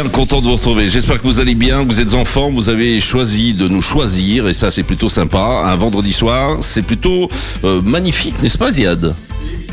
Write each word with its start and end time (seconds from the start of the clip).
Bien 0.00 0.08
content 0.08 0.40
de 0.40 0.46
vous 0.46 0.54
retrouver. 0.54 0.88
J'espère 0.88 1.18
que 1.20 1.26
vous 1.26 1.40
allez 1.40 1.54
bien. 1.54 1.84
Vous 1.84 2.00
êtes 2.00 2.14
enfants, 2.14 2.48
vous 2.50 2.70
avez 2.70 3.00
choisi 3.00 3.52
de 3.52 3.68
nous 3.68 3.82
choisir 3.82 4.48
et 4.48 4.54
ça 4.54 4.70
c'est 4.70 4.82
plutôt 4.82 5.10
sympa. 5.10 5.62
Un 5.66 5.76
vendredi 5.76 6.14
soir, 6.14 6.56
c'est 6.62 6.80
plutôt 6.80 7.28
euh, 7.64 7.82
magnifique, 7.82 8.40
n'est-ce 8.42 8.56
pas 8.56 8.70
Ziad? 8.70 9.14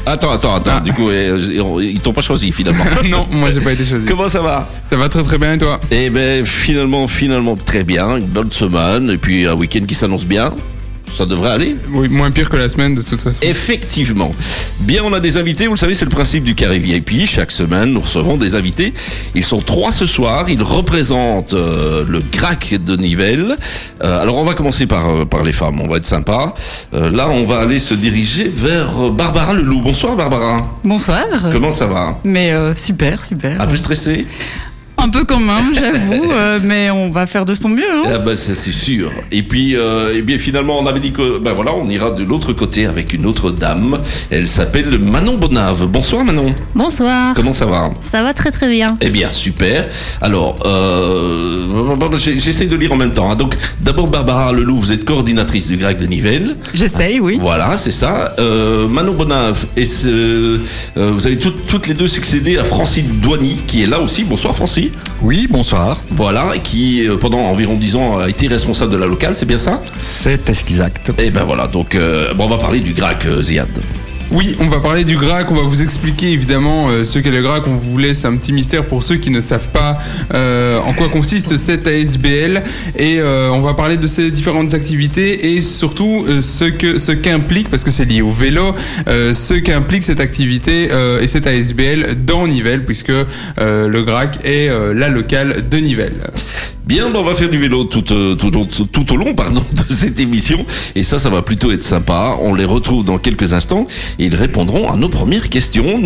Attends, 0.06 0.32
attends, 0.32 0.56
attends. 0.56 0.72
Ah. 0.76 0.80
Du 0.82 0.92
coup, 0.92 1.08
euh, 1.10 1.80
ils 1.82 2.02
t'ont 2.02 2.12
pas 2.12 2.20
choisi 2.20 2.52
finalement. 2.52 2.84
non, 3.10 3.26
moi 3.32 3.52
j'ai 3.52 3.62
pas 3.62 3.72
été 3.72 3.86
choisi. 3.86 4.06
Comment 4.06 4.28
ça 4.28 4.42
va? 4.42 4.68
Ça 4.84 4.98
va 4.98 5.08
très 5.08 5.24
très 5.24 5.38
bien 5.38 5.54
et 5.54 5.58
toi? 5.60 5.80
Eh 5.92 6.10
ben 6.10 6.46
finalement, 6.46 7.08
finalement 7.08 7.56
très 7.56 7.86
bien. 7.86 8.18
Une 8.18 8.26
bonne 8.26 8.52
semaine 8.52 9.10
et 9.10 9.18
puis 9.18 9.48
un 9.48 9.54
week-end 9.54 9.86
qui 9.88 9.96
s'annonce 9.96 10.26
bien. 10.26 10.52
Ça 11.12 11.26
devrait 11.26 11.50
aller. 11.52 11.76
Oui, 11.94 12.10
moins 12.10 12.30
pire 12.32 12.50
que 12.50 12.58
la 12.58 12.70
semaine 12.70 12.94
de 12.94 13.02
toute 13.02 13.22
façon. 13.22 13.40
Effectivement. 13.42 14.32
Bien, 14.82 15.02
on 15.04 15.14
a 15.14 15.20
des 15.20 15.38
invités. 15.38 15.66
Vous 15.66 15.74
le 15.74 15.78
savez, 15.80 15.96
c'est 15.96 16.06
le 16.06 16.12
principe 16.12 16.44
du 16.44 16.54
carré 16.54 16.78
VIP. 16.78 17.26
Chaque 17.26 17.52
semaine, 17.52 17.94
nous 17.94 18.02
recevons 18.02 18.38
des 18.38 18.54
invités. 18.56 18.94
Ils 19.34 19.44
sont 19.44 19.60
trois 19.62 19.92
ce 19.92 20.06
soir. 20.06 20.50
Ils 20.50 20.62
représentent 20.62 21.54
euh, 21.54 22.06
le 22.08 22.20
GRAC 22.20 22.76
de 22.84 22.96
Nivelles. 22.96 23.56
Euh, 24.04 24.22
alors, 24.22 24.38
on 24.38 24.44
va 24.46 24.54
commencer 24.54 24.86
par, 24.86 25.10
euh, 25.10 25.26
par 25.26 25.44
les 25.44 25.54
femmes. 25.54 25.82
On 25.82 25.88
va 25.88 25.98
être 25.98 26.06
sympa. 26.06 26.54
Euh, 26.94 27.10
là, 27.10 27.30
on 27.30 27.46
va 27.46 27.60
aller 27.60 27.80
se 27.80 27.96
diriger 27.96 28.50
vers 28.54 29.10
Barbara 29.10 29.54
Leloup. 29.54 29.82
Bonsoir, 29.82 30.16
Barbara. 30.16 30.58
Bonsoir. 30.84 31.26
Comment 31.52 31.72
ça 31.72 31.88
va? 31.88 32.20
Mais 32.26 32.52
euh, 32.52 32.76
super, 32.76 33.24
super. 33.26 33.60
Un 33.60 33.66
peu 33.66 33.76
stressé 33.76 34.28
Un 35.00 35.10
peu 35.10 35.24
quand 35.26 35.40
même, 35.40 35.56
j'avoue, 35.74 36.32
euh, 36.32 36.60
mais 36.64 36.90
on 36.90 37.10
va 37.12 37.26
faire 37.28 37.46
de 37.46 37.54
son 37.54 37.70
mieux. 37.70 37.84
Hein. 37.90 38.02
Ah 38.14 38.18
bah 38.18 38.36
ça 38.36 38.56
c'est 38.56 38.72
sûr. 38.72 39.12
Et 39.32 39.44
puis 39.44 39.76
euh, 39.76 40.14
eh 40.16 40.22
bien 40.22 40.38
finalement 40.40 40.80
on 40.80 40.86
avait 40.88 41.00
dit 41.00 41.12
que 41.12 41.38
ben 41.40 41.54
voilà 41.54 41.72
on 41.76 41.88
ira 41.90 42.12
de 42.12 42.24
l'autre 42.24 42.52
côté 42.54 42.88
avec 42.88 43.14
une 43.14 43.26
autre 43.26 43.52
dame. 43.52 44.00
Elle 44.32 44.48
s'appelle 44.48 44.98
Manon 45.00 45.36
Bonave. 45.38 45.86
Bonsoir 45.88 46.26
Manon. 46.26 46.54
Bonsoir. 46.76 47.34
Comment 47.36 47.54
ça 47.54 47.66
va? 47.68 47.92
Ça 48.02 48.24
va 48.24 48.34
très 48.34 48.52
très 48.52 48.70
bien. 48.70 48.88
Eh 49.02 49.10
bien, 49.10 49.30
super. 49.30 49.88
Alors, 50.22 50.60
euh, 50.66 51.96
j'ai- 52.18 52.38
j'essaye 52.38 52.68
de 52.68 52.76
lire 52.76 52.92
en 52.92 52.98
même 52.98 53.14
temps. 53.14 53.32
hein. 53.32 53.36
Donc, 53.36 53.56
d'abord, 53.82 54.08
Barbara 54.08 54.52
Leloup, 54.52 54.78
vous 54.80 54.92
êtes 54.92 55.06
coordinatrice 55.06 55.68
du 55.68 55.78
GRAC 55.78 55.98
de 55.98 56.06
Nivelles. 56.08 56.56
J'essaye, 56.74 57.20
oui. 57.20 57.38
Voilà, 57.40 57.78
c'est 57.78 57.92
ça. 57.92 58.34
Euh, 58.40 58.88
Manon 58.88 59.14
Bonave, 59.14 59.66
et 59.78 59.86
euh, 60.08 60.58
vous 60.96 61.26
avez 61.28 61.38
toutes- 61.38 61.66
toutes 61.68 61.88
les 61.88 61.94
deux 61.94 62.08
succédé 62.08 62.58
à 62.58 62.64
Francine 62.64 63.20
Douany, 63.22 63.62
qui 63.68 63.84
est 63.84 63.88
là 63.88 64.00
aussi. 64.02 64.24
Bonsoir, 64.24 64.56
Francine. 64.56 64.87
Oui, 65.22 65.48
bonsoir. 65.50 66.02
Voilà, 66.12 66.56
et 66.56 66.60
qui, 66.60 67.08
euh, 67.08 67.18
pendant 67.18 67.40
environ 67.40 67.76
10 67.76 67.96
ans, 67.96 68.20
a 68.20 68.30
été 68.30 68.48
responsable 68.48 68.92
de 68.92 68.98
la 68.98 69.06
locale, 69.06 69.36
c'est 69.36 69.46
bien 69.46 69.58
ça? 69.58 69.82
C'est 69.98 70.50
exact. 70.50 71.12
Et 71.18 71.30
ben 71.32 71.44
voilà, 71.44 71.68
donc, 71.68 71.96
euh, 71.96 72.34
bon, 72.34 72.46
on 72.46 72.50
va 72.50 72.58
parler 72.58 72.80
du 72.80 72.94
GRAC, 72.94 73.28
Ziad. 73.42 73.68
Oui, 74.32 74.58
on 74.60 74.68
va 74.68 74.82
parler 74.82 75.06
du 75.06 75.16
GRAC, 75.16 75.50
on 75.52 75.56
va 75.56 75.62
vous 75.62 75.82
expliquer 75.82 76.32
évidemment 76.32 76.90
euh, 76.90 77.06
ce 77.06 77.18
qu'est 77.18 77.32
le 77.32 77.42
GRAC, 77.42 77.66
on 77.66 77.76
vous 77.76 77.98
laisse 77.98 78.26
un 78.26 78.36
petit 78.36 78.52
mystère 78.52 78.84
pour 78.84 79.02
ceux 79.04 79.16
qui 79.16 79.30
ne 79.30 79.40
savent 79.40 79.70
pas 79.70 80.00
euh, 80.34 80.80
en 80.80 80.94
quoi 80.94 81.08
consiste 81.08 81.56
cette 81.56 81.88
ASBL 81.88 82.62
et 82.98 83.20
euh, 83.20 83.50
on 83.52 83.62
va 83.62 83.74
parler 83.74 83.96
de 83.96 84.06
ses 84.06 84.30
différentes 84.30 84.74
activités 84.74 85.54
et 85.54 85.62
surtout 85.62 86.26
ce 86.42 86.66
que 86.66 86.98
ce 86.98 87.14
qu'implique, 87.14 87.70
parce 87.70 87.86
que 87.86 87.92
c'est 87.92 88.06
lié 88.06 88.22
au 88.22 88.32
vélo, 88.32 88.76
ce 89.08 89.54
qu'implique 89.54 90.04
cette 90.04 90.20
activité 90.20 90.90
et 91.22 91.28
cette 91.28 91.48
ASBL 91.48 92.26
dans 92.26 92.48
Nivelles 92.48 92.84
puisque 92.84 93.14
le 93.58 94.02
GRAC 94.02 94.40
est 94.44 94.70
la 94.94 95.10
locale 95.10 95.68
de 95.70 95.78
Nivelles. 95.78 96.32
Bien, 96.88 97.08
ben, 97.08 97.18
on 97.20 97.24
va 97.24 97.36
faire 97.36 97.50
du 97.50 97.58
vélo 97.60 97.84
tout, 97.84 98.04
euh, 98.14 98.36
tout, 98.36 98.56
au- 98.58 98.66
tout 98.66 99.14
au 99.14 99.18
long 99.18 99.34
pardon, 99.34 99.62
de 99.90 99.94
cette 99.94 100.20
émission. 100.22 100.66
Et 100.96 101.04
ça, 101.04 101.20
ça 101.20 101.30
va 101.30 101.42
plutôt 101.42 101.72
être 101.74 101.84
sympa. 101.84 102.38
On 102.42 102.54
les 102.54 102.64
retrouve 102.64 103.04
dans 103.04 103.18
quelques 103.18 103.52
instants 103.52 103.88
et 104.20 104.26
ils 104.26 104.36
répondront 104.36 104.90
à 104.90 104.96
nos 104.96 105.10
premières 105.10 105.50
questions. 105.50 106.00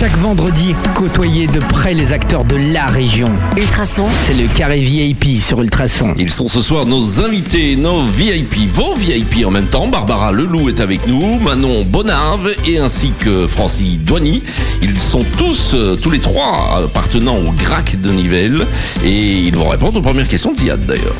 Chaque 0.00 0.16
vendredi, 0.18 0.74
côtoyez 0.96 1.46
de 1.46 1.60
près 1.60 1.94
les 1.94 2.12
acteurs 2.12 2.44
de 2.44 2.56
la 2.56 2.86
région. 2.86 3.30
Ultrason. 3.56 4.06
C'est 4.26 4.34
le 4.34 4.48
carré 4.48 4.80
VIP 4.80 5.40
sur 5.40 5.60
Ultrason. 5.62 6.14
Ils 6.18 6.32
sont 6.32 6.48
ce 6.48 6.60
soir 6.60 6.86
nos 6.86 7.20
invités, 7.20 7.76
nos 7.76 8.02
VIP, 8.02 8.68
vos 8.72 8.94
VIP 8.94 9.46
en 9.46 9.50
même 9.52 9.66
temps. 9.68 9.86
Barbara 9.86 10.32
Leloup 10.32 10.68
est 10.70 10.80
avec 10.80 11.06
nous, 11.06 11.38
Manon 11.38 11.84
Bonave 11.84 12.50
et 12.66 12.78
ainsi 12.78 13.12
que 13.20 13.46
Francis 13.46 14.00
Douany. 14.00 14.42
Ils 14.82 15.00
sont 15.00 15.24
tous, 15.38 15.70
euh, 15.74 15.94
tous 15.94 16.10
les 16.10 16.18
trois, 16.18 16.80
appartenant 16.84 17.36
au 17.36 17.52
GRAC 17.52 18.00
de 18.00 18.10
Nivelles 18.10 18.66
et 19.04 19.34
ils 19.34 19.54
vont 19.54 19.68
répondre 19.68 19.99
aux 20.00 20.02
premières 20.02 20.28
questions 20.28 20.52
d'ailleurs. 20.52 21.14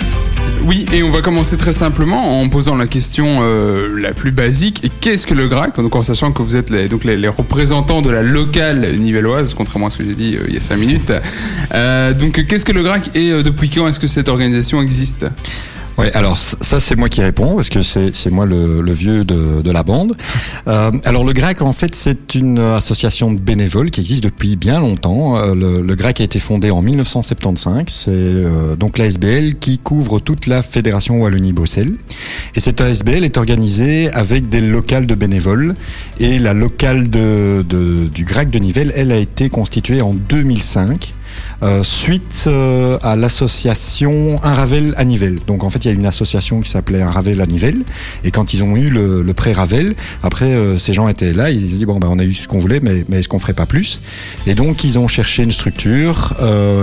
Oui, 0.64 0.86
et 0.92 1.02
on 1.02 1.10
va 1.10 1.20
commencer 1.20 1.56
très 1.58 1.72
simplement 1.74 2.40
en 2.40 2.48
posant 2.48 2.76
la 2.76 2.86
question 2.86 3.40
euh, 3.42 4.00
la 4.00 4.12
plus 4.12 4.30
basique. 4.30 4.90
Qu'est-ce 5.00 5.26
que 5.26 5.34
le 5.34 5.48
GRAC 5.48 5.76
Donc 5.76 5.94
en 5.94 6.02
sachant 6.02 6.32
que 6.32 6.42
vous 6.42 6.56
êtes 6.56 6.70
les, 6.70 6.88
donc 6.88 7.04
les, 7.04 7.28
représentants 7.28 8.00
de 8.00 8.10
la 8.10 8.22
locale 8.22 8.96
nivelloise, 8.98 9.52
contrairement 9.52 9.88
à 9.88 9.90
ce 9.90 9.98
que 9.98 10.04
j'ai 10.04 10.14
dit 10.14 10.36
euh, 10.36 10.44
il 10.48 10.54
y 10.54 10.56
a 10.56 10.60
cinq 10.62 10.78
minutes. 10.78 11.12
Euh, 11.74 12.14
donc 12.14 12.44
qu'est-ce 12.46 12.64
que 12.64 12.72
le 12.72 12.82
GRAC 12.82 13.14
et 13.14 13.42
depuis 13.42 13.68
quand 13.68 13.86
est-ce 13.86 14.00
que 14.00 14.06
cette 14.06 14.28
organisation 14.28 14.80
existe? 14.80 15.26
Ouais, 16.00 16.10
alors 16.16 16.38
ça 16.38 16.80
c'est 16.80 16.96
moi 16.96 17.10
qui 17.10 17.20
réponds 17.20 17.56
parce 17.56 17.68
que 17.68 17.82
c'est 17.82 18.30
moi 18.30 18.46
le, 18.46 18.80
le 18.80 18.92
vieux 18.92 19.22
de, 19.24 19.60
de 19.60 19.70
la 19.70 19.82
bande. 19.82 20.16
Euh, 20.66 20.90
alors 21.04 21.24
le 21.24 21.32
GRAC 21.34 21.60
en 21.60 21.74
fait 21.74 21.94
c'est 21.94 22.34
une 22.34 22.58
association 22.58 23.30
de 23.32 23.38
bénévoles 23.38 23.90
qui 23.90 24.00
existe 24.00 24.22
depuis 24.24 24.56
bien 24.56 24.80
longtemps. 24.80 25.36
Euh, 25.36 25.54
le, 25.54 25.82
le 25.82 25.94
a 26.06 26.08
été 26.10 26.38
fondé 26.38 26.70
en 26.70 26.80
1975. 26.80 27.84
C'est 27.88 28.08
euh, 28.10 28.76
donc 28.76 28.96
l'ASBL 28.96 29.56
qui 29.60 29.76
couvre 29.76 30.18
toute 30.20 30.46
la 30.46 30.62
fédération 30.62 31.20
Wallonie-Bruxelles. 31.20 31.92
Et 32.54 32.60
cette 32.60 32.80
ASBL 32.80 33.22
est 33.24 33.36
organisée 33.36 34.10
avec 34.10 34.48
des 34.48 34.62
locales 34.62 35.06
de 35.06 35.14
bénévoles. 35.14 35.74
Et 36.18 36.38
la 36.38 36.54
locale 36.54 37.10
de, 37.10 37.62
de- 37.68 38.08
du 38.08 38.24
GRAC 38.24 38.48
de 38.48 38.58
Nivelles, 38.58 38.92
elle 38.96 39.12
a 39.12 39.18
été 39.18 39.50
constituée 39.50 40.00
en 40.00 40.14
2005. 40.14 41.12
Euh, 41.62 41.82
suite 41.82 42.44
euh, 42.46 42.98
à 43.02 43.16
l'association 43.16 44.40
Un 44.42 44.54
Ravel 44.54 44.94
à 44.96 45.04
Nivelles. 45.04 45.38
Donc 45.46 45.62
en 45.62 45.68
fait, 45.68 45.80
il 45.84 45.88
y 45.88 45.90
a 45.90 45.94
une 45.94 46.06
association 46.06 46.60
qui 46.60 46.70
s'appelait 46.70 47.02
Un 47.02 47.10
Ravel 47.10 47.40
à 47.40 47.46
Nivelles. 47.46 47.82
Et 48.24 48.30
quand 48.30 48.54
ils 48.54 48.62
ont 48.62 48.76
eu 48.76 48.88
le, 48.88 49.22
le 49.22 49.34
pré 49.34 49.52
Ravel, 49.52 49.94
après 50.22 50.46
euh, 50.46 50.78
ces 50.78 50.94
gens 50.94 51.06
étaient 51.08 51.34
là, 51.34 51.50
ils 51.50 51.74
ont 51.74 51.76
dit 51.76 51.84
bon 51.84 51.98
ben 51.98 52.08
on 52.10 52.18
a 52.18 52.24
eu 52.24 52.32
ce 52.32 52.48
qu'on 52.48 52.58
voulait, 52.58 52.80
mais, 52.80 53.04
mais 53.08 53.18
est-ce 53.18 53.28
qu'on 53.28 53.38
ferait 53.38 53.52
pas 53.52 53.66
plus? 53.66 54.00
Et 54.46 54.54
donc 54.54 54.84
ils 54.84 54.98
ont 54.98 55.08
cherché 55.08 55.42
une 55.42 55.52
structure. 55.52 56.34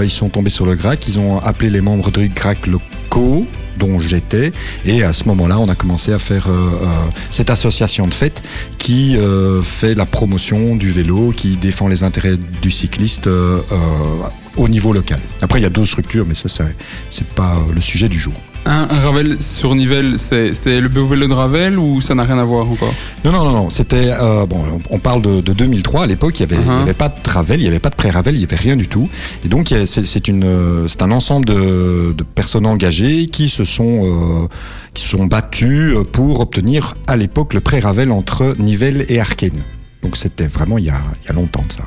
ils 0.04 0.12
sont 0.12 0.30
tombés 0.30 0.52
sur 0.52 0.66
le 0.66 0.76
GRAC. 0.76 1.08
Ils 1.08 1.18
ont 1.18 1.40
appelé 1.40 1.70
les 1.70 1.82
membres 1.82 2.12
du 2.12 2.28
GRAC 2.30 2.68
locaux 2.68 3.48
dont 3.78 4.00
j'étais 4.00 4.52
et 4.86 5.04
à 5.04 5.14
ce 5.14 5.26
moment-là 5.26 5.60
on 5.60 5.70
a 5.70 5.76
commencé 5.76 6.12
à 6.12 6.18
faire 6.18 6.48
cette 7.30 7.52
association 7.52 8.08
de 8.08 8.14
fête 8.14 8.42
qui 8.80 9.16
fait 9.64 9.94
la 9.94 10.08
promotion 10.08 10.76
du 10.76 10.90
vélo 10.90 11.32
qui 11.36 11.58
défend 11.58 11.88
les 11.88 12.02
intérêts 12.02 12.38
du 12.62 12.72
cycliste 12.72 13.30
au 14.58 14.68
niveau 14.68 14.94
local. 14.94 15.20
Après 15.42 15.60
il 15.60 15.64
y 15.64 15.66
a 15.66 15.70
d'autres 15.70 15.88
structures 15.90 16.26
mais 16.28 16.36
ça 16.36 16.50
c'est 17.10 17.28
pas 17.30 17.56
euh, 17.56 17.74
le 17.74 17.82
sujet 17.82 18.10
du 18.10 18.20
jour. 18.20 18.34
un, 18.66 18.88
un 18.90 19.00
Ravel 19.00 19.42
sur 19.42 19.74
Nivelles, 19.76 20.16
c'est 20.20 20.82
le 20.82 20.90
vélo 20.90 21.28
de 21.28 21.34
Ravel 21.34 21.80
ou 21.80 22.02
ça 22.02 22.14
n'a 22.16 22.24
rien 22.24 22.38
à 22.38 22.44
voir 22.44 22.70
encore? 22.70 22.94
Non, 23.24 23.32
non, 23.32 23.44
non, 23.46 23.52
non. 23.54 23.70
C'était 23.70 24.12
euh, 24.12 24.46
bon. 24.46 24.62
On 24.90 25.00
parle 25.00 25.22
de, 25.22 25.40
de 25.42 25.54
2003. 25.54 26.04
À 26.04 26.08
l'époque, 26.08 26.38
il 26.40 26.42
y 26.42 26.44
avait, 26.44 26.58
il 26.62 26.66
y 26.66 26.70
Uh-huh. 26.70 26.82
avait 26.82 26.94
pas 26.94 27.08
de 27.08 27.30
Ravel, 27.30 27.62
il 27.62 27.64
y 27.64 27.68
avait 27.68 27.80
pas 27.80 27.90
de 27.90 27.96
pré-Ravel, 27.96 28.36
il 28.36 28.42
y 28.42 28.44
avait 28.44 28.58
rien 28.58 28.76
du 28.76 28.88
tout. 28.90 29.08
Et 29.46 29.48
donc, 29.48 29.74
c'est 29.86 30.02
euh, 30.30 30.88
c'est 30.88 31.02
un 31.02 31.12
ensemble 31.12 31.46
de, 31.46 32.14
de 32.14 32.24
personnes 32.24 32.66
engagées 32.66 33.28
qui 33.28 33.48
se 33.48 33.64
sont, 33.64 34.04
euh, 34.06 34.48
qui 34.94 35.04
se 35.04 35.10
sont 35.16 35.26
battues 35.28 35.94
pour 36.12 36.42
obtenir 36.42 36.96
à 37.08 37.16
l'époque 37.16 37.54
le 37.54 37.62
pré-Ravel 37.62 38.12
entre 38.12 38.56
Nivelles 38.60 39.06
et 39.08 39.20
Arken. 39.22 39.54
Donc, 40.04 40.18
c'était 40.18 40.48
vraiment 40.48 40.78
il 40.78 40.86
y 40.86 40.90
a, 40.90 41.02
il 41.24 41.28
y 41.28 41.32
a 41.32 41.34
longtemps 41.34 41.64
de 41.68 41.74
ça. 41.74 41.86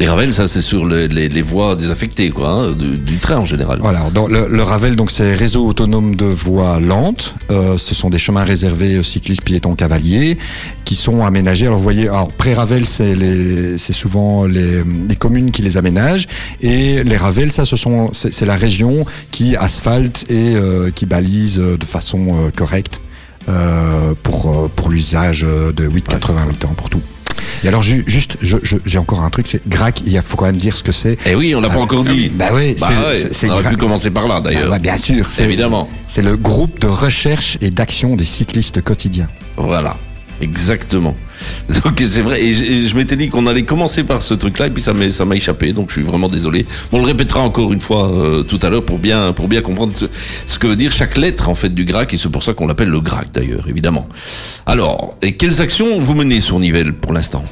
Les 0.00 0.08
Ravel, 0.08 0.34
ça 0.34 0.48
c'est 0.48 0.60
sur 0.60 0.84
les, 0.86 1.06
les- 1.06 1.28
les 1.28 1.40
voies 1.42 1.76
désaffectées, 1.76 2.30
quoi, 2.30 2.48
hein, 2.50 2.72
du, 2.72 2.98
du 2.98 3.16
train 3.18 3.36
en 3.36 3.44
général. 3.44 3.78
Voilà, 3.80 4.10
dans 4.12 4.26
le, 4.26 4.48
le 4.48 4.62
Ravel, 4.62 4.96
donc 4.96 5.10
c'est 5.12 5.34
réseau 5.36 5.64
autonome 5.66 6.16
de 6.16 6.24
voies 6.26 6.80
lentes. 6.80 7.36
Euh, 7.52 7.78
ce 7.78 7.94
sont 7.94 8.10
des 8.10 8.18
chemins 8.18 8.42
réservés 8.42 8.98
aux 8.98 9.04
cyclistes, 9.04 9.44
piétons, 9.44 9.76
cavaliers, 9.76 10.36
qui 10.84 10.96
sont 10.96 11.24
aménagés. 11.24 11.66
Alors 11.66 11.78
vous 11.78 11.84
voyez, 11.84 12.08
alors 12.08 12.26
pré-Ravel, 12.32 12.84
c'est 12.86 13.92
souvent 13.92 14.46
les, 14.46 14.82
les 15.08 15.16
communes 15.16 15.52
qui 15.52 15.62
les 15.62 15.76
aménagent, 15.76 16.26
et 16.60 17.04
les 17.04 17.16
Ravel, 17.16 17.52
ça, 17.52 17.64
ce 17.64 17.76
sont, 17.76 18.10
c'est 18.12 18.44
la 18.46 18.56
région 18.56 19.06
qui 19.30 19.54
asphalte 19.56 20.26
et 20.28 20.56
euh, 20.56 20.90
qui 20.90 21.06
balise 21.06 21.58
euh, 21.60 21.76
de 21.78 21.84
façon 21.84 22.26
euh, 22.30 22.50
correcte 22.54 23.00
euh, 23.48 24.12
pour 24.24 24.50
euh, 24.50 24.68
pour 24.74 24.90
l'usage 24.90 25.42
de 25.42 25.84
888 25.86 26.64
ans 26.64 26.74
pour 26.76 26.90
tout. 26.90 27.00
Et 27.64 27.68
alors 27.68 27.82
ju- 27.82 28.04
juste, 28.06 28.36
je- 28.42 28.56
je- 28.62 28.76
j'ai 28.84 28.98
encore 28.98 29.20
un 29.22 29.30
truc, 29.30 29.46
c'est 29.48 29.66
GRAC. 29.68 30.02
Il 30.06 30.20
faut 30.22 30.36
quand 30.36 30.46
même 30.46 30.56
dire 30.56 30.76
ce 30.76 30.82
que 30.82 30.92
c'est. 30.92 31.16
Eh 31.26 31.34
oui, 31.34 31.54
on 31.54 31.60
l'a 31.60 31.68
pas 31.68 31.76
Ah, 31.78 31.82
encore 31.82 32.04
dit. 32.04 32.30
Bah 32.34 32.46
oui, 32.52 32.74
Bah 32.78 32.88
c'est- 33.32 33.46
ouais, 33.46 33.50
on 33.50 33.54
aurait 33.58 33.70
pu 33.70 33.76
commencer 33.76 34.10
par 34.10 34.28
là 34.28 34.40
d'ailleurs. 34.40 34.64
Ah 34.66 34.70
bah, 34.70 34.78
bien 34.78 34.96
sûr, 34.98 35.26
c'est 35.30 35.44
Évidemment. 35.44 35.88
C'est 36.06 36.22
le 36.22 36.36
groupe 36.36 36.80
de 36.80 36.86
recherche 36.86 37.58
et 37.60 37.70
d'action 37.70 38.16
des 38.16 38.24
cyclistes 38.24 38.82
quotidiens. 38.82 39.28
Voilà, 39.56 39.96
exactement. 40.40 41.14
Donc 41.84 42.00
c'est 42.06 42.20
vrai, 42.20 42.42
et 42.42 42.54
je, 42.54 42.62
et 42.64 42.86
je 42.86 42.96
m'étais 42.96 43.16
dit 43.16 43.28
qu'on 43.28 43.46
allait 43.46 43.64
commencer 43.64 44.04
par 44.04 44.22
ce 44.22 44.34
truc-là, 44.34 44.66
et 44.68 44.70
puis 44.70 44.82
ça 44.82 44.92
m'a 44.94 45.34
échappé, 45.36 45.72
donc 45.72 45.88
je 45.88 45.94
suis 45.94 46.02
vraiment 46.02 46.28
désolé. 46.28 46.64
On 46.92 46.98
le 46.98 47.04
répétera 47.04 47.40
encore 47.40 47.72
une 47.72 47.80
fois 47.80 48.10
euh, 48.10 48.42
tout 48.42 48.58
à 48.62 48.70
l'heure 48.70 48.84
pour 48.84 48.98
bien, 48.98 49.32
pour 49.32 49.48
bien 49.48 49.60
comprendre 49.60 49.92
ce, 49.96 50.06
ce 50.46 50.58
que 50.58 50.66
veut 50.66 50.76
dire 50.76 50.92
chaque 50.92 51.16
lettre 51.18 51.48
en 51.48 51.54
fait 51.54 51.68
du 51.74 51.84
GRAC, 51.84 52.14
et 52.14 52.16
c'est 52.18 52.28
pour 52.30 52.42
ça 52.42 52.54
qu'on 52.54 52.66
l'appelle 52.66 52.88
le 52.88 53.00
GRAC 53.00 53.32
d'ailleurs, 53.32 53.64
évidemment. 53.68 54.08
Alors, 54.66 55.16
et 55.22 55.36
quelles 55.36 55.60
actions 55.60 55.98
vous 55.98 56.14
menez 56.14 56.40
sur 56.40 56.58
Nivelles 56.58 56.94
pour 56.94 57.12
l'instant? 57.12 57.44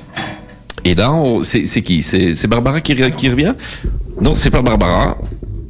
Et 0.84 0.94
là, 0.94 1.12
c'est 1.42 1.64
qui? 1.82 2.02
C'est 2.02 2.46
Barbara 2.46 2.80
qui, 2.80 2.94
re- 2.94 3.14
qui 3.14 3.28
revient? 3.28 3.54
Non, 4.20 4.34
c'est 4.34 4.50
pas 4.50 4.62
Barbara. 4.62 5.16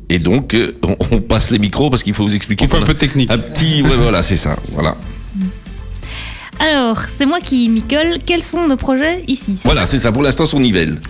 Et 0.08 0.18
donc, 0.18 0.54
euh, 0.54 0.72
on, 0.82 0.96
on 1.10 1.20
passe 1.20 1.50
les 1.50 1.58
micros 1.58 1.90
parce 1.90 2.02
qu'il 2.02 2.14
faut 2.14 2.24
vous 2.24 2.34
expliquer. 2.34 2.64
On 2.64 2.68
fait 2.68 2.78
un 2.78 2.82
peu 2.82 2.94
technique. 2.94 3.30
Un 3.30 3.38
petit, 3.38 3.82
ouais, 3.82 3.96
voilà, 3.98 4.22
c'est 4.22 4.36
ça. 4.36 4.56
Voilà, 4.72 4.96
Alors, 6.58 6.98
c'est 7.12 7.26
moi 7.26 7.40
qui 7.40 7.68
m'y 7.68 7.82
colle. 7.82 8.18
Quels 8.24 8.42
sont 8.42 8.66
nos 8.68 8.76
projets 8.76 9.24
ici 9.26 9.56
voilà, 9.64 9.86
c'est 9.86 9.98
ça. 9.98 10.12
Pour 10.12 10.22
l'instant, 10.22 10.46
son 10.46 10.60
nivelle. 10.60 11.00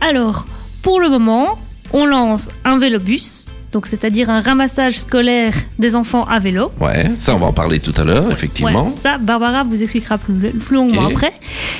Alors, 0.00 0.46
pour 0.82 1.00
le 1.00 1.08
moment, 1.08 1.58
on 1.92 2.06
lance 2.06 2.48
un 2.64 2.78
vélobus, 2.78 3.46
donc 3.72 3.86
c'est-à-dire 3.86 4.30
un 4.30 4.40
ramassage 4.40 4.98
scolaire 4.98 5.54
des 5.78 5.94
enfants 5.94 6.24
à 6.24 6.38
vélo. 6.38 6.70
Ouais, 6.80 7.10
ça, 7.14 7.34
on 7.34 7.38
va 7.38 7.46
en 7.46 7.52
parler 7.52 7.78
tout 7.78 7.92
à 7.96 8.04
l'heure, 8.04 8.30
effectivement. 8.32 8.86
Ouais, 8.86 8.90
ça, 8.90 9.18
Barbara 9.18 9.62
vous 9.64 9.82
expliquera 9.82 10.18
plus, 10.18 10.34
plus 10.34 10.76
longuement 10.76 11.06
après. 11.06 11.32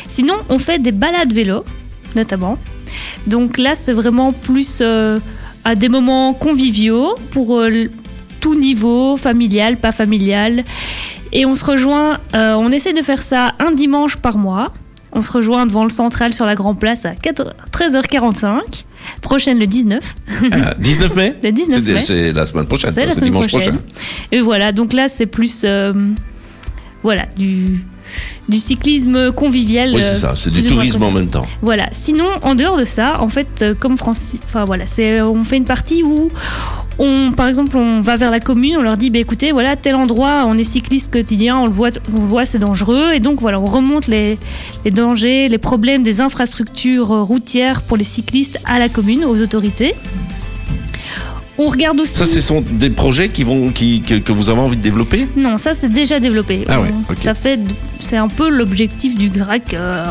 Sinon, 0.09 0.35
on 0.49 0.59
fait 0.59 0.79
des 0.79 0.93
balades 0.93 1.33
vélo, 1.33 1.65
notamment. 2.15 2.59
Donc 3.27 3.59
là, 3.59 3.75
c'est 3.75 3.93
vraiment 3.93 4.33
plus 4.33 4.79
euh, 4.81 5.19
à 5.65 5.75
des 5.75 5.89
moments 5.89 6.33
conviviaux 6.35 7.17
pour 7.31 7.59
euh, 7.59 7.89
tout 8.47 8.55
niveau, 8.55 9.17
familial, 9.17 9.77
pas 9.77 9.91
familial. 9.91 10.63
Et 11.33 11.45
on 11.47 11.57
se 11.57 11.65
rejoint, 11.65 12.19
euh, 12.35 12.55
on 12.55 12.71
essaie 12.71 12.93
de 12.93 13.03
faire 13.03 13.21
ça 13.21 13.55
un 13.59 13.73
dimanche 13.73 14.17
par 14.19 14.39
mois. 14.39 14.73
On 15.13 15.21
se 15.21 15.33
rejoint 15.33 15.67
devant 15.67 15.83
le 15.83 15.91
central 15.91 16.33
sur 16.33 16.47
la 16.47 16.55
Grand 16.55 16.77
Place 16.77 17.05
à 17.05 17.15
4 17.17 17.55
13h45. 17.73 18.85
Prochaine 19.23 19.59
le 19.59 19.67
19. 19.67 20.15
Ah, 20.53 20.75
19 20.79 21.15
mai 21.17 21.35
Le 21.43 21.51
19 21.51 21.83
C'est- 21.85 21.93
mai. 21.95 22.03
C'est 22.05 22.33
la 22.33 22.47
semaine 22.47 22.67
prochaine, 22.67 22.93
C'est 22.95 23.25
dimanche 23.25 23.49
prochaine. 23.49 23.79
prochain. 23.79 23.85
Et 24.31 24.41
voilà, 24.41 24.71
donc 24.71 24.93
là, 24.93 25.09
c'est 25.09 25.27
plus. 25.27 25.63
euh, 25.65 25.93
voilà, 27.03 27.27
du, 27.37 27.85
du 28.49 28.59
cyclisme 28.59 29.33
convivial. 29.33 29.91
Oui, 29.95 30.03
euh, 30.03 30.13
c'est 30.15 30.21
ça, 30.21 30.35
c'est 30.37 30.51
du 30.51 30.63
tourisme 30.65 31.03
en 31.03 31.11
même 31.11 31.29
temps. 31.29 31.47
Voilà. 31.63 31.89
Sinon, 31.93 32.27
en 32.43 32.55
dehors 32.55 32.77
de 32.77 32.85
ça, 32.85 33.21
en 33.21 33.29
fait, 33.29 33.65
comme 33.81 33.97
Francis, 33.99 34.41
enfin 34.45 34.65
voilà, 34.65 34.87
c'est, 34.87 35.21
on 35.21 35.43
fait 35.43 35.57
une 35.57 35.65
partie 35.65 36.03
où, 36.05 36.31
on, 36.99 37.33
par 37.33 37.47
exemple, 37.49 37.77
on 37.77 38.01
va 38.01 38.17
vers 38.17 38.31
la 38.31 38.41
commune, 38.41 38.77
on 38.79 38.83
leur 38.83 38.97
dit, 38.97 39.11
bah, 39.11 39.19
écoutez, 39.19 39.53
voilà, 39.53 39.77
tel 39.77 39.95
endroit, 39.95 40.45
on 40.47 40.57
est 40.57 40.65
cycliste 40.65 41.13
quotidien, 41.13 41.59
on 41.59 41.67
le 41.67 41.73
voit, 41.73 41.91
on 42.15 42.21
le 42.21 42.27
voit, 42.27 42.47
c'est 42.47 42.59
dangereux, 42.59 43.13
et 43.15 43.21
donc 43.21 43.41
voilà, 43.41 43.61
on 43.61 43.67
remonte 43.67 44.07
les, 44.07 44.39
les 44.85 44.91
dangers, 44.91 45.49
les 45.49 45.59
problèmes 45.59 46.03
des 46.03 46.21
infrastructures 46.21 47.09
routières 47.09 47.83
pour 47.83 47.97
les 47.97 48.05
cyclistes 48.05 48.59
à 48.65 48.79
la 48.79 48.89
commune, 48.89 49.25
aux 49.25 49.43
autorités. 49.43 49.95
On 51.59 51.71
regarde 51.71 51.99
aussi. 51.99 52.15
Ça, 52.15 52.27
ce 52.27 52.41
sont 52.43 52.61
des 52.61 52.91
projets 52.91 53.31
qui 53.31 53.43
vont, 53.43 53.71
qui, 53.71 54.03
que, 54.03 54.17
que 54.17 54.31
vous 54.31 54.51
avez 54.51 54.61
envie 54.61 54.77
de 54.77 54.83
développer? 54.83 55.27
Non, 55.39 55.57
ça 55.57 55.73
c'est 55.73 55.89
déjà 55.89 56.21
développé. 56.21 56.65
Ah 56.69 56.83
ouais, 56.83 56.91
On- 57.09 57.13
ok. 57.13 57.19
Ça 57.19 57.33
fait, 57.33 57.59
c'est 57.99 58.19
un 58.19 58.29
peu 58.29 58.51
l'objectif 58.51 59.17
du 59.17 59.31
GRAC. 59.31 59.73
euh, 59.73 60.05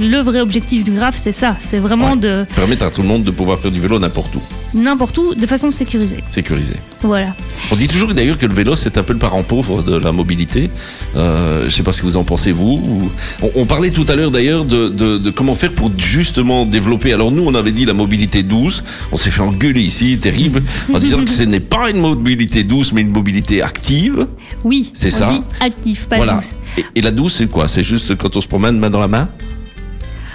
le 0.00 0.18
vrai 0.18 0.40
objectif 0.40 0.82
du 0.82 0.90
GRAF, 0.90 1.14
c'est 1.16 1.30
ça. 1.30 1.54
C'est 1.60 1.78
vraiment 1.78 2.10
Ouais. 2.12 2.16
de 2.16 2.44
Permettre 2.56 2.82
à 2.86 2.90
tout 2.90 3.02
le 3.02 3.08
monde 3.08 3.22
de 3.22 3.30
pouvoir 3.30 3.60
faire 3.60 3.70
du 3.70 3.80
vélo 3.80 4.00
n'importe 4.00 4.34
où, 4.34 4.40
n'importe 4.74 5.18
où, 5.18 5.34
de 5.34 5.46
façon 5.46 5.70
sécurisée. 5.70 6.22
sécurisé. 6.30 6.74
Voilà. 7.02 7.34
On 7.72 7.76
dit 7.76 7.88
toujours 7.88 8.12
d'ailleurs 8.14 8.38
que 8.38 8.46
le 8.46 8.54
vélo 8.54 8.76
c'est 8.76 8.98
un 8.98 9.02
peu 9.02 9.12
le 9.12 9.18
parent 9.18 9.42
pauvre 9.42 9.82
de 9.82 9.96
la 9.96 10.12
mobilité. 10.12 10.70
Euh, 11.16 11.64
je 11.68 11.70
sais 11.74 11.82
pas 11.82 11.92
ce 11.92 12.00
que 12.00 12.06
vous 12.06 12.16
en 12.16 12.24
pensez 12.24 12.52
vous. 12.52 12.80
ou- 12.84 13.10
On, 13.42 13.50
on 13.62 13.66
parlait 13.66 13.90
tout 13.90 14.04
à 14.08 14.16
l'heure 14.16 14.30
d'ailleurs 14.30 14.64
de, 14.64 14.88
de- 14.88 15.18
de 15.18 15.30
comment 15.30 15.54
faire 15.54 15.72
pour 15.72 15.90
justement 15.96 16.66
développer. 16.66 17.12
Alors 17.12 17.30
nous 17.32 17.42
on 17.44 17.54
avait 17.54 17.72
dit 17.72 17.84
la 17.84 17.92
mobilité 17.94 18.42
douce. 18.42 18.82
On 19.12 19.16
s'est 19.16 19.30
fait 19.30 19.42
engueuler 19.42 19.82
ici, 19.82 20.18
terrible, 20.20 20.62
en 20.92 20.98
disant 20.98 21.24
que 21.24 21.30
ce 21.30 21.42
n'est 21.42 21.60
pas 21.60 21.90
une 21.90 22.00
mobilité 22.00 22.62
douce 22.64 22.92
mais 22.92 23.00
une 23.00 23.10
mobilité 23.12 23.62
active. 23.62 24.26
Oui. 24.64 24.90
C'est 24.94 25.10
ça. 25.10 25.30
dit 25.32 25.42
actif, 25.60 26.06
pas 26.06 26.16
voilà. 26.16 26.34
douce. 26.34 26.50
Et, 26.78 26.84
et 26.96 27.02
la 27.02 27.10
douce 27.10 27.34
c'est 27.38 27.48
quoi? 27.50 27.66
C'est 27.68 27.82
juste 27.82 28.16
quand 28.16 28.36
on 28.36 28.40
se 28.40 28.48
promène 28.48 28.78
main 28.78 28.90
dans 28.90 29.00
la 29.00 29.08
main? 29.08 29.28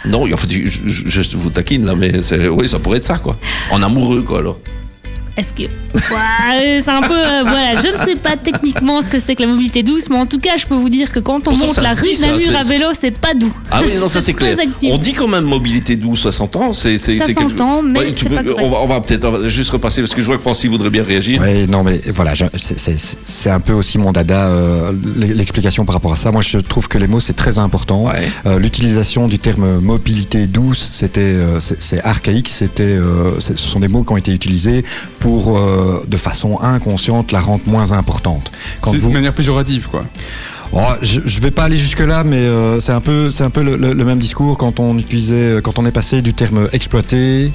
Non, 0.07 0.23
en 0.31 0.37
fait, 0.37 0.49
je, 0.51 0.81
je- 0.85 1.21
je 1.21 1.37
vous 1.37 1.49
taquine 1.49 1.85
là, 1.85 1.95
mais 1.95 2.11
oui, 2.49 2.67
ça 2.69 2.79
pourrait 2.79 2.97
être 2.97 3.05
ça, 3.05 3.17
quoi. 3.17 3.37
En 3.71 3.81
amoureux, 3.83 4.21
quoi, 4.21 4.39
alors. 4.39 4.59
Est-ce 5.37 5.51
que. 5.51 5.63
Ouais, 5.63 6.79
c'est 6.81 6.89
un 6.91 7.01
peu. 7.01 7.13
euh, 7.13 7.43
voilà, 7.43 7.75
je 7.75 7.87
ne 7.93 8.05
sais 8.05 8.15
pas 8.15 8.37
techniquement 8.37 9.01
ce 9.01 9.09
que 9.09 9.19
c'est 9.19 9.35
que 9.35 9.43
la 9.43 9.49
mobilité 9.49 9.83
douce, 9.83 10.09
mais 10.09 10.15
en 10.17 10.25
tout 10.25 10.39
cas, 10.39 10.55
je 10.57 10.65
peux 10.65 10.75
vous 10.75 10.89
dire 10.89 11.11
que 11.11 11.19
quand 11.19 11.35
on 11.47 11.51
Pourtant, 11.51 11.67
monte 11.67 11.77
la 11.81 11.93
rue 11.93 12.01
dit, 12.03 12.09
de 12.13 12.15
ça, 12.15 12.27
Namur 12.27 12.55
à 12.55 12.63
vélo, 12.63 12.85
c'est 12.97 13.11
pas 13.11 13.33
doux. 13.33 13.51
Ah 13.71 13.81
oui, 13.83 13.93
non, 13.99 14.07
ça 14.07 14.21
c'est 14.21 14.33
clair. 14.33 14.57
actif. 14.57 14.89
On 14.93 14.97
dit 14.97 15.13
quand 15.13 15.27
même 15.27 15.43
mobilité 15.45 15.95
douce, 15.97 16.23
ça 16.23 16.31
s'entend. 16.31 16.71
C'est, 16.73 16.97
c'est, 16.97 17.17
Ça 17.17 17.25
c'est 17.25 17.33
quelque- 17.33 17.49
s'entend, 17.51 17.81
mais 17.81 17.99
Ouais, 17.99 18.13
tu 18.13 18.25
c'est 18.25 18.29
peux- 18.29 18.53
pas 18.53 18.61
on 18.61 18.69
va, 18.69 18.77
on 18.83 18.87
va 18.87 19.01
peut-être 19.01 19.47
juste 19.49 19.71
repasser 19.71 20.01
parce 20.01 20.13
que 20.15 20.21
je 20.21 20.25
vois 20.27 20.37
que 20.37 20.41
Francis 20.41 20.69
voudrait 20.69 20.89
bien 20.89 21.03
réagir. 21.03 21.41
Ouais, 21.41 21.67
non, 21.67 21.83
mais 21.83 21.99
voilà, 22.13 22.33
c'est- 22.35 22.77
c'est 22.79 22.95
c'est 23.23 23.49
un 23.49 23.59
peu 23.59 23.73
aussi 23.73 23.97
mon 23.97 24.11
dada, 24.11 24.47
euh, 24.47 24.91
l'explication 25.17 25.85
par 25.85 25.95
rapport 25.95 26.13
à 26.13 26.17
ça. 26.17 26.31
Moi, 26.31 26.41
je 26.41 26.57
trouve 26.59 26.87
que 26.87 26.97
les 26.97 27.07
mots, 27.07 27.19
c'est 27.19 27.33
très 27.35 27.57
important. 27.59 28.05
Ouais. 28.07 28.29
Euh, 28.45 28.57
L'utilisation 28.59 29.27
du 29.27 29.37
terme 29.39 29.79
mobilité 29.79 30.47
douce, 30.47 30.79
c'était, 30.93 31.19
euh, 31.21 31.59
c'est 31.59 32.03
archaïque. 32.03 32.47
C'était, 32.49 32.83
euh, 32.83 33.39
ce 33.39 33.55
sont 33.55 33.79
des 33.79 33.87
mots 33.87 34.03
qui 34.03 34.13
ont 34.13 34.17
été 34.17 34.31
utilisés 34.33 34.83
pour, 35.19 35.24
euh, 35.29 36.03
de 36.07 36.17
façon 36.17 36.59
inconsciente, 36.61 37.31
la 37.31 37.39
rendre 37.41 37.63
moins 37.67 37.91
importante. 37.91 38.51
C'est 38.83 38.97
vous, 38.97 39.09
de 39.09 39.13
manière 39.13 39.33
péjorative, 39.33 39.87
quoi. 39.89 40.03
Oh, 40.73 40.79
je, 41.01 41.21
je 41.25 41.39
vais 41.41 41.51
pas 41.51 41.63
aller 41.65 41.77
jusque 41.77 41.99
là, 41.99 42.23
mais 42.23 42.37
euh, 42.37 42.79
c'est 42.79 42.91
un 42.91 42.99
peu, 43.01 43.31
c'est 43.31 43.43
un 43.43 43.49
peu 43.49 43.63
le, 43.63 43.75
le- 43.77 43.93
le 43.93 44.05
même 44.05 44.19
discours 44.19 44.57
quand 44.57 44.79
on 44.79 44.97
utilisait, 44.97 45.59
quand 45.63 45.79
on 45.79 45.85
est 45.85 45.91
passé 45.91 46.21
du 46.21 46.33
terme 46.33 46.67
exploité 46.73 47.51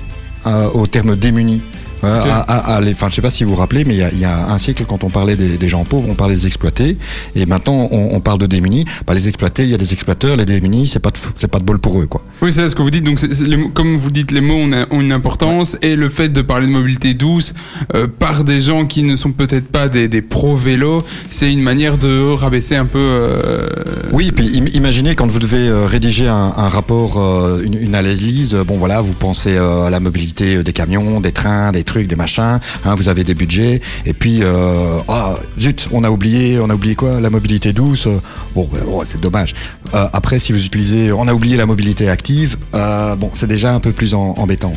euh, 0.47 0.69
au 0.75 0.87
terme 0.87 1.17
démuni. 1.17 1.61
Ok. 2.03 2.09
à- 2.09 2.41
à- 2.41 2.77
à 2.77 2.81
les- 2.81 2.93
Enfin, 2.93 3.09
je 3.11 3.15
sais 3.17 3.23
pas 3.23 3.31
si 3.31 3.45
vous 3.45 3.51
vous 3.51 3.57
rappelez, 3.57 3.85
mais 3.85 3.95
il 3.95 3.99
y 4.01 4.03
a, 4.03 4.11
il 4.11 4.19
y 4.19 4.25
a 4.25 4.49
un 4.51 4.59
siècle, 4.59 4.85
quand 4.89 5.05
on 5.05 5.11
parlait 5.11 5.37
des, 5.37 5.57
des 5.59 5.69
gens 5.69 5.85
pauvres, 5.85 6.09
on 6.11 6.15
parlait 6.15 6.35
des 6.35 6.47
exploités, 6.47 6.97
et 7.37 7.47
maintenant 7.47 7.89
on, 7.91 8.15
on 8.17 8.21
parle 8.21 8.39
de 8.39 8.47
démunis. 8.47 8.85
Bah, 9.07 9.15
les 9.15 9.29
exploités, 9.29 9.63
il 9.65 9.69
y 9.71 9.75
a 9.75 9.79
des 9.79 9.93
exploiteurs, 9.93 10.37
les 10.37 10.45
démunis, 10.47 10.87
c'est 10.89 10.99
pas 11.01 11.11
c'est 11.37 11.49
pas 11.51 11.59
de 11.59 11.65
bol 11.65 11.79
pour 11.79 12.01
eux, 12.01 12.07
quoi. 12.07 12.23
Oui, 12.43 12.53
c'est 12.53 12.69
ce 12.69 12.75
que 12.75 12.83
vous 12.83 12.91
dites. 12.91 13.05
Donc, 13.05 13.21
les 13.23 13.59
comme 13.75 13.97
vous 13.97 14.11
dites, 14.11 14.31
les 14.33 14.41
mots 14.41 14.55
ont, 14.57 14.73
un- 14.73 14.87
ont 14.91 15.01
une 15.01 15.13
importance 15.13 15.77
et 15.83 15.97
le 15.97 16.09
fait 16.09 16.29
de 16.31 16.43
parler 16.43 16.67
de 16.67 16.73
mobilité 16.73 17.15
douce 17.15 17.53
euh, 17.95 18.07
par 18.07 18.45
des 18.45 18.61
gens 18.61 18.87
qui 18.87 19.03
ne 19.03 19.17
sont 19.17 19.33
peut-être 19.33 19.67
pas 19.69 19.89
des, 19.89 20.09
des 20.09 20.23
pro-vélo, 20.23 21.03
c'est 21.31 21.53
une 21.53 21.63
manière 21.63 21.97
de 21.99 22.33
rabaisser 22.33 22.77
un 22.77 22.87
peu. 22.87 22.99
euh, 22.99 23.69
Oui, 24.13 24.33
puis 24.33 24.59
im- 24.59 24.69
imaginez 24.73 25.15
quand 25.15 25.27
vous 25.27 25.39
devez 25.39 25.69
euh, 25.69 25.87
rédiger 25.87 26.29
un, 26.29 26.53
un 26.57 26.69
rapport, 26.69 27.19
une, 27.65 27.75
une 27.75 27.95
analyse, 27.95 28.55
bon 28.67 28.77
voilà, 28.79 29.01
vous 29.01 29.13
pensez 29.13 29.57
à 29.57 29.91
la 29.91 30.01
mobilité 30.01 30.63
des 30.63 30.73
camions, 30.73 31.21
des 31.21 31.33
trains, 31.33 31.73
des 31.73 31.85
trucs, 31.91 32.07
des 32.07 32.17
machins, 32.17 32.61
hein, 32.85 32.95
vous 32.95 33.09
avez 33.09 33.25
des 33.25 33.35
budgets, 33.35 33.81
et 34.07 34.13
puis, 34.13 34.41
euh, 34.43 35.01
ah, 35.09 35.37
zut, 35.59 35.89
on 35.91 36.05
a 36.05 36.11
oublié, 36.11 36.59
on 36.61 36.71
a 36.71 36.75
oublié 36.75 36.95
quoi? 36.95 37.21
La 37.21 37.31
mobilité 37.31 37.73
douce, 37.73 38.07
euh, 38.07 38.21
bon, 38.55 38.69
ben, 38.73 38.83
ouais, 38.87 39.05
c'est 39.07 39.21
dommage. 39.21 39.55
Euh, 39.95 40.07
après, 40.13 40.39
si 40.39 40.53
vous 40.53 40.65
utilisez, 40.65 41.13
on 41.13 41.27
a 41.27 41.35
oublié 41.35 41.57
la 41.57 41.67
mobilité 41.67 42.09
active, 42.09 42.57
bon, 42.73 43.31
c'est 43.35 43.49
déjà 43.49 43.75
un 43.75 43.81
peu 43.81 43.93
plus 43.93 44.15
embêtant. 44.15 44.73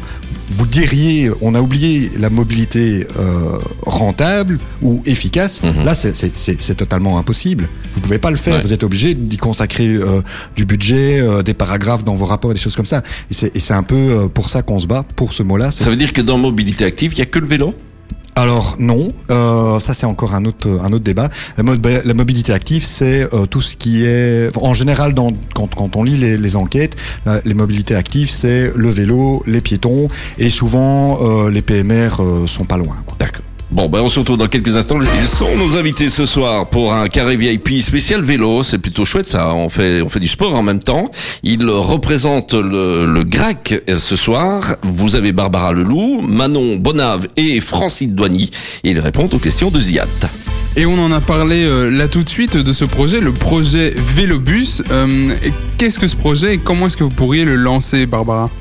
Vous 0.52 0.66
diriez, 0.66 1.32
on 1.42 1.56
a 1.56 1.62
oublié 1.62 2.12
la 2.20 2.30
mobilité 2.30 3.08
euh, 3.18 3.58
rentable 3.86 4.60
ou 4.82 5.02
efficace, 5.06 5.62
Mhm. 5.64 5.84
là 5.86 5.96
c'est- 5.96 6.16
c'est 6.16 6.32
c'est- 6.38 6.62
c'est 6.62 6.76
totalement 6.76 7.18
impossible. 7.18 7.68
Vous 7.96 8.02
pouvez 8.02 8.20
pas 8.20 8.30
le 8.30 8.38
faire, 8.38 8.56
Ouais. 8.58 8.62
vous 8.62 8.74
êtes 8.74 8.84
obligé 8.84 9.14
d'y 9.14 9.38
consacrer 9.38 9.88
euh, 9.88 10.22
du 10.56 10.66
budget, 10.66 11.20
euh, 11.20 11.42
des 11.44 11.54
paragraphes 11.54 12.04
dans 12.04 12.14
vos 12.16 12.26
rapports 12.26 12.52
et 12.52 12.56
des 12.56 12.60
choses 12.60 12.76
comme 12.76 12.86
ça. 12.86 13.04
Et 13.32 13.60
c'est 13.60 13.74
un 13.74 13.84
peu 13.84 13.96
euh, 13.96 14.28
pour 14.28 14.50
ça 14.50 14.62
qu'on 14.62 14.80
se 14.80 14.88
bat, 14.88 15.04
pour 15.16 15.34
ce 15.34 15.44
mot-là. 15.44 15.72
Ça 15.72 15.90
veut 15.90 15.96
dire 15.96 16.12
que 16.14 16.22
dans 16.22 16.38
mobilité 16.38 16.84
active, 16.86 17.14
il 17.14 17.20
y 17.20 17.22
a 17.22 17.26
que 17.26 17.40
le 17.40 17.48
vélo? 17.48 17.74
Alors 18.36 18.78
non, 18.80 19.14
euh, 19.30 19.80
ça 19.80 19.94
c'est 19.94 20.06
encore 20.08 20.34
un 20.34 20.46
autre 20.46 20.68
un 20.84 20.92
autre 20.92 21.04
débat. 21.04 21.30
La, 21.58 21.64
la 22.04 22.14
mobilité 22.14 22.52
active, 22.52 22.84
c'est 22.84 23.32
euh, 23.34 23.46
tout 23.46 23.62
ce 23.62 23.76
qui 23.76 24.06
est 24.06 24.50
en 24.58 24.74
général 24.74 25.14
quand, 25.54 25.74
quand 25.76 25.96
on 25.96 26.04
lit 26.04 26.18
les, 26.18 26.38
les 26.38 26.56
enquêtes, 26.56 26.96
euh, 27.28 27.40
les 27.46 27.54
mobilités 27.54 27.96
actives, 27.96 28.30
c'est 28.30 28.72
le 28.76 28.90
vélo, 28.90 29.44
les 29.46 29.62
piétons 29.62 30.08
et 30.40 30.50
souvent 30.50 31.20
euh, 31.22 31.50
les 31.50 31.62
PMR 31.62 32.10
euh, 32.20 32.48
sont 32.48 32.66
pas 32.66 32.78
loin. 32.78 32.96
D'accord. 33.20 33.46
Bon, 33.74 33.90
ben 33.90 34.02
on 34.02 34.08
se 34.08 34.20
retrouve 34.20 34.38
dans 34.38 34.48
quelques 34.48 34.78
instants. 34.78 35.00
Ils 35.20 35.28
sont 35.28 35.58
nos 35.58 35.76
invités 35.76 36.08
ce 36.10 36.28
soir 36.28 36.68
pour 36.68 36.94
un 36.94 37.08
carré 37.08 37.36
VIP 37.36 37.82
spécial 37.82 38.22
vélo. 38.22 38.62
C'est 38.62 38.78
plutôt 38.78 39.04
chouette 39.04 39.28
ça. 39.28 39.52
On 39.56 39.68
fait, 39.68 40.04
on 40.04 40.10
fait 40.10 40.20
du 40.20 40.28
sport 40.28 40.54
en 40.54 40.62
même 40.62 40.78
temps. 40.78 41.10
Ils 41.42 41.68
représentent 41.68 42.54
le, 42.54 43.08
le 43.12 43.24
GRAC 43.24 43.82
euh, 43.90 43.98
ce 43.98 44.16
soir. 44.16 44.76
Vous 44.84 45.16
avez 45.16 45.32
Barbara 45.32 45.74
Leloup, 45.74 46.22
Manon 46.22 46.76
Bonave 46.76 47.28
et 47.36 47.60
Francine 47.62 48.14
Douany. 48.14 48.52
Ils 48.84 49.00
répondent 49.00 49.34
aux 49.34 49.40
questions 49.40 49.72
de 49.72 49.80
Ziad. 49.80 50.08
Et 50.76 50.86
on 50.86 51.00
en 51.04 51.12
a 51.12 51.20
parlé 51.20 51.64
euh, 51.64 51.90
là 51.90 52.08
tout 52.08 52.22
de 52.22 52.30
suite 52.30 52.56
de 52.56 52.74
ce 52.74 52.86
projet, 52.86 53.22
le 53.22 53.32
projet 53.34 53.96
Vélobus. 54.16 54.84
Euh, 54.92 55.34
Qu'est-ce 55.80 55.98
que 55.98 56.08
ce 56.08 56.16
projet 56.16 56.54
et 56.54 56.58
comment 56.60 56.86
est-ce 56.86 56.98
que 56.98 57.04
vous 57.04 57.10
pourriez 57.10 57.44
le 57.44 57.56
lancer, 57.56 58.06
Barbara? 58.06 58.52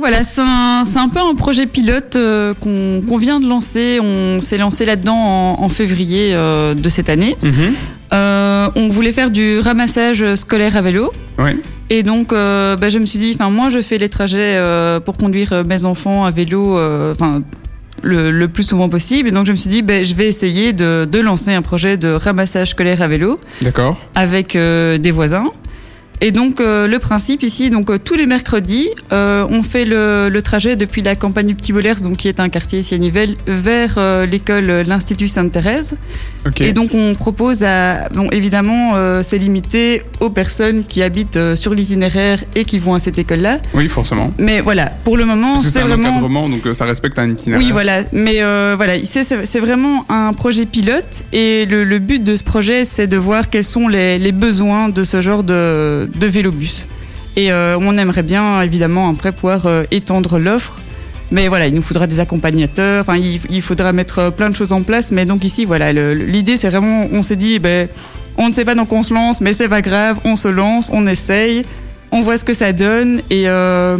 Voilà, 0.00 0.24
c'est 0.24 0.40
un, 0.40 0.82
c'est 0.84 0.98
un 0.98 1.08
peu 1.08 1.20
un 1.20 1.34
projet 1.34 1.66
pilote 1.66 2.16
euh, 2.16 2.54
qu'on 2.60 3.02
qu'on 3.06 3.18
vient 3.18 3.38
de 3.38 3.46
lancer. 3.46 4.00
On 4.02 4.40
s'est 4.40 4.58
lancé 4.58 4.84
là-dedans 4.86 5.14
en, 5.14 5.62
en 5.62 5.68
février 5.68 6.30
euh, 6.32 6.74
de 6.74 6.88
cette 6.88 7.08
année. 7.10 7.36
Euh, 8.12 8.68
on 8.74 8.88
voulait 8.88 9.12
faire 9.12 9.30
du 9.30 9.60
ramassage 9.60 10.34
scolaire 10.34 10.74
à 10.76 10.80
vélo. 10.82 11.12
Ouais. 11.38 11.56
Et 11.90 12.02
donc, 12.02 12.32
euh, 12.32 12.76
bah, 12.76 12.88
je 12.88 12.98
me 12.98 13.06
suis 13.06 13.18
dit, 13.18 13.32
enfin, 13.34 13.50
moi, 13.50 13.68
je 13.68 13.80
fais 13.80 13.98
les 13.98 14.08
trajets 14.08 14.56
euh, 14.56 15.00
pour 15.00 15.16
conduire 15.16 15.62
mes 15.66 15.84
enfants 15.84 16.24
à 16.24 16.30
vélo, 16.30 16.78
euh, 16.78 17.14
le, 18.02 18.30
le 18.30 18.48
plus 18.48 18.62
souvent 18.62 18.88
possible. 18.88 19.28
Et 19.28 19.32
donc, 19.32 19.46
je 19.46 19.52
me 19.52 19.56
suis 19.56 19.70
dit, 19.70 19.82
ben, 19.82 20.02
je 20.04 20.14
vais 20.14 20.26
essayer 20.26 20.72
de, 20.72 21.04
de 21.10 21.18
lancer 21.20 21.52
un 21.52 21.62
projet 21.62 21.96
de 21.96 22.08
ramassage 22.08 22.70
scolaire 22.70 23.02
à 23.02 23.08
vélo 23.08 23.38
D'accord. 23.60 24.00
avec 24.14 24.56
des 24.56 25.10
voisins. 25.10 25.46
Et 26.22 26.32
donc 26.32 26.60
euh, 26.60 26.86
le 26.86 26.98
principe 26.98 27.42
ici, 27.42 27.70
donc 27.70 27.88
euh, 27.88 27.98
tous 27.98 28.14
les 28.14 28.26
mercredis, 28.26 28.90
euh, 29.10 29.46
on 29.48 29.62
fait 29.62 29.86
le, 29.86 30.38
trajet 30.44 30.76
depuis 30.76 31.00
la 31.00 31.16
campagne 31.16 31.46
du 31.46 31.54
Petit 31.54 31.72
Bollers, 31.72 32.02
donc 32.02 32.18
qui 32.18 32.28
est 32.28 32.40
un 32.40 32.50
quartier 32.50 32.80
ici 32.80 32.94
à 32.94 32.98
Nivelles, 32.98 33.36
vers 33.46 33.98
l'école 34.26 34.66
l'Institut 34.86 35.28
Sainte-Thérèse. 35.28 35.96
Et 36.60 36.72
donc 36.72 36.94
on 36.94 37.14
propose 37.14 37.62
à, 37.62 38.08
bon 38.08 38.28
évidemment 38.30 38.92
euh, 38.94 39.22
c'est 39.22 39.38
limité 39.38 40.02
aux 40.20 40.30
personnes 40.30 40.84
qui 40.84 41.02
habitent 41.02 41.36
euh, 41.36 41.54
sur 41.56 41.74
l'itinéraire 41.74 42.42
et 42.54 42.64
qui 42.64 42.78
vont 42.78 42.94
à 42.94 42.98
cette 42.98 43.18
école-là. 43.18 43.58
Oui, 43.74 43.88
forcément. 43.88 44.32
Mais 44.38 44.60
voilà, 44.60 44.86
pour 45.04 45.16
le 45.16 45.24
moment 45.24 45.56
c'est 45.56 45.70
c'est 45.70 45.80
un 45.80 45.86
vraiment 45.86 46.08
encadrement, 46.08 46.48
donc 46.48 46.66
euh, 46.66 46.74
ça 46.74 46.86
respecte 46.86 47.18
un 47.18 47.30
itinéraire. 47.30 47.64
oui, 47.64 47.72
voilà. 47.72 48.02
Mais 48.12 48.38
voilà, 48.76 48.94
c'est 49.04 49.22
c'est 49.24 49.60
vraiment 49.60 50.04
un 50.08 50.32
projet 50.32 50.66
pilote 50.66 51.24
et 51.32 51.66
le, 51.66 51.84
le 51.84 51.98
but 51.98 52.22
de 52.22 52.36
ce 52.36 52.42
projet, 52.42 52.84
c'est 52.84 53.06
de 53.06 53.16
voir 53.16 53.50
quels 53.50 53.64
sont 53.64 53.88
les, 53.88 54.18
les 54.18 54.32
besoins 54.32 54.88
de 54.88 55.04
ce 55.04 55.20
genre 55.20 55.42
de, 55.42 56.08
de 56.14 56.26
vélobus. 56.26 56.86
Et 57.36 57.52
on 57.52 57.96
aimerait 57.96 58.22
bien, 58.22 58.60
évidemment, 58.62 59.08
après 59.08 59.32
pouvoir 59.32 59.66
étendre 59.90 60.38
l'offre. 60.38 60.79
Mais 61.32 61.46
voilà, 61.48 61.66
il 61.68 61.74
nous 61.74 61.82
faudra 61.82 62.06
des 62.08 62.18
accompagnateurs, 62.18 63.02
enfin, 63.02 63.16
il, 63.16 63.40
il 63.50 63.62
faudra 63.62 63.92
mettre 63.92 64.18
euh, 64.18 64.30
plein 64.30 64.50
de 64.50 64.56
choses 64.56 64.72
en 64.72 64.82
place. 64.82 65.12
Mais 65.12 65.26
donc 65.26 65.44
ici, 65.44 65.64
voilà, 65.64 65.92
le- 65.92 66.12
le- 66.14 66.24
l'idée, 66.24 66.56
c'est 66.56 66.68
vraiment, 66.70 67.06
on 67.12 67.22
s'est 67.22 67.36
dit, 67.36 67.58
ben, 67.60 67.86
on 68.36 68.48
ne 68.48 68.52
sait 68.54 68.64
pas 68.64 68.74
dans 68.74 68.84
quoi 68.84 68.98
on 68.98 69.02
se 69.04 69.14
lance, 69.14 69.40
mais 69.40 69.52
c'est 69.52 69.68
pas 69.68 69.80
grave, 69.82 70.18
on 70.24 70.34
se 70.36 70.48
lance, 70.48 70.90
on 70.92 71.06
essaye, 71.06 71.64
on 72.10 72.20
voit 72.22 72.36
ce 72.36 72.42
que 72.44 72.52
ça 72.52 72.72
donne 72.72 73.22
et, 73.30 73.48
euh, 73.48 73.96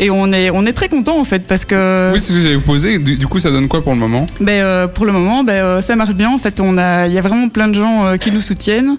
et 0.00 0.08
on, 0.10 0.32
est, 0.32 0.48
on 0.50 0.64
est 0.64 0.72
très 0.72 0.88
content 0.88 1.18
en 1.20 1.24
fait 1.24 1.46
parce 1.46 1.64
que. 1.66 2.10
Oui, 2.14 2.18
c'est 2.20 2.32
ce 2.32 2.38
que 2.38 2.42
j'allais 2.42 2.54
vous 2.54 2.60
poser. 2.62 2.98
Du, 2.98 3.16
du 3.16 3.26
coup, 3.26 3.38
ça 3.38 3.50
donne 3.50 3.68
quoi 3.68 3.82
pour 3.82 3.92
le 3.92 3.98
moment? 3.98 4.24
Ben, 4.40 4.62
euh, 4.62 4.86
pour 4.86 5.04
le 5.04 5.12
moment, 5.12 5.44
ben, 5.44 5.52
euh, 5.62 5.80
ça 5.82 5.94
marche 5.96 6.14
bien. 6.14 6.30
En 6.30 6.38
fait, 6.38 6.58
on 6.60 6.78
a, 6.78 7.06
il 7.06 7.12
y 7.12 7.18
a 7.18 7.22
vraiment 7.22 7.48
plein 7.50 7.68
de 7.68 7.74
gens 7.74 8.16
qui 8.18 8.30
nous 8.32 8.40
soutiennent. 8.40 8.96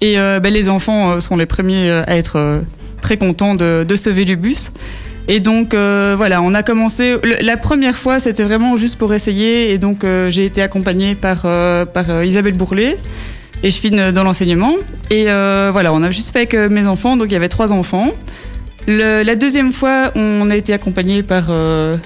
Et 0.00 0.14
ben, 0.16 0.50
les 0.50 0.70
enfants 0.70 1.20
sont 1.20 1.36
les 1.36 1.44
premiers 1.44 1.90
à 1.90 2.16
être 2.16 2.62
très 3.02 3.18
contents 3.18 3.54
de, 3.54 3.84
de 3.86 3.96
ce 3.96 4.08
vélubus. 4.08 4.70
Et 5.32 5.38
donc, 5.38 5.74
euh, 5.74 6.14
voilà, 6.16 6.42
on 6.42 6.54
a 6.54 6.64
commencé. 6.64 7.16
la 7.40 7.56
première 7.56 7.96
fois, 7.96 8.18
c'était 8.18 8.42
vraiment 8.42 8.76
juste 8.76 8.98
pour 8.98 9.14
essayer. 9.14 9.70
Et 9.70 9.78
donc, 9.78 10.02
euh, 10.02 10.28
j'ai 10.28 10.44
été 10.44 10.60
accompagnée 10.60 11.14
par, 11.14 11.42
euh, 11.44 11.86
Isabelle 12.26 12.54
Bourlet. 12.54 12.98
Et 13.62 13.70
je 13.70 13.78
filme 13.78 14.10
dans 14.10 14.24
l'enseignement. 14.24 14.74
Et 15.10 15.26
voilà, 15.26 15.92
on 15.92 16.02
a 16.02 16.10
juste 16.10 16.32
fait 16.32 16.52
avec 16.52 16.54
mes 16.54 16.88
enfants. 16.88 17.16
Donc, 17.16 17.28
il 17.28 17.32
y 17.32 17.36
avait 17.36 17.48
trois 17.48 17.72
enfants. 17.72 18.10
La 18.88 19.36
deuxième 19.36 19.70
fois, 19.70 20.10
on 20.16 20.50
a 20.50 20.56
été 20.56 20.72
accompagné 20.72 21.22
par 21.22 21.46
euh, 21.50 21.96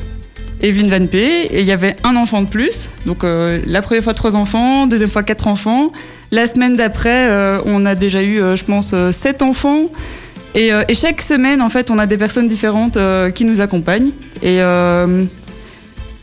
Evelyne 0.60 0.90
Van 0.90 1.06
P. 1.06 1.46
Et 1.46 1.60
il 1.60 1.66
y 1.66 1.72
avait 1.72 1.96
un 2.04 2.16
enfant 2.16 2.42
de 2.42 2.48
plus. 2.48 2.90
Donc 3.06 3.24
la 3.24 3.80
première 3.80 4.04
fois 4.04 4.12
trois 4.12 4.36
enfants, 4.36 4.86
deuxième 4.86 5.10
fois 5.10 5.22
quatre 5.22 5.46
enfants. 5.46 5.92
La 6.30 6.46
semaine 6.46 6.76
d'après, 6.76 7.30
on 7.64 7.86
a 7.86 7.94
déjà 7.94 8.22
eu, 8.22 8.38
je 8.54 8.64
pense, 8.64 8.94
sept 9.12 9.40
enfants. 9.40 9.88
Et, 10.54 10.72
euh, 10.72 10.84
et 10.88 10.94
chaque 10.94 11.20
semaine, 11.20 11.60
en 11.60 11.68
fait, 11.68 11.90
on 11.90 11.98
a 11.98 12.06
des 12.06 12.16
personnes 12.16 12.48
différentes 12.48 12.96
euh, 12.96 13.30
qui 13.30 13.44
nous 13.44 13.60
accompagnent. 13.60 14.10
Et 14.42 14.60
euh, 14.60 15.24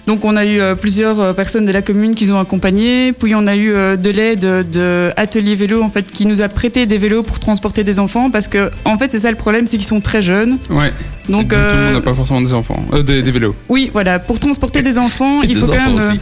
donc 0.07 0.25
on 0.25 0.35
a 0.35 0.45
eu 0.45 0.59
plusieurs 0.79 1.35
personnes 1.35 1.65
de 1.65 1.71
la 1.71 1.81
commune 1.81 2.15
qui 2.15 2.25
nous 2.25 2.33
ont 2.33 2.39
accompagnés. 2.39 3.13
Puis 3.13 3.35
on 3.35 3.45
a 3.45 3.55
eu 3.55 3.69
de 3.69 4.09
l'aide 4.09 4.39
de 4.39 5.11
Atelier 5.15 5.55
Vélo, 5.55 5.83
en 5.83 5.89
fait, 5.89 6.11
qui 6.11 6.25
nous 6.25 6.41
a 6.41 6.49
prêté 6.49 6.85
des 6.85 6.97
vélos 6.97 7.23
pour 7.23 7.39
transporter 7.39 7.83
des 7.83 7.99
enfants. 7.99 8.29
Parce 8.31 8.47
que, 8.47 8.71
en 8.83 8.97
fait, 8.97 9.11
c'est 9.11 9.19
ça 9.19 9.29
le 9.29 9.37
problème, 9.37 9.67
c'est 9.67 9.77
qu'ils 9.77 9.85
sont 9.85 10.01
très 10.01 10.21
jeunes. 10.21 10.57
Ouais. 10.69 10.91
Donc, 11.29 11.49
tout 11.49 11.55
le 11.55 11.83
monde 11.83 11.93
n'a 11.93 12.01
pas 12.01 12.13
forcément 12.13 12.41
des 12.41 12.51
enfants. 12.53 12.83
Des, 13.05 13.21
des 13.21 13.31
vélos. 13.31 13.55
oui, 13.69 13.89
voilà, 13.93 14.19
pour 14.19 14.39
transporter 14.39 14.81
des 14.81 14.97
enfants, 14.97 15.41
il 15.43 15.49
des 15.49 15.55
faut 15.55 15.67
quand 15.67 15.73
même. 15.73 15.95
aussi. 15.95 16.19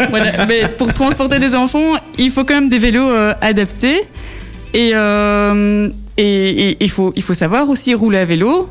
voilà, 0.10 0.46
mais 0.46 0.68
pour 0.76 0.92
transporter 0.92 1.38
des 1.38 1.54
enfants, 1.54 1.96
il 2.18 2.30
faut 2.30 2.44
quand 2.44 2.54
même 2.54 2.68
des 2.68 2.78
vélos 2.78 3.08
adaptés. 3.40 4.00
Et, 4.74 4.90
euh, 4.94 5.88
et, 6.18 6.76
il, 6.80 6.90
faut, 6.90 7.12
il 7.16 7.22
faut 7.22 7.34
savoir 7.34 7.68
aussi 7.68 7.94
rouler 7.94 8.18
à 8.18 8.24
vélo. 8.24 8.68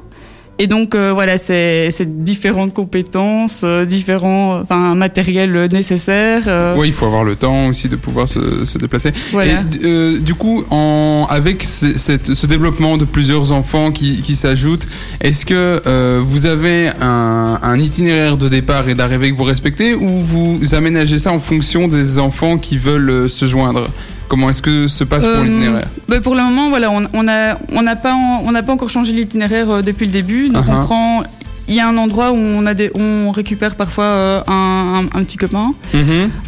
Et 0.60 0.68
donc, 0.68 0.94
euh, 0.94 1.12
voilà, 1.12 1.38
c'est 1.40 1.90
différentes 2.24 2.72
compétences, 2.72 3.62
euh, 3.64 3.84
différents 3.84 4.60
enfin, 4.62 4.94
matériels 4.94 5.68
nécessaires. 5.72 6.44
euh, 6.46 6.76
Oui, 6.78 6.90
il 6.90 6.94
faut 6.94 7.08
avoir 7.08 7.24
le 7.24 7.36
temps 7.36 7.68
aussi 7.68 7.90
de 7.90 7.96
pouvoir 7.96 8.28
se, 8.28 8.64
se 8.66 8.78
déplacer. 8.78 9.12
Voilà. 9.32 9.64
Et 9.84 10.20
du 10.20 10.36
coup, 10.36 10.64
en, 10.70 11.26
avec 11.32 11.64
ce, 11.64 11.98
cette- 11.98 12.36
ce 12.36 12.46
développement 12.46 12.98
de 12.98 13.06
plusieurs 13.06 13.52
enfants 13.54 13.92
qui, 13.92 14.22
qui 14.22 14.36
s'ajoutent, 14.36 14.88
est-ce 15.22 15.46
que 15.48 16.20
vous 16.20 16.46
avez 16.46 16.90
un, 17.02 17.58
un 17.64 17.80
itinéraire 17.80 18.38
de 18.38 18.48
départ 18.48 18.88
et 18.88 18.94
d'arrivée 18.94 19.32
que 19.32 19.38
vous 19.38 19.46
respectez 19.46 19.96
ou 19.96 20.08
vous 20.20 20.60
aménagez 20.74 21.18
ça 21.18 21.32
en 21.32 21.40
fonction 21.40 21.88
des 21.88 22.20
enfants 22.20 22.60
qui 22.60 22.78
veulent 22.78 23.28
se 23.28 23.46
joindre? 23.46 23.88
Comment 24.32 24.50
est-ce 24.50 24.62
que 24.62 24.88
se 24.88 25.04
passe 25.04 25.26
pour 25.26 25.36
Euh, 25.36 25.44
l'itinéraire 25.44 25.88
bah, 26.08 26.22
Pour 26.22 26.36
le 26.36 26.42
moment, 26.42 26.70
voilà, 26.70 26.90
on 26.90 27.06
on 27.14 27.24
n'a 27.24 27.58
on 27.74 27.82
n'a 27.82 27.98
pas, 27.98 28.14
en- 28.14 28.42
on 28.46 28.52
n'a 28.54 28.64
pas 28.64 28.72
encore 28.72 28.90
changé 28.90 29.12
l'itinéraire 29.12 29.70
euh, 29.70 29.82
depuis 29.82 30.06
le 30.06 30.14
début. 30.14 30.48
Donc 30.48 30.66
Uh-huh. 30.66 30.82
on 30.82 30.86
prend. 30.86 31.24
Il 31.68 31.76
y 31.76 31.80
a 31.82 31.88
un 31.88 31.98
endroit 31.98 32.32
où 32.32 32.38
on, 32.38 32.66
a 32.66 32.74
des, 32.74 32.92
on 32.96 33.32
récupère 33.32 33.76
parfois 33.76 34.06
euh, 34.06 34.42
un, 34.48 35.04
un- 35.14 35.20
un 35.20 35.24
petit 35.26 35.38
copain. 35.38 35.74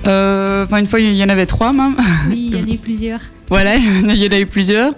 Euh, 0.08 0.64
Enfin, 0.66 0.78
une 0.78 0.86
fois, 0.88 1.00
il 1.02 1.14
y 1.14 1.24
en 1.24 1.30
avait 1.30 1.46
trois 1.46 1.74
même. 1.74 1.96
Oui, 2.30 2.50
il 2.54 2.58
y 2.58 2.62
en 2.62 2.66
a 2.66 2.74
eu 2.74 2.78
plusieurs. 2.90 3.20
voilà, 3.50 3.76
il 3.76 4.16
y 4.16 4.28
en 4.28 4.32
a 4.32 4.40
eu 4.40 4.46
plusieurs. 4.46 4.94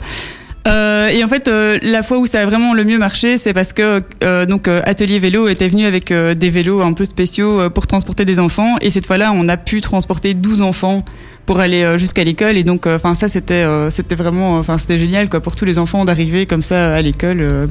Euh, 0.68 1.10
et 1.10 1.24
en 1.24 1.28
fait, 1.28 1.48
euh, 1.48 1.78
la 1.84 2.02
fois 2.02 2.18
où 2.18 2.26
ça 2.26 2.42
a 2.42 2.46
vraiment 2.46 2.74
le 2.74 2.84
mieux 2.84 2.98
marché, 2.98 3.38
c'est 3.38 3.54
parce 3.54 3.72
que 3.72 4.02
euh, 4.24 4.48
donc 4.48 4.68
euh, 4.68 4.82
Atelier 4.86 5.20
Vélo 5.20 5.48
était 5.48 5.68
venu 5.68 5.86
avec 5.86 6.10
euh, 6.12 6.34
des 6.34 6.50
vélos 6.50 6.82
un 6.82 6.94
peu 6.94 7.06
spéciaux 7.06 7.60
euh, 7.62 7.70
pour 7.70 7.86
transporter 7.86 8.26
des 8.26 8.40
enfants. 8.40 8.78
Et 8.82 8.90
cette 8.90 9.06
fois-là, 9.06 9.32
on 9.36 9.48
a 9.48 9.58
pu 9.58 9.80
transporter 9.82 10.34
12 10.34 10.64
enfants 10.64 11.06
pour 11.46 11.60
aller 11.60 11.84
euh, 11.84 11.98
jusqu'à 11.98 12.24
l'école. 12.24 12.58
Et 12.58 12.64
donc, 12.64 12.88
enfin, 12.88 13.16
ça, 13.16 13.28
c'était, 13.28 13.54
euh, 13.64 13.90
c'était 13.90 14.16
vraiment, 14.16 14.58
enfin, 14.58 14.78
c'était 14.78 14.98
génial, 14.98 15.30
quoi, 15.30 15.40
pour 15.42 15.56
tous 15.56 15.66
les 15.66 15.78
enfants 15.78 16.06
d'arriver 16.06 16.46
comme 16.46 16.64
ça 16.64 16.96
à 16.96 17.02
l'école. 17.02 17.42
euh, 17.42 17.68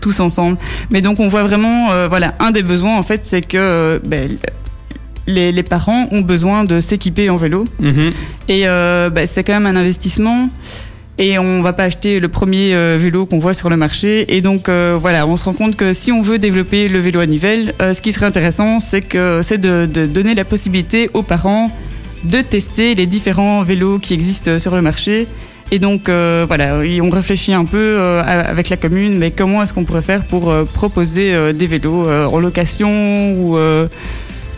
tous 0.00 0.18
ensemble. 0.18 0.58
Mais 0.90 1.00
donc 1.00 1.20
on 1.20 1.28
voit 1.28 1.44
vraiment, 1.44 1.92
euh, 1.92 2.08
voilà, 2.08 2.34
un 2.40 2.50
des 2.50 2.64
besoins 2.64 2.98
en 2.98 3.04
fait, 3.04 3.20
c'est 3.24 3.40
que 3.40 3.56
euh, 3.56 3.98
ben, 4.04 4.36
les, 5.28 5.52
les 5.52 5.62
parents 5.62 6.08
ont 6.10 6.22
besoin 6.22 6.64
de 6.64 6.80
s'équiper 6.80 7.30
en 7.30 7.36
vélo. 7.36 7.66
Mhm. 7.78 8.10
Et 8.48 8.62
euh, 8.66 9.10
bah, 9.10 9.26
c'est 9.26 9.44
quand 9.44 9.52
même 9.52 9.66
un 9.66 9.76
investissement. 9.78 10.48
Et 11.18 11.38
on 11.38 11.62
va 11.62 11.72
pas 11.72 11.84
acheter 11.84 12.18
le 12.18 12.28
premier 12.28 12.74
euh, 12.74 12.98
vélo 13.00 13.26
qu'on 13.26 13.38
voit 13.38 13.54
sur 13.54 13.70
le 13.70 13.76
marché. 13.76 14.34
Et 14.34 14.40
donc 14.40 14.68
euh, 14.68 14.98
voilà, 15.00 15.24
on 15.24 15.36
se 15.36 15.44
rend 15.44 15.52
compte 15.52 15.76
que 15.76 15.92
si 15.92 16.10
on 16.10 16.20
veut 16.20 16.38
développer 16.40 16.88
le 16.88 16.98
vélo 16.98 17.20
à 17.20 17.26
nivelle, 17.26 17.72
euh, 17.80 17.94
ce 17.94 18.00
qui 18.00 18.10
serait 18.10 18.26
intéressant, 18.26 18.80
c'est 18.80 19.02
que 19.02 19.40
c'est 19.44 19.58
de, 19.58 19.86
de 19.86 20.06
donner 20.06 20.34
la 20.34 20.44
possibilité 20.44 21.10
aux 21.14 21.22
parents 21.22 21.70
de 22.24 22.40
tester 22.40 22.94
les 22.94 23.06
différents 23.06 23.62
vélos 23.62 23.98
qui 23.98 24.14
existent 24.14 24.58
sur 24.58 24.74
le 24.74 24.82
marché. 24.82 25.26
Et 25.70 25.78
donc 25.78 26.08
euh, 26.08 26.44
voilà, 26.46 26.80
on 27.02 27.08
réfléchit 27.10 27.54
un 27.54 27.64
peu 27.64 27.78
euh, 27.78 28.22
avec 28.22 28.68
la 28.68 28.76
commune, 28.76 29.16
mais 29.16 29.30
comment 29.30 29.62
est-ce 29.62 29.72
qu'on 29.72 29.84
pourrait 29.84 30.02
faire 30.02 30.22
pour 30.24 30.50
euh, 30.50 30.64
proposer 30.64 31.34
euh, 31.34 31.52
des 31.54 31.66
vélos 31.66 32.06
euh, 32.06 32.26
en 32.26 32.38
location 32.40 33.32
ou 33.38 33.56
euh, 33.56 33.88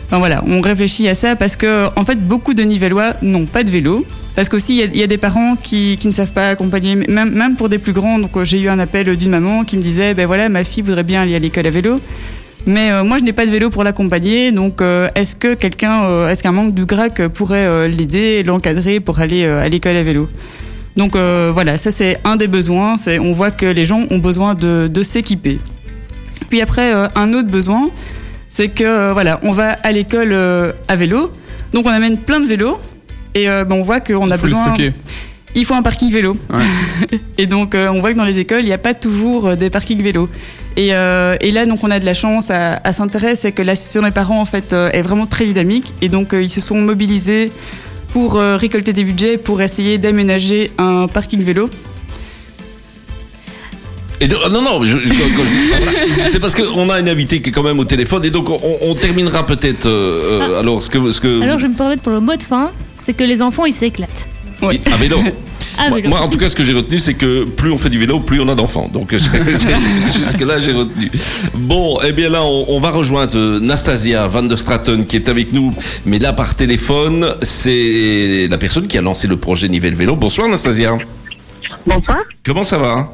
Enfin 0.07 0.19
voilà, 0.19 0.43
on 0.45 0.61
réfléchit 0.61 1.07
à 1.07 1.15
ça 1.15 1.35
parce 1.35 1.55
que 1.55 1.87
en 1.95 2.05
fait 2.05 2.19
beaucoup 2.19 2.53
de 2.53 2.61
Nivellois 2.63 3.13
n'ont 3.21 3.45
pas 3.45 3.63
de 3.63 3.71
vélo. 3.71 4.05
Parce 4.35 4.49
qu'aussi 4.49 4.75
il 4.93 4.97
y 4.97 5.01
a- 5.01 5.07
des 5.07 5.17
parents 5.17 5.55
qui, 5.55 5.95
qui 5.97 6.07
ne 6.09 6.11
savent 6.13 6.33
pas 6.33 6.49
accompagner, 6.49 6.93
même, 6.95 7.31
même 7.33 7.55
pour 7.55 7.69
des 7.69 7.77
plus 7.79 7.93
grands. 7.93 8.19
Donc 8.19 8.35
euh, 8.35 8.43
j'ai 8.43 8.59
eu 8.59 8.67
un 8.67 8.77
appel 8.79 9.15
d'une 9.15 9.29
maman 9.31 9.63
qui 9.63 9.77
me 9.77 9.81
disait, 9.81 10.13
ben 10.13 10.27
voilà, 10.27 10.49
ma 10.49 10.65
fille 10.65 10.83
voudrait 10.83 11.03
bien 11.03 11.21
aller 11.21 11.35
à 11.35 11.39
l'école 11.39 11.65
à 11.65 11.69
vélo. 11.69 12.01
Mais 12.67 12.91
euh, 12.91 13.03
moi 13.03 13.19
je 13.19 13.23
n'ai 13.23 13.33
pas 13.33 13.45
de 13.45 13.51
vélo 13.51 13.69
pour 13.69 13.83
l'accompagner, 13.83 14.51
donc 14.51 14.81
euh, 14.81 15.07
est-ce 15.15 15.35
que 15.35 15.53
quelqu'un, 15.53 16.05
euh, 16.05 16.29
est-ce 16.29 16.41
qu'un 16.41 16.51
membre 16.51 16.71
du 16.71 16.85
GRAC 16.85 17.27
pourrait 17.27 17.87
l'aider, 17.87 18.43
l'encadrer 18.43 18.99
pour 18.99 19.19
aller 19.19 19.45
à 19.45 19.69
l'école 19.69 19.95
à 19.95 20.03
vélo? 20.03 20.27
Donc 20.95 21.15
voilà, 21.15 21.77
ça 21.77 21.91
c'est 21.91 22.17
un 22.23 22.37
des 22.37 22.47
besoins. 22.47 22.97
C'est 22.97 23.19
on 23.19 23.33
voit 23.33 23.51
que 23.51 23.65
les 23.65 23.85
gens 23.85 24.05
ont 24.09 24.17
besoin 24.17 24.55
de, 24.55 24.89
de 24.91 25.03
s'équiper. 25.03 25.59
Puis 26.49 26.61
après 26.61 26.91
un 27.15 27.33
autre 27.33 27.49
besoin, 27.49 27.89
c'est 28.49 28.69
que 28.69 29.11
voilà, 29.11 29.39
on 29.43 29.51
va 29.51 29.73
à 29.83 29.91
l'école 29.91 30.33
à 30.87 30.95
vélo, 30.95 31.31
donc 31.73 31.85
on 31.85 31.89
amène 31.89 32.17
plein 32.17 32.39
de 32.39 32.47
vélos 32.47 32.79
et 33.33 33.45
ben, 33.45 33.73
on 33.73 33.81
voit 33.81 33.99
qu'on 33.99 34.31
a 34.31 34.37
besoin. 34.37 34.63
stocker. 34.63 34.93
Il 35.55 35.63
faut 35.63 35.73
un 35.73 35.81
parking 35.81 36.11
vélo. 36.11 36.35
Ouais. 36.49 37.19
et 37.37 37.45
donc 37.45 37.73
euh, 37.75 37.87
on 37.87 38.01
voit 38.01 38.11
que 38.11 38.17
dans 38.17 38.25
les 38.25 38.39
écoles, 38.39 38.59
il 38.59 38.65
n'y 38.65 38.73
a 38.73 38.77
pas 38.77 38.93
toujours 38.93 39.47
euh, 39.47 39.55
des 39.55 39.69
parkings 39.69 40.01
vélo. 40.03 40.29
Et, 40.77 40.93
euh, 40.93 41.37
et 41.39 41.51
là, 41.51 41.65
donc 41.65 41.83
on 41.83 41.91
a 41.91 41.99
de 41.99 42.05
la 42.05 42.13
chance 42.13 42.49
à, 42.51 42.81
à 42.83 42.91
Saint-Thérèse, 42.91 43.39
c'est 43.39 43.51
que 43.53 43.61
l'association 43.61 44.01
des 44.01 44.11
parents 44.11 44.41
en 44.41 44.45
fait 44.45 44.73
euh, 44.73 44.89
est 44.91 45.01
vraiment 45.01 45.25
très 45.25 45.45
dynamique 45.45 45.93
et 46.01 46.09
donc 46.09 46.33
euh, 46.33 46.43
ils 46.43 46.49
se 46.49 46.59
sont 46.59 46.75
mobilisés 46.81 47.51
pour 48.11 48.35
euh, 48.35 48.57
récolter 48.57 48.91
des 48.91 49.03
budgets 49.05 49.37
pour 49.37 49.61
essayer 49.61 49.97
d'aménager 49.97 50.71
un 50.77 51.07
parking 51.07 51.41
vélo. 51.43 51.69
Et 54.21 54.27
non, 54.29 54.61
non, 54.61 54.81
je- 54.83 54.97
je- 54.97 55.07
je 55.13 55.13
c'est 56.29 56.39
parce 56.39 56.55
qu'on 56.55 56.89
a 56.89 56.99
une 56.99 57.09
invitée 57.09 57.41
qui 57.41 57.49
est 57.49 57.51
quand 57.51 57.63
même 57.63 57.79
au 57.79 57.83
téléphone 57.83 58.23
et 58.23 58.29
donc 58.29 58.49
on, 58.49 58.59
on 58.81 58.95
terminera 58.95 59.45
peut-être. 59.45 59.85
euh, 59.87 60.41
euh, 60.41 60.59
alors, 60.59 60.81
ce 60.81 60.89
que. 60.89 61.11
Ce 61.11 61.19
que 61.19 61.41
Alors 61.41 61.57
je 61.59 61.63
vais 61.63 61.69
me 61.73 61.77
permettre 61.77 62.01
pour 62.01 62.13
le 62.13 62.21
mot 62.21 62.35
de 62.35 62.43
fin, 62.43 62.71
c'est 62.97 63.13
que 63.13 63.23
les 63.25 63.41
enfants 63.41 63.65
ils 63.65 63.73
s'éclatent. 63.73 64.27
Oui. 64.61 64.79
À 64.91 64.95
vélo. 64.97 65.19
Ah, 65.77 65.89
moi, 66.05 66.21
en 66.21 66.29
tout 66.29 66.37
cas, 66.37 66.49
ce 66.49 66.55
que 66.55 66.63
j'ai 66.63 66.73
retenu, 66.73 66.99
c'est 66.99 67.13
que 67.13 67.43
plus 67.43 67.71
on 67.71 67.77
fait 67.77 67.89
du 67.89 67.99
vélo, 67.99 68.19
plus 68.19 68.39
on 68.39 68.47
a 68.47 68.55
d'enfants. 68.55 68.89
Donc, 68.91 69.11
jusque-là, 69.15 70.59
j'ai 70.59 70.71
retenu. 70.71 71.11
Bon, 71.53 71.97
eh 72.05 72.11
bien 72.11 72.29
là, 72.29 72.43
on, 72.43 72.65
on 72.69 72.79
va 72.79 72.91
rejoindre 72.91 73.37
euh, 73.37 73.59
Nastasia 73.59 74.27
Van 74.27 74.43
der 74.43 74.57
Straten 74.57 75.05
qui 75.05 75.15
est 75.17 75.29
avec 75.29 75.51
nous, 75.53 75.73
mais 76.05 76.19
là 76.19 76.33
par 76.33 76.55
téléphone. 76.55 77.35
C'est 77.41 78.47
la 78.49 78.57
personne 78.57 78.87
qui 78.87 78.97
a 78.97 79.01
lancé 79.01 79.27
le 79.27 79.37
projet 79.37 79.67
Nivelle 79.67 79.95
Vélo. 79.95 80.15
Bonsoir, 80.15 80.47
Nastasia. 80.47 80.97
Bonsoir. 81.85 82.17
Comment 82.45 82.63
ça 82.63 82.77
va? 82.77 83.09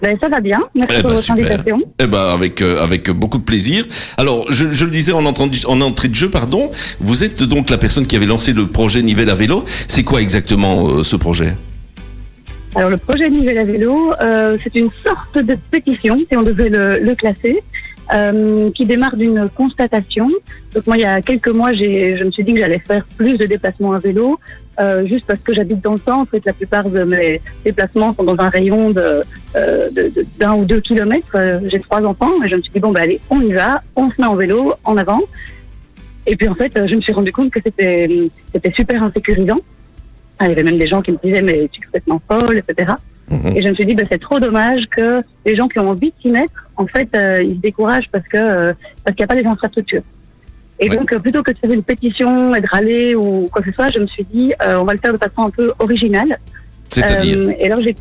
Ben, 0.00 0.16
ça 0.20 0.28
va 0.28 0.40
bien. 0.40 0.60
Merci 0.74 0.94
Eh 0.96 1.00
pour 1.00 1.10
ben, 1.10 1.16
votre 1.16 1.22
super. 1.24 1.44
invitation. 1.44 1.82
Eh 1.98 2.06
ben 2.06 2.24
avec 2.32 2.62
euh, 2.62 2.82
avec 2.82 3.10
beaucoup 3.10 3.38
de 3.38 3.44
plaisir. 3.44 3.84
Alors 4.16 4.50
je, 4.50 4.70
je 4.70 4.84
le 4.84 4.90
disais 4.90 5.12
en 5.12 5.24
entrée, 5.26 5.50
en 5.66 5.80
entrée 5.80 6.08
de 6.08 6.14
jeu, 6.14 6.30
pardon. 6.30 6.70
Vous 7.00 7.24
êtes 7.24 7.42
donc 7.42 7.70
la 7.70 7.78
personne 7.78 8.06
qui 8.06 8.16
avait 8.16 8.26
lancé 8.26 8.52
le 8.52 8.66
projet 8.66 9.02
Nivelle 9.02 9.30
à 9.30 9.34
vélo. 9.34 9.64
C'est 9.88 10.04
quoi 10.04 10.22
exactement 10.22 10.88
euh, 10.88 11.02
ce 11.02 11.16
projet? 11.16 11.54
Alors, 12.74 12.88
le 12.88 12.96
projet 12.96 13.28
Nivelle 13.28 13.58
à 13.58 13.64
vélo, 13.64 14.14
euh, 14.22 14.56
c'est 14.62 14.74
une 14.76 14.88
sorte 15.04 15.36
de 15.36 15.58
pétition, 15.70 16.18
si 16.26 16.34
on 16.34 16.42
devait 16.42 16.70
le, 16.70 17.00
le 17.00 17.14
classer, 17.14 17.62
euh, 18.14 18.70
qui 18.70 18.86
démarre 18.86 19.14
d'une 19.14 19.46
constatation. 19.54 20.30
Donc, 20.74 20.86
moi, 20.86 20.96
il 20.96 21.02
y 21.02 21.04
a 21.04 21.20
quelques 21.20 21.48
mois, 21.48 21.74
j'ai, 21.74 22.16
je 22.16 22.24
me 22.24 22.30
suis 22.30 22.44
dit 22.44 22.54
que 22.54 22.60
j'allais 22.60 22.78
faire 22.78 23.04
plus 23.18 23.36
de 23.36 23.44
déplacements 23.44 23.92
à 23.92 23.98
vélo, 23.98 24.38
euh, 24.80 25.06
juste 25.06 25.26
parce 25.26 25.40
que 25.40 25.52
j'habite 25.54 25.80
dans 25.82 25.92
le 25.92 25.98
centre 25.98 26.34
et 26.34 26.40
que 26.40 26.46
la 26.46 26.52
plupart 26.52 26.88
de 26.88 27.04
mes 27.04 27.40
déplacements 27.64 28.14
sont 28.14 28.24
dans 28.24 28.38
un 28.40 28.48
rayon 28.48 28.90
de, 28.90 29.22
euh, 29.56 29.90
de- 29.90 30.08
de- 30.14 30.26
d'un 30.38 30.54
ou 30.54 30.64
deux 30.64 30.80
kilomètres. 30.80 31.34
Euh, 31.34 31.60
j'ai 31.66 31.80
trois 31.80 32.04
enfants 32.04 32.32
et 32.44 32.48
je 32.48 32.56
me 32.56 32.60
suis 32.62 32.72
dit, 32.72 32.80
bon, 32.80 32.90
ben, 32.92 33.02
allez, 33.02 33.20
on 33.30 33.40
y 33.40 33.52
va, 33.52 33.82
on 33.96 34.10
se 34.10 34.20
met 34.20 34.26
en 34.26 34.34
vélo, 34.34 34.74
en 34.84 34.96
avant. 34.96 35.20
Et 36.26 36.36
puis, 36.36 36.48
en 36.48 36.54
fait, 36.54 36.76
euh, 36.76 36.86
je 36.86 36.94
me 36.96 37.00
suis 37.00 37.12
rendu 37.12 37.32
compte 37.32 37.50
que 37.50 37.60
c'était, 37.62 38.08
c'était 38.52 38.72
super 38.72 39.02
insécurisant. 39.02 39.58
Ah, 40.38 40.46
il 40.46 40.50
y 40.50 40.52
avait 40.52 40.62
même 40.62 40.78
des 40.78 40.86
gens 40.86 41.02
qui 41.02 41.12
me 41.12 41.18
disaient, 41.22 41.42
mais 41.42 41.68
tu 41.70 41.80
es 41.80 41.84
complètement 41.84 42.20
folle, 42.28 42.58
etc. 42.66 42.92
Mhm. 43.30 43.56
Et 43.56 43.62
je 43.62 43.68
me 43.68 43.74
suis 43.74 43.86
dit, 43.86 43.94
bah, 43.94 44.04
c'est 44.10 44.20
trop 44.20 44.40
dommage 44.40 44.86
que 44.88 45.22
les 45.44 45.56
gens 45.56 45.68
qui 45.68 45.78
ont 45.78 45.90
envie 45.90 46.08
de 46.10 46.14
s'y 46.22 46.28
mettre, 46.30 46.68
en 46.76 46.86
fait, 46.86 47.08
euh, 47.14 47.42
ils 47.42 47.56
se 47.56 47.60
découragent 47.60 48.08
parce 48.10 48.26
que 48.26 48.36
euh, 48.38 48.72
parce 49.04 49.14
qu'il 49.16 49.22
n'y 49.22 49.30
a 49.30 49.34
pas 49.34 49.40
les 49.40 49.46
infrastructures. 49.46 50.02
Et 50.82 50.90
Ouais. 50.90 50.96
donc, 50.96 51.12
euh, 51.12 51.18
plutôt 51.20 51.42
que 51.44 51.52
de 51.52 51.58
faire 51.58 51.70
une 51.70 51.82
pétition 51.84 52.54
et 52.56 52.60
de 52.60 52.66
râler 52.66 53.14
ou 53.14 53.48
quoi 53.52 53.62
que 53.62 53.70
ce 53.70 53.74
soit, 53.76 53.90
je 53.90 54.00
me 54.00 54.06
suis 54.08 54.24
dit, 54.24 54.52
euh, 54.62 54.76
on 54.80 54.84
va 54.84 54.92
le 54.94 54.98
faire 54.98 55.12
de 55.12 55.18
façon 55.18 55.42
un 55.48 55.50
peu 55.50 55.72
originale. 55.78 56.38
C'est-à-dire 56.88 57.38
Euh, 57.38 57.52
et 57.58 57.66
alors, 57.66 57.80
j'ai, 57.82 57.94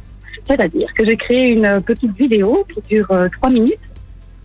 c'est-à-dire 0.48 0.92
que 0.96 1.06
j'ai 1.06 1.16
créé 1.16 1.50
une 1.52 1.82
petite 1.86 2.16
vidéo 2.18 2.66
qui 2.74 2.82
dure 2.96 3.10
euh, 3.12 3.30
trois 3.38 3.52
minutes, 3.52 3.86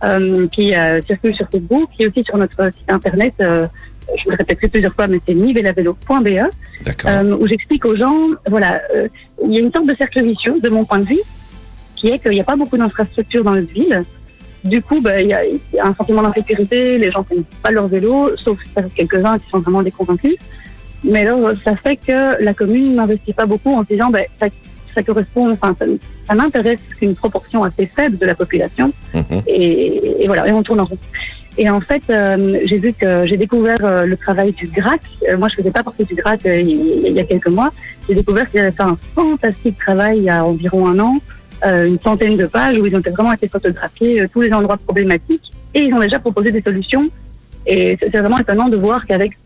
euh, 0.03 0.47
qui 0.49 0.73
circule 1.07 1.33
sur 1.35 1.47
Facebook, 1.51 1.89
qui 1.95 2.03
est 2.03 2.07
aussi 2.07 2.23
sur 2.23 2.37
notre 2.37 2.71
site 2.77 2.89
internet. 2.99 3.33
je 3.39 4.29
le 4.29 4.35
répéterai 4.37 4.67
plusieurs 4.69 4.93
fois, 4.93 5.07
mais 5.07 5.19
c'est 5.25 5.33
euh, 7.07 7.35
où 7.39 7.45
j'explique 7.47 7.83
aux 7.85 7.95
gens, 7.97 8.17
voilà, 8.47 8.81
il 9.43 9.51
y 9.53 9.57
a 9.57 9.59
une 9.59 9.71
sorte 9.71 9.87
de 9.87 9.95
cercle 9.95 10.23
vicieux 10.23 10.55
de 10.61 10.69
mon 10.69 10.85
point 10.85 10.99
de 10.99 11.05
vue, 11.05 11.19
qui 11.95 12.09
est 12.09 12.19
qu'il 12.19 12.31
n'y 12.31 12.39
a 12.39 12.43
pas 12.45 12.55
beaucoup 12.55 12.77
d'infrastructures 12.77 13.43
dans 13.43 13.55
notre 13.55 13.73
ville. 13.73 14.03
Du 14.63 14.81
coup, 14.81 14.99
bah, 15.01 15.21
il 15.21 15.27
y, 15.29 15.33
a, 15.33 15.45
y 15.45 15.59
un 15.81 15.93
sentiment 15.93 16.21
d'insécurité, 16.23 16.97
les 16.97 17.11
gens 17.11 17.25
ne 17.35 17.41
pas 17.63 17.71
leur 17.71 17.87
vélo, 17.87 18.31
sauf 18.37 18.57
quelques-uns 18.95 19.39
qui 19.39 19.49
sont 19.49 19.59
vraiment 19.59 19.81
déconvaincus. 19.83 20.35
Mais 21.03 21.21
alors, 21.27 21.51
ça 21.63 21.75
fait 21.75 21.95
que 21.95 22.43
la 22.43 22.53
commune 22.53 22.95
n'investit 22.95 23.33
pas 23.33 23.45
beaucoup 23.45 23.73
en 23.73 23.83
se 23.83 23.87
disant, 23.93 24.09
bah, 24.09 24.19
ça, 24.39 24.47
ça 24.93 25.03
correspond, 25.03 25.51
enfin, 25.51 25.75
ça, 25.77 25.85
ça 26.27 26.35
n'intéresse 26.35 26.79
qu'une 26.99 27.15
proportion 27.15 27.63
assez 27.63 27.85
faible 27.85 28.17
de 28.17 28.25
la 28.25 28.35
population 28.35 28.91
Mhm. 29.13 29.41
et, 29.47 30.23
et 30.23 30.27
voilà, 30.27 30.47
et 30.47 30.51
on 30.51 30.63
tourne 30.63 30.79
en 30.81 30.85
rond. 30.85 30.97
Et 31.59 31.69
en 31.71 31.79
fait, 31.81 32.03
euh, 32.11 32.59
j'ai 32.65 32.77
vu 32.77 32.93
que 32.93 33.25
j'ai 33.25 33.37
découvert 33.37 33.79
euh, 33.83 34.05
le 34.05 34.15
travail 34.15 34.51
du 34.51 34.67
GRAC. 34.67 35.01
Euh, 35.27 35.37
moi, 35.37 35.47
je 35.47 35.55
faisais 35.55 35.71
pas 35.71 35.81
partie 35.81 36.03
du 36.03 36.13
GRAC 36.13 36.41
il, 36.45 37.01
il 37.05 37.13
y 37.13 37.19
a 37.19 37.23
quelques 37.23 37.47
mois. 37.47 37.71
J'ai 38.07 38.13
découvert 38.13 38.49
qu'ils 38.49 38.59
avaient 38.59 38.71
fait 38.71 38.83
un 38.83 38.97
fantastique 39.15 39.77
travail 39.77 40.19
il 40.19 40.23
y 40.25 40.29
a 40.29 40.45
environ 40.45 40.87
un 40.87 40.99
an, 40.99 41.17
une 41.63 41.99
centaine 41.99 42.37
de 42.37 42.45
pages 42.45 42.77
où 42.79 42.85
ils 42.85 42.95
ont 42.95 42.99
vraiment 42.99 43.33
été 43.33 43.47
photographiés 43.47 44.21
euh, 44.21 44.27
tous 44.31 44.41
les 44.41 44.51
endroits 44.53 44.77
problématiques 44.77 45.51
et 45.73 45.81
ils 45.83 45.93
ont 45.93 45.99
déjà 45.99 46.19
proposé 46.19 46.51
des 46.51 46.61
solutions. 46.61 47.09
Et 47.65 47.97
c'est 47.99 48.09
vraiment 48.17 48.39
étonnant 48.39 48.69
de 48.69 48.77
voir 48.77 49.05
qu'avec 49.05 49.37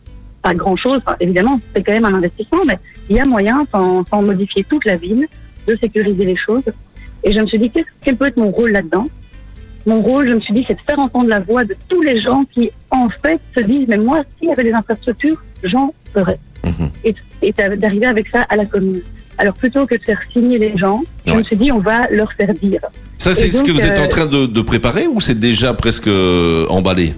pas 0.41 0.53
grand-chose, 0.53 0.99
enfin, 1.05 1.15
évidemment, 1.19 1.59
c'est 1.73 1.83
quand 1.83 1.91
même 1.91 2.05
un 2.05 2.13
investissement, 2.15 2.63
mais 2.65 2.77
il 3.09 3.15
y 3.15 3.19
a 3.19 3.25
moyen, 3.25 3.65
sans, 3.71 4.03
sans 4.05 4.21
modifier 4.21 4.63
toute 4.63 4.85
la 4.85 4.95
ville, 4.95 5.27
de 5.67 5.75
sécuriser 5.75 6.25
les 6.25 6.35
choses. 6.35 6.63
Et 7.23 7.31
je 7.31 7.39
me 7.39 7.45
suis 7.45 7.59
dit, 7.59 7.69
qu'est-ce- 7.69 7.85
quel 8.01 8.15
peut 8.15 8.25
être 8.27 8.37
mon 8.37 8.49
rôle 8.51 8.71
là-dedans? 8.71 9.05
Mon 9.85 10.01
rôle, 10.01 10.27
je 10.29 10.33
me 10.35 10.39
suis 10.39 10.53
dit, 10.53 10.63
c'est 10.67 10.75
de 10.75 10.81
faire 10.81 10.99
entendre 10.99 11.29
la 11.29 11.39
voix 11.39 11.63
de 11.63 11.75
tous 11.87 12.01
les 12.01 12.19
gens 12.19 12.43
qui, 12.51 12.71
en 12.89 13.07
fait, 13.09 13.39
se 13.55 13.61
disent, 13.61 13.87
mais 13.87 13.97
moi, 13.97 14.23
s'il 14.37 14.49
y 14.49 14.51
avait 14.51 14.63
des 14.63 14.73
infrastructures, 14.73 15.41
j'en 15.63 15.93
ferais. 16.13 16.39
Mhm. 16.63 16.89
Et, 17.03 17.15
et 17.43 17.51
d'a- 17.51 17.75
d'arriver 17.75 18.05
avec 18.07 18.27
ça 18.29 18.41
à 18.49 18.55
la 18.55 18.65
commune. 18.65 19.01
Alors, 19.41 19.55
plutôt 19.55 19.87
que 19.87 19.95
de 19.95 20.03
faire 20.03 20.19
signer 20.31 20.57
les 20.59 20.77
gens, 20.77 21.01
je 21.25 21.31
Ouais. 21.31 21.37
me 21.39 21.43
suis 21.43 21.55
dit, 21.55 21.71
on 21.71 21.79
va 21.79 22.07
leur 22.11 22.31
faire 22.33 22.53
dire. 22.53 22.79
Ça, 23.17 23.33
c'est 23.33 23.49
ce 23.49 23.63
que 23.63 23.71
vous 23.71 23.83
êtes 23.83 23.97
euh, 23.99 24.05
en 24.05 24.07
train 24.07 24.27
de, 24.27 24.45
de 24.45 24.61
préparer 24.61 25.07
ou 25.07 25.19
c'est 25.19 25.39
déjà 25.39 25.73
presque 25.73 26.07
euh, 26.07 26.67
emballé? 26.69 27.13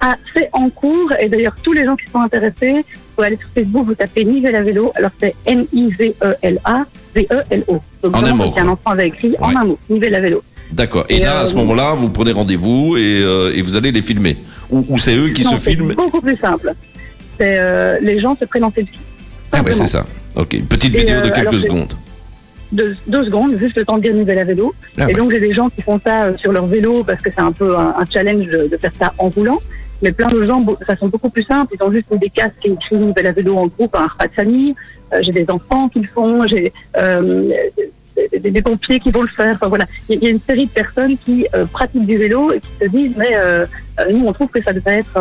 Ah, 0.00 0.16
c'est 0.32 0.48
en 0.52 0.68
cours, 0.70 1.10
et 1.20 1.28
d'ailleurs, 1.28 1.56
tous 1.62 1.72
les 1.72 1.84
gens 1.84 1.96
qui 1.96 2.08
sont 2.12 2.20
intéressés, 2.20 2.84
vous 3.16 3.22
aller 3.24 3.36
sur 3.36 3.48
Facebook, 3.54 3.84
vous 3.86 3.94
tapez 3.94 4.24
Nivelle 4.24 4.54
à 4.56 4.62
vélo, 4.62 4.92
alors 4.94 5.10
c'est 5.20 5.34
N-I-V-E-L-A, 5.46 6.84
V-E-L-O. 7.14 7.78
Donc, 8.02 8.16
En 8.16 8.24
un 8.24 8.34
mot, 8.34 8.44
c'est 8.54 8.60
quoi. 8.62 8.70
enfant 8.70 8.90
avait 8.92 9.08
écrit 9.08 9.34
en 9.40 9.54
un 9.56 9.64
mot, 9.64 9.78
Nivelle 9.90 10.14
à 10.14 10.20
vélo. 10.20 10.42
D'accord. 10.72 11.04
Et, 11.08 11.16
Et, 11.16 11.20
là, 11.20 11.40
à 11.40 11.42
euh, 11.42 11.46
ce 11.46 11.54
moment-là, 11.56 11.94
vous 11.94 12.08
prenez 12.08 12.32
rendez-vous 12.32 12.96
et, 12.96 13.20
euh, 13.22 13.52
et 13.54 13.62
vous 13.62 13.76
allez 13.76 13.92
les 13.92 14.02
filmer. 14.02 14.36
Ou, 14.70 14.84
ou 14.88 14.96
c'est 14.98 15.14
eux 15.16 15.28
qui 15.30 15.44
non, 15.44 15.52
se 15.52 15.60
c'est 15.60 15.70
filment? 15.72 15.92
beaucoup 15.94 16.20
plus 16.20 16.36
simple. 16.36 16.72
C'est, 17.38 17.56
euh, 17.58 17.98
les 18.00 18.20
gens 18.20 18.36
se 18.38 18.44
prennent 18.44 18.64
en 18.64 18.72
selfie. 18.72 18.98
Ah 19.52 19.62
ouais, 19.62 19.72
c'est 19.72 19.86
ça. 19.86 20.04
Ok. 20.36 20.54
Une 20.54 20.66
petite 20.66 20.94
Et, 20.94 20.98
vidéo 20.98 21.20
de 21.20 21.26
euh, 21.26 21.30
quelques 21.30 21.54
secondes. 21.58 21.92
deux, 22.72 22.96
deux 23.06 23.24
secondes, 23.24 23.56
juste 23.58 23.76
le 23.76 23.84
temps 23.84 23.96
de 23.98 24.02
dire 24.02 24.14
Nivelle 24.14 24.38
à 24.38 24.44
vélo. 24.44 24.74
Ah 24.98 25.02
et 25.02 25.06
ouais. 25.06 25.12
donc 25.14 25.30
j'ai 25.30 25.40
des 25.40 25.52
gens 25.54 25.68
qui 25.68 25.82
font 25.82 26.00
ça 26.02 26.24
euh, 26.24 26.36
sur 26.36 26.52
leur 26.52 26.66
vélo 26.66 27.04
parce 27.04 27.20
que 27.20 27.30
c'est 27.30 27.40
un 27.42 27.52
peu 27.52 27.76
un, 27.76 27.94
un 27.98 28.04
challenge 28.10 28.46
de, 28.46 28.68
de 28.68 28.76
faire 28.76 28.92
ça 28.98 29.12
en 29.18 29.28
roulant. 29.28 29.60
Mais 30.00 30.10
plein 30.10 30.30
de 30.30 30.44
gens, 30.44 30.60
de 30.60 30.84
façon 30.84 31.08
beaucoup 31.08 31.30
plus 31.30 31.44
simple, 31.44 31.74
ils 31.78 31.82
ont 31.84 31.92
juste 31.92 32.06
des 32.12 32.28
casques 32.30 32.64
et 32.64 32.72
écrit 32.72 32.96
Nivelle 32.96 33.26
à 33.28 33.32
vélo 33.32 33.56
en 33.56 33.66
groupe 33.68 33.94
à 33.94 34.00
un 34.00 34.06
repas 34.08 34.26
de 34.26 34.32
famille. 34.32 34.74
Euh, 35.12 35.18
j'ai 35.22 35.30
des 35.32 35.48
enfants 35.48 35.88
qui 35.90 36.00
le 36.00 36.08
font, 36.08 36.44
j'ai 36.46 36.72
euh, 36.96 37.50
des, 38.40 38.50
des- 38.50 38.62
pompiers 38.62 38.98
qui 38.98 39.10
vont 39.10 39.22
le 39.22 39.28
faire. 39.28 39.54
Enfin 39.54 39.68
voilà, 39.68 39.84
il 40.08 40.20
y, 40.22 40.26
a- 40.26 40.30
une 40.30 40.40
série 40.40 40.66
de 40.66 40.70
personnes 40.72 41.16
qui 41.24 41.46
pratiquent 41.72 42.06
du 42.06 42.16
vélo 42.18 42.52
et 42.52 42.58
qui 42.60 42.68
se 42.80 42.88
disent 42.90 43.12
mais 43.16 43.36
nous 44.12 44.26
on 44.26 44.32
trouve 44.32 44.48
que 44.48 44.60
ça 44.62 44.72
devrait 44.72 45.00
être, 45.00 45.12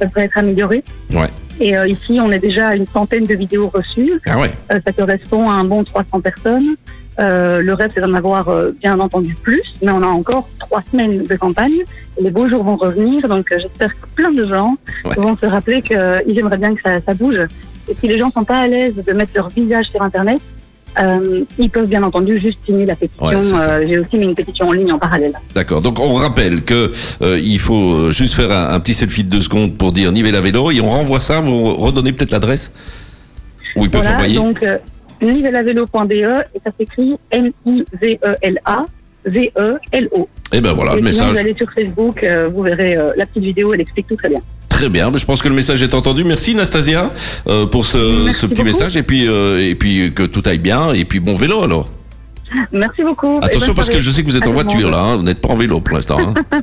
ça 0.00 0.06
devrait 0.06 0.24
être 0.24 0.38
amélioré. 0.38 0.82
Ouais. 1.12 1.28
Et 1.60 1.76
euh, 1.76 1.86
ici 1.88 2.18
on 2.20 2.30
a 2.30 2.38
déjà 2.38 2.74
une 2.74 2.86
centaine 2.86 3.24
de 3.24 3.34
vidéos 3.34 3.68
reçues. 3.72 4.20
Ah 4.26 4.38
ouais. 4.38 4.50
Euh, 4.72 4.80
ça 4.86 4.92
correspond 4.92 5.48
à 5.48 5.54
un 5.54 5.64
bon 5.64 5.84
300 5.84 6.20
personnes. 6.20 6.74
Euh, 7.18 7.62
le 7.62 7.72
rêve, 7.72 7.90
c'est 7.94 8.02
d'en 8.02 8.12
avoir 8.12 8.48
euh, 8.50 8.72
bien 8.82 9.00
entendu 9.00 9.34
plus, 9.42 9.62
mais 9.82 9.90
on 9.90 10.02
a 10.02 10.06
encore 10.06 10.46
trois 10.58 10.82
semaines 10.90 11.22
de 11.22 11.36
campagne. 11.36 11.78
Et 12.18 12.22
les 12.22 12.30
beaux 12.30 12.46
jours 12.46 12.62
vont 12.62 12.74
revenir, 12.76 13.26
donc 13.26 13.50
euh, 13.52 13.58
j'espère 13.58 13.98
que 13.98 14.06
plein 14.14 14.30
de 14.32 14.44
gens 14.46 14.74
Ouais. 15.04 15.14
vont 15.16 15.34
se 15.36 15.46
rappeler 15.46 15.80
qu'ils 15.80 16.38
aimeraient 16.38 16.58
bien 16.58 16.74
que 16.74 16.82
ça, 16.82 17.00
ça 17.00 17.14
bouge. 17.14 17.40
Et 17.88 17.94
si 17.94 18.06
les 18.08 18.18
gens 18.18 18.30
sont 18.30 18.44
pas 18.44 18.58
à 18.58 18.66
l'aise 18.66 18.94
de 18.96 19.12
mettre 19.14 19.30
leur 19.34 19.48
visage 19.48 19.86
sur 19.86 20.02
Internet, 20.02 20.40
euh, 20.98 21.44
ils 21.58 21.68
peuvent 21.70 21.88
bien 21.88 22.02
entendu 22.02 22.38
juste 22.38 22.58
signer 22.64 22.86
la 22.86 22.96
pétition. 22.96 23.26
Ouais. 23.26 23.34
Euh, 23.36 23.84
J'ai 23.86 23.98
aussi 23.98 24.16
mis 24.16 24.24
une 24.26 24.34
pétition 24.34 24.68
en 24.68 24.72
ligne 24.72 24.92
en 24.92 24.98
parallèle. 24.98 25.34
D'accord. 25.54 25.82
Donc 25.82 25.98
on 26.00 26.14
rappelle 26.14 26.62
que 26.62 26.92
euh, 27.22 27.38
il 27.42 27.58
faut 27.58 28.10
juste 28.12 28.34
faire 28.34 28.50
un, 28.50 28.72
un 28.74 28.80
petit 28.80 28.94
selfie 28.94 29.24
de 29.24 29.28
deux 29.30 29.42
secondes 29.42 29.76
pour 29.76 29.92
dire 29.92 30.10
Nivelle 30.12 30.36
à 30.36 30.40
vélo 30.40 30.70
et 30.70 30.80
on 30.80 30.88
renvoie 30.88 31.20
ça. 31.20 31.40
Vous 31.40 31.74
redonnez 31.74 32.12
peut-être 32.12 32.30
l'adresse 32.32 32.72
où 33.76 33.82
ils 33.84 33.90
peuvent 33.90 34.00
Voilà, 34.02 34.16
envoyer. 34.16 34.36
donc 34.36 34.64
nivelavelo.be 35.20 36.12
et 36.12 36.60
ça 36.64 36.70
s'écrit 36.78 37.16
N-I-V-E-L-A. 37.30 38.86
V-E-L-O. 39.28 40.28
Et 40.52 40.60
ben 40.60 40.72
voilà, 40.72 40.92
et 40.92 41.00
le 41.00 41.12
sinon, 41.12 41.26
message. 41.26 41.32
vous 41.32 41.38
allez 41.38 41.54
sur 41.56 41.68
Facebook, 41.72 42.24
vous 42.54 42.62
verrez 42.62 42.96
la 43.16 43.26
petite 43.26 43.42
vidéo, 43.42 43.74
elle 43.74 43.80
explique 43.80 44.06
tout 44.06 44.14
très 44.14 44.28
bien. 44.28 44.38
Très 44.76 44.90
bien, 44.90 45.10
mais 45.10 45.16
je 45.18 45.24
pense 45.24 45.40
que 45.40 45.48
le 45.48 45.54
message 45.54 45.80
est 45.82 45.94
entendu. 45.94 46.22
Merci 46.22 46.54
Nastasia 46.54 47.10
euh, 47.48 47.64
pour 47.66 47.86
ce, 47.86 48.24
Merci 48.24 48.40
ce 48.40 48.46
petit 48.46 48.56
beaucoup. 48.56 48.66
message 48.66 48.96
et 48.96 49.02
puis 49.02 49.26
euh, 49.26 49.58
et 49.58 49.74
puis 49.74 50.12
que 50.14 50.22
tout 50.22 50.42
aille 50.44 50.58
bien 50.58 50.92
et 50.92 51.04
puis 51.06 51.18
bon 51.18 51.34
vélo 51.34 51.62
alors. 51.62 51.88
Merci 52.72 53.02
beaucoup. 53.02 53.38
Attention 53.42 53.72
parce 53.74 53.88
que 53.88 54.00
je 54.00 54.10
sais 54.10 54.22
que 54.22 54.28
vous 54.28 54.36
êtes 54.36 54.46
en 54.46 54.52
voiture 54.52 54.90
là, 54.90 54.98
hein. 54.98 55.16
vous 55.16 55.22
n'êtes 55.22 55.40
pas 55.40 55.48
en 55.48 55.56
vélo 55.56 55.80
pour 55.80 55.96
l'instant. 55.96 56.18
hein. 56.20 56.34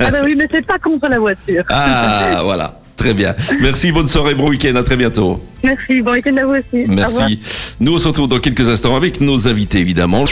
Ah 0.00 0.10
bah 0.10 0.18
oui, 0.24 0.34
mais 0.36 0.46
c'est 0.50 0.66
pas 0.66 0.78
contre 0.78 1.08
la 1.08 1.18
voiture. 1.20 1.62
ah 1.70 2.40
voilà, 2.42 2.80
très 2.96 3.14
bien. 3.14 3.34
Merci, 3.60 3.92
bonne 3.92 4.08
soirée, 4.08 4.34
bon 4.34 4.48
week-end, 4.48 4.74
à 4.76 4.82
très 4.82 4.96
bientôt. 4.96 5.40
Merci, 5.64 6.00
bon 6.02 6.12
week-end 6.12 6.36
à 6.36 6.44
vous 6.44 6.52
aussi. 6.52 6.86
Merci. 6.86 7.40
Nous 7.80 7.94
on 7.94 7.98
se 7.98 8.06
retrouve 8.06 8.28
dans 8.28 8.38
quelques 8.38 8.68
instants 8.68 8.94
avec 8.94 9.20
nos 9.20 9.48
invités 9.48 9.80
évidemment. 9.80 10.24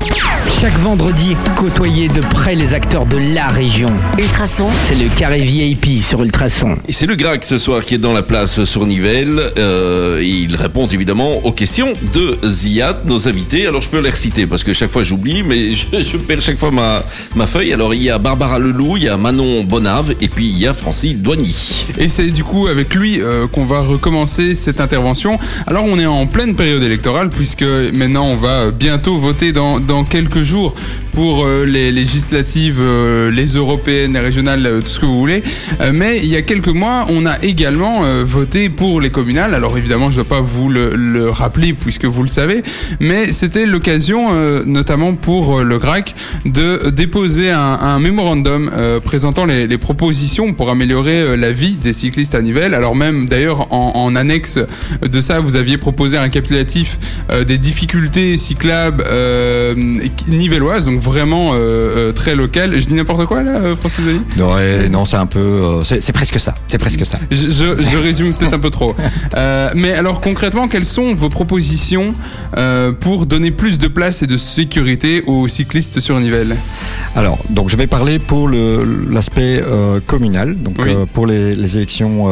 Chaque 0.60 0.78
vendredi, 0.78 1.34
côtoyez 1.56 2.08
de 2.08 2.20
près 2.20 2.54
les 2.54 2.72
acteurs 2.74 3.06
de 3.06 3.16
la 3.34 3.48
région. 3.48 3.90
Ultrason, 4.18 4.66
C'est 4.88 4.94
le 4.94 5.08
carré 5.16 5.40
VIP 5.40 6.02
sur 6.02 6.22
Ultrason. 6.22 6.76
Et 6.86 6.92
c'est 6.92 7.06
le 7.06 7.16
Grac 7.16 7.42
ce 7.42 7.58
soir 7.58 7.84
qui 7.84 7.94
est 7.96 7.98
dans 7.98 8.12
la 8.12 8.22
place 8.22 8.62
sur 8.64 8.86
Nivelles. 8.86 9.40
Euh, 9.58 10.20
il 10.22 10.54
répond 10.54 10.86
évidemment 10.86 11.44
aux 11.44 11.52
questions 11.52 11.92
de 12.12 12.38
Ziad, 12.46 13.06
nos 13.06 13.26
invités. 13.26 13.66
Alors 13.66 13.80
je 13.82 13.88
peux 13.88 14.00
les 14.00 14.10
reciter 14.10 14.46
parce 14.46 14.62
que 14.62 14.72
chaque 14.72 14.90
fois 14.90 15.02
j'oublie, 15.02 15.42
mais 15.42 15.72
je, 15.72 15.86
je 16.00 16.16
perds 16.16 16.42
chaque 16.42 16.58
fois 16.58 16.70
ma, 16.70 17.02
ma 17.34 17.46
feuille. 17.46 17.72
Alors 17.72 17.92
il 17.94 18.02
y 18.02 18.10
a 18.10 18.18
Barbara 18.18 18.58
Leloup, 18.58 18.98
il 18.98 19.04
y 19.04 19.08
a 19.08 19.16
Manon 19.16 19.64
Bonave 19.64 20.14
et 20.20 20.28
puis 20.28 20.46
il 20.46 20.58
y 20.58 20.66
a 20.66 20.74
Francine 20.74 21.18
Douany. 21.18 21.86
Et 21.98 22.08
c'est 22.08 22.26
du 22.30 22.44
coup 22.44 22.53
avec 22.62 22.94
lui 22.94 23.20
euh, 23.20 23.46
qu'on 23.46 23.64
va 23.64 23.80
recommencer 23.80 24.54
cette 24.54 24.80
intervention. 24.80 25.38
Alors 25.66 25.84
on 25.84 25.98
est 25.98 26.06
en 26.06 26.26
pleine 26.26 26.54
période 26.54 26.82
électorale 26.82 27.28
puisque 27.30 27.64
maintenant 27.92 28.26
on 28.26 28.36
va 28.36 28.70
bientôt 28.70 29.16
voter 29.18 29.52
dans, 29.52 29.80
dans 29.80 30.04
quelques 30.04 30.42
jours 30.42 30.74
pour 31.14 31.44
euh, 31.44 31.64
les 31.64 31.92
législatives, 31.92 32.78
euh, 32.80 33.30
les 33.30 33.46
européennes, 33.54 34.14
les 34.14 34.20
régionales, 34.20 34.66
euh, 34.66 34.80
tout 34.80 34.88
ce 34.88 35.00
que 35.00 35.06
vous 35.06 35.18
voulez. 35.18 35.42
Mais 35.92 36.18
il 36.18 36.28
y 36.28 36.36
a 36.36 36.42
quelques 36.42 36.68
mois, 36.68 37.06
on 37.08 37.26
a 37.26 37.40
également 37.42 38.02
voté 38.24 38.68
pour 38.68 39.00
les 39.00 39.10
communales. 39.10 39.54
Alors 39.54 39.76
évidemment, 39.76 40.10
je 40.10 40.18
ne 40.18 40.24
dois 40.24 40.38
pas 40.38 40.40
vous 40.40 40.70
le, 40.70 40.94
le 40.94 41.30
rappeler 41.30 41.72
puisque 41.72 42.04
vous 42.04 42.22
le 42.22 42.28
savez, 42.28 42.62
mais 43.00 43.32
c'était 43.32 43.66
l'occasion, 43.66 44.32
notamment 44.64 45.14
pour 45.14 45.62
le 45.62 45.78
GRAC, 45.78 46.14
de 46.44 46.90
déposer 46.90 47.50
un, 47.50 47.98
mémorandum 47.98 48.70
présentant 49.04 49.44
les, 49.44 49.78
propositions 49.78 50.52
pour 50.52 50.70
améliorer 50.70 51.36
la 51.36 51.52
vie 51.52 51.74
des 51.74 51.92
cyclistes 51.92 52.34
à 52.34 52.42
Nivelles. 52.42 52.74
Alors 52.74 52.94
même 52.94 53.28
d'ailleurs 53.28 53.72
en, 53.72 54.14
annexe 54.16 54.58
de 55.02 55.20
ça, 55.20 55.40
vous 55.40 55.56
aviez 55.56 55.78
proposé 55.78 56.16
un 56.16 56.22
récapitulatif 56.22 56.98
euh, 57.30 57.44
des 57.44 57.58
difficultés 57.58 58.36
cyclables 58.36 59.04
nivelloises, 60.28 60.88
vraiment 61.04 61.52
euh, 61.52 61.56
euh, 61.56 62.12
très 62.12 62.34
local. 62.34 62.72
Je 62.80 62.86
dis 62.86 62.94
n'importe 62.94 63.26
quoi 63.26 63.42
là, 63.42 63.52
euh, 63.56 63.76
Francis 63.76 64.04
Denis? 64.04 64.22
Non, 64.36 64.52
ouais, 64.54 64.88
non, 64.88 65.04
c'est 65.04 65.16
un 65.16 65.26
peu, 65.26 65.38
euh, 65.38 65.84
c'est 65.84 66.12
presque 66.12 66.40
ça. 66.40 66.54
C'est 66.68 66.78
presque 66.78 67.04
ça. 67.06 67.18
je, 67.30 67.36
je- 67.36 67.82
je 67.82 67.96
résume 67.98 68.32
peut-être 68.34 68.54
un 68.54 68.58
peu 68.58 68.70
trop. 68.70 68.94
Euh, 69.36 69.70
mais 69.74 69.92
alors 69.92 70.20
concrètement, 70.20 70.68
quelles 70.68 70.84
sont 70.84 71.12
vos 71.14 71.28
propositions 71.28 72.12
pour 73.00 73.26
donner 73.26 73.50
plus 73.50 73.78
de 73.78 73.88
place 73.88 74.22
et 74.22 74.26
de 74.28 74.36
sécurité 74.36 75.22
aux 75.26 75.48
cyclistes 75.48 75.98
sur 76.00 76.18
Nivelles? 76.20 76.56
Alors, 77.16 77.38
donc 77.50 77.68
je 77.68 77.76
vais 77.76 77.86
parler 77.88 78.18
pour 78.20 78.48
l'aspect 78.48 79.62
communal. 80.06 80.54
Donc 80.56 80.76
Oui. 80.78 80.92
pour 81.12 81.26
les, 81.26 81.54
les 81.56 81.76
élections, 81.76 82.26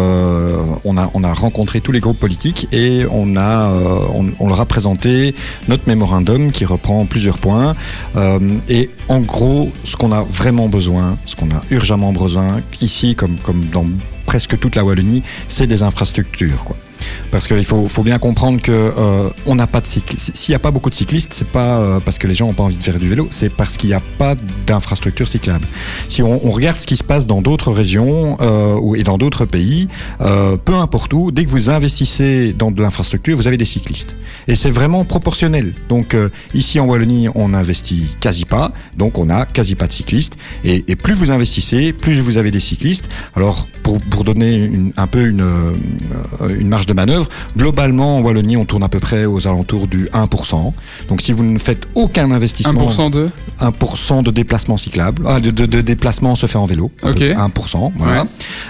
on 0.85 0.97
a 0.97 1.11
on 1.15 1.25
a 1.25 1.33
rencontré 1.33 1.81
tous 1.81 1.93
les 1.93 2.01
groupes 2.01 2.19
politiques 2.21 2.69
et 2.73 3.05
on 3.11 3.37
a 3.37 3.69
on, 4.15 4.27
on 4.39 4.49
leur 4.49 4.61
a 4.61 4.67
présenté 4.67 5.35
notre 5.69 5.85
mémorandum 5.89 6.53
qui 6.53 6.65
reprend 6.65 7.05
plusieurs 7.07 7.39
points. 7.39 7.75
Euh, 8.17 8.39
et 8.69 8.91
en 9.09 9.21
gros, 9.21 9.71
ce 9.85 9.97
qu'on 9.97 10.13
a 10.13 10.23
vraiment 10.23 10.69
besoin, 10.69 11.17
ce 11.27 11.37
qu'on 11.37 11.51
a 11.51 11.63
urgemment 11.71 12.13
besoin 12.13 12.61
ici, 12.81 13.15
comme 13.15 13.37
comme 13.43 13.65
dans 13.67 13.85
presque 14.27 14.59
toute 14.59 14.77
la 14.77 14.85
Wallonie, 14.85 15.23
c'est 15.49 15.67
des 15.67 15.83
infrastructures. 15.83 16.65
Parce 17.33 17.47
qu'il 17.47 17.65
faut, 17.65 17.89
bien 18.03 18.19
comprendre 18.19 18.61
que 18.61 18.71
euh, 18.73 19.55
n'a 19.55 19.67
pas 19.67 19.81
de 19.81 19.87
cyclistes. 19.87 20.33
S'il 20.35 20.53
n'y 20.53 20.57
a 20.57 20.59
pas 20.59 20.71
beaucoup 20.71 20.91
de 20.91 20.95
cyclistes, 20.95 21.33
c'est 21.33 21.49
pas 21.49 21.79
euh, 21.79 21.99
parce 21.99 22.19
que 22.19 22.27
les 22.27 22.35
gens 22.35 22.47
n'ont 22.47 22.53
pas 22.53 22.63
envie 22.65 22.77
de 22.77 22.83
faire 22.83 22.99
du 22.99 23.09
vélo, 23.09 23.27
c'est 23.31 23.49
parce 23.49 23.79
qu'il 23.79 23.89
n'y 23.89 23.95
a 23.95 24.03
pas 24.19 24.35
d'infrastructure 24.67 25.27
cyclable. 25.27 25.67
Si 26.11 26.23
on, 26.23 26.39
regarde 26.51 26.77
ce 26.77 26.87
qui 26.87 26.97
se 26.97 27.05
passe 27.05 27.27
dans 27.27 27.41
d'autres 27.41 27.73
régions 27.73 28.37
euh, 28.43 28.95
et 28.95 29.03
dans 29.03 29.17
d'autres 29.17 29.47
pays, 29.47 29.89
peu 30.19 30.75
importe 30.75 31.15
où, 31.15 31.31
dès 31.31 31.45
que 31.47 31.51
vous 31.51 31.71
investissez 31.71 32.53
dans 32.53 32.71
de 32.71 32.83
l'infrastructure, 32.83 33.37
vous 33.37 33.47
avez 33.47 33.57
des 33.57 33.65
cyclistes. 33.65 34.15
Et 34.47 34.55
c'est 34.55 34.71
vraiment 34.71 35.05
proportionnel. 35.07 35.75
Donc 35.89 36.15
ici 36.53 36.79
en 36.81 36.87
Wallonie, 36.87 37.29
on 37.35 37.49
n'investit 37.49 38.17
quasi 38.21 38.45
pas, 38.45 38.73
donc 38.97 39.17
on 39.17 39.31
a 39.31 39.47
quasi 39.47 39.75
pas 39.75 39.87
de 39.87 39.93
cyclistes. 39.93 40.37
Et, 40.65 40.83
plus 40.97 41.15
vous 41.15 41.31
investissez, 41.31 41.93
plus 41.93 42.21
vous 42.21 42.37
avez 42.37 42.51
des 42.51 42.61
cyclistes. 42.61 43.09
Alors 43.35 43.67
pour, 43.83 44.25
donner 44.25 44.71
un 44.97 45.07
peu 45.07 45.27
une, 45.27 45.45
une 46.49 46.69
marge 46.69 46.87
de 46.87 46.92
manœuvre, 46.95 47.29
globalement 47.57 48.19
en 48.19 48.21
Wallonie, 48.23 48.57
on 48.57 48.65
tourne 48.65 48.83
à 48.83 48.89
peu 48.89 49.01
près 49.01 49.25
aux 49.25 49.47
alentours 49.47 49.87
du 49.87 50.07
1%. 50.13 50.73
Donc 51.09 51.21
si 51.21 51.33
vous 51.33 51.45
ne 51.45 51.59
faites 51.59 51.87
aucun 51.95 52.31
investissement, 52.31 52.89
1% 52.89 53.11
de 53.11 53.31
1% 53.61 54.23
de 54.23 54.31
déplacement 54.31 54.77
cyclable, 54.77 55.23
ah, 55.27 55.41
de, 55.41 55.51
de, 55.51 55.67
de 55.67 55.81
déplacement 55.81 56.35
se 56.35 56.47
fait 56.47 56.59
en 56.59 56.67
vélo. 56.67 56.91
à 57.03 57.07
peu 57.07 57.11
Ok. 57.13 57.17
près 57.19 57.35
1%. 57.35 57.93
Voilà. 57.97 58.23
Ouais. 58.23 58.29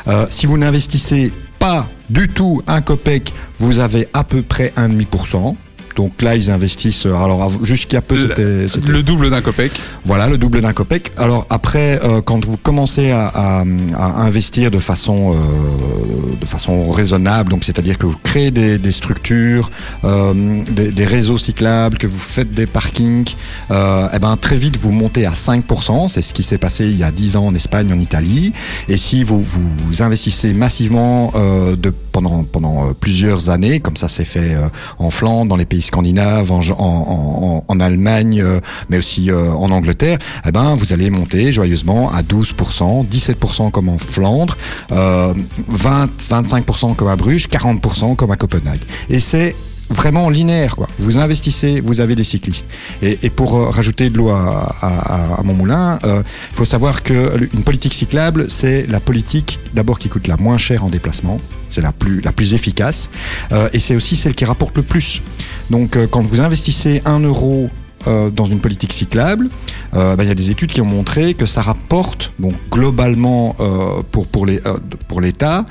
Euh, 0.08 0.26
si 0.30 0.46
vous 0.46 0.58
n'investissez 0.58 1.32
pas 1.58 1.86
du 2.10 2.28
tout 2.28 2.60
un 2.66 2.80
copec, 2.80 3.32
vous 3.58 3.78
avez 3.78 4.08
à 4.12 4.24
peu 4.24 4.42
près 4.42 4.72
1,5%. 4.76 5.54
Donc 5.96 6.22
là, 6.22 6.36
ils 6.36 6.50
investissent. 6.50 7.06
euh, 7.06 7.14
Alors 7.14 7.50
jusqu'à 7.64 8.00
peu, 8.00 8.16
c'était 8.16 8.66
le 8.88 9.02
double 9.02 9.30
d'un 9.30 9.40
copec. 9.42 9.72
voilà, 10.04 10.28
le 10.28 10.38
double 10.38 10.60
d'un 10.60 10.72
copec. 10.72 11.12
Alors 11.16 11.46
après, 11.50 12.00
euh, 12.04 12.20
quand 12.22 12.44
vous 12.44 12.56
commencez 12.56 13.10
à, 13.10 13.26
à- 13.28 13.64
à 13.96 14.22
investir 14.22 14.70
de 14.70 14.78
façon, 14.78 15.34
euh, 15.34 16.36
de 16.40 16.46
façon 16.46 16.90
raisonnable, 16.90 17.50
donc 17.50 17.64
c'est-à-dire 17.64 17.98
que 17.98 18.06
vous 18.06 18.16
créez 18.22 18.50
des, 18.50 18.78
des 18.78 18.92
structures, 18.92 19.70
euh, 20.04 20.32
des, 20.70 20.90
des 20.90 21.04
réseaux 21.04 21.38
cyclables, 21.38 21.98
que 21.98 22.06
vous 22.06 22.18
faites 22.18 22.52
des 22.54 22.66
parkings, 22.66 23.28
eh 23.70 24.18
ben 24.18 24.36
très 24.40 24.56
vite 24.56 24.78
vous 24.78 24.92
montez 24.92 25.26
à 25.26 25.32
5%. 25.32 26.08
C'est 26.08 26.22
ce 26.22 26.32
qui 26.34 26.42
s'est 26.42 26.58
passé 26.58 26.84
il 26.86 26.96
y 26.96 27.04
a 27.04 27.10
10 27.10 27.36
ans 27.36 27.46
en 27.46 27.54
Espagne, 27.54 27.92
en 27.92 27.98
Italie. 27.98 28.52
Et 28.88 28.96
si 28.96 29.22
vous, 29.24 29.40
vous, 29.42 30.02
investissez 30.02 30.52
massivement 30.54 31.32
de, 31.76 31.92
pendant, 32.12 32.44
euh, 32.44 32.92
plusieurs 32.98 33.48
années, 33.50 33.80
comme 33.80 33.96
ça 33.96 34.08
s'est 34.08 34.24
fait 34.24 34.54
euh, 34.54 34.68
en 34.98 35.10
Flandre, 35.10 35.48
dans 35.48 35.56
les 35.56 35.64
pays 35.64 35.82
scandinaves, 35.82 36.52
en, 36.52 37.80
Allemagne, 37.80 38.40
euh, 38.42 38.60
mais 38.90 38.98
aussi 38.98 39.30
en 39.32 39.70
Angleterre, 39.70 40.18
eh 40.46 40.52
ben, 40.52 40.74
vous 40.74 40.92
allez 40.92 41.10
monter 41.10 41.50
joyeusement 41.50 42.12
à 42.12 42.22
12%, 42.22 43.06
17% 43.08 43.70
comme 43.70 43.88
en 43.88 43.98
Flandre, 43.98 44.56
euh, 44.92 45.34
20, 45.68 46.08
25% 46.30 46.94
comme 46.94 47.08
à 47.08 47.16
Bruges, 47.16 47.48
40% 47.48 48.14
comme 48.14 48.30
à 48.30 48.36
Copenhague. 48.36 48.80
Et 49.08 49.20
c'est 49.20 49.56
vraiment 49.90 50.30
linéaire. 50.30 50.76
Vous 50.98 51.16
investissez, 51.18 51.80
vous 51.80 52.00
avez 52.00 52.14
des 52.14 52.24
cyclistes. 52.24 52.66
Et, 53.02 53.16
pour 53.30 53.52
rajouter 53.74 54.08
de 54.10 54.16
l'eau 54.16 54.30
à, 54.30 55.40
mon 55.44 55.54
moulin, 55.54 55.98
il 56.04 56.56
faut 56.56 56.64
savoir 56.64 57.02
que 57.02 57.12
le- 57.36 57.48
une 57.52 57.62
politique 57.62 57.92
cyclable, 57.94 58.46
c'est 58.48 58.86
la 58.86 59.00
politique 59.00 59.58
d'abord 59.74 59.98
qui 59.98 60.08
coûte 60.08 60.28
la 60.28 60.36
moins 60.36 60.56
cher 60.58 60.84
en 60.84 60.88
déplacement, 60.88 61.36
c'est 61.72 61.80
la 61.80 61.92
plus 61.92 62.20
la 62.20 62.32
plus 62.32 62.54
efficace, 62.54 63.10
euh, 63.52 63.68
et 63.72 63.78
c'est 63.78 63.96
aussi 63.96 64.14
celle 64.16 64.34
qui 64.34 64.44
rapporte 64.44 64.76
le 64.76 64.82
plus. 64.82 65.22
Donc 65.70 65.96
euh, 65.96 66.06
quand 66.10 66.22
vous 66.22 66.40
investissez 66.40 67.00
un 67.04 67.20
euro 67.20 67.70
euh, 68.08 68.30
dans 68.30 68.46
une 68.46 68.60
politique 68.60 68.92
cyclable, 68.92 69.48
euh, 69.94 70.16
ben, 70.16 70.24
il 70.24 70.28
y 70.28 70.32
a 70.32 70.34
des 70.34 70.50
études 70.50 70.70
qui 70.72 70.80
ont 70.80 70.84
montré 70.98 71.34
que 71.34 71.46
ça 71.46 71.62
rapporte 71.62 72.32
donc 72.38 72.54
globalement 72.70 73.54
euh, 73.60 74.02
pour 74.10 74.26
pour 74.26 74.44
les 74.44 74.60
pour 75.08 75.20
l'État 75.20 75.64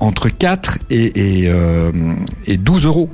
entre 0.00 0.28
4 0.28 0.78
et 0.90 1.42
et, 1.42 1.48
euh, 1.48 1.90
et 2.46 2.56
12 2.56 2.86
euros. 2.86 3.10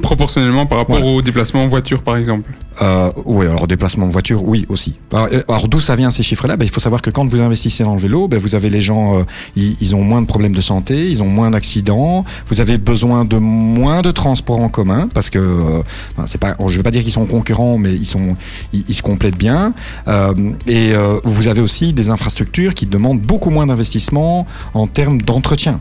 Proportionnellement 0.00 0.64
par 0.66 0.78
rapport 0.78 0.96
Voilà. 0.96 1.12
au 1.12 1.20
déplacement 1.22 1.64
en 1.64 1.68
voiture, 1.68 2.02
par 2.02 2.16
exemple. 2.16 2.50
Euh, 2.80 3.10
oui, 3.24 3.46
alors 3.46 3.66
déplacement 3.66 4.06
en 4.06 4.08
voiture, 4.08 4.42
oui 4.44 4.64
aussi. 4.68 4.96
Alors, 5.12 5.28
euh, 5.32 5.42
alors, 5.48 5.68
d'où 5.68 5.80
ça 5.80 5.96
vient 5.96 6.10
ces 6.10 6.22
chiffres-là? 6.22 6.56
Ben, 6.56 6.64
Il 6.64 6.70
faut 6.70 6.80
savoir 6.80 7.02
que 7.02 7.10
quand 7.10 7.26
vous 7.26 7.40
investissez 7.40 7.84
dans 7.84 7.94
le 7.94 8.00
vélo, 8.00 8.28
ben, 8.28 8.38
vous 8.38 8.54
avez 8.54 8.70
les 8.70 8.80
gens, 8.80 9.18
euh, 9.18 9.24
ils, 9.56 9.94
ont 9.94 10.02
moins 10.02 10.22
de 10.22 10.26
problèmes 10.26 10.54
de 10.54 10.60
santé, 10.60 11.08
ils 11.08 11.22
ont 11.22 11.28
moins 11.28 11.50
d'accidents, 11.50 12.24
vous 12.46 12.60
avez 12.60 12.78
besoin 12.78 13.24
de 13.24 13.36
moins 13.36 14.02
de 14.02 14.10
transports 14.10 14.60
en 14.60 14.68
commun 14.68 15.08
parce 15.12 15.28
que 15.28 15.38
euh, 15.38 15.82
enfin, 16.16 16.26
c'est 16.26 16.40
pas, 16.40 16.56
je 16.66 16.76
veux 16.76 16.82
pas 16.82 16.90
dire 16.90 17.02
qu'ils 17.02 17.12
sont 17.12 17.26
concurrents, 17.26 17.78
mais 17.78 17.92
ils 17.92 18.06
sont, 18.06 18.36
ils, 18.72 18.94
se 18.94 19.02
complètent 19.02 19.38
bien. 19.38 19.74
Euh, 20.08 20.32
et 20.66 20.92
vous 21.24 21.48
avez 21.48 21.60
aussi 21.60 21.92
des 21.92 22.08
infrastructures 22.10 22.74
qui 22.74 22.86
demandent 22.86 23.20
beaucoup 23.20 23.50
moins 23.50 23.66
d'investissement 23.66 24.46
en 24.74 24.86
termes 24.86 25.20
d'entretien. 25.20 25.80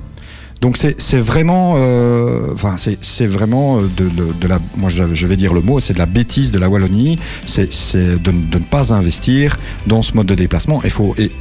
Donc 0.62 0.78
c'est 0.78 1.18
vraiment, 1.18 1.76
de, 3.76 4.48
la, 4.48 6.06
bêtise 6.06 6.52
de 6.52 6.60
la 6.60 6.70
Wallonie, 6.70 7.18
c'est 7.46 7.68
de, 8.22 8.32
ne 8.32 8.60
pas 8.60 8.94
investir 8.94 9.58
dans 9.88 10.04
ce 10.04 10.14
mode 10.14 10.28
de 10.28 10.36
déplacement. 10.36 10.84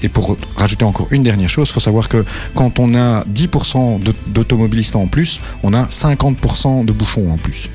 Et, 0.03 0.09
pour 0.09 0.39
rajouter 0.57 0.85
encore 0.87 1.09
une 1.11 1.23
dernière 1.23 1.51
chose, 1.51 1.69
il 1.69 1.73
faut 1.73 1.81
savoir 1.81 2.09
que 2.09 2.25
quand 2.55 2.79
on 2.79 2.95
a 2.95 3.23
10% 3.25 4.03
de- 4.03 4.15
d'automobilistes 4.29 4.97
en 4.97 5.07
plus, 5.07 5.41
on 5.63 5.75
a 5.75 5.85
50% 5.91 6.87
de 6.87 6.93
bouchons 6.93 7.31
en 7.31 7.37
plus. 7.37 7.69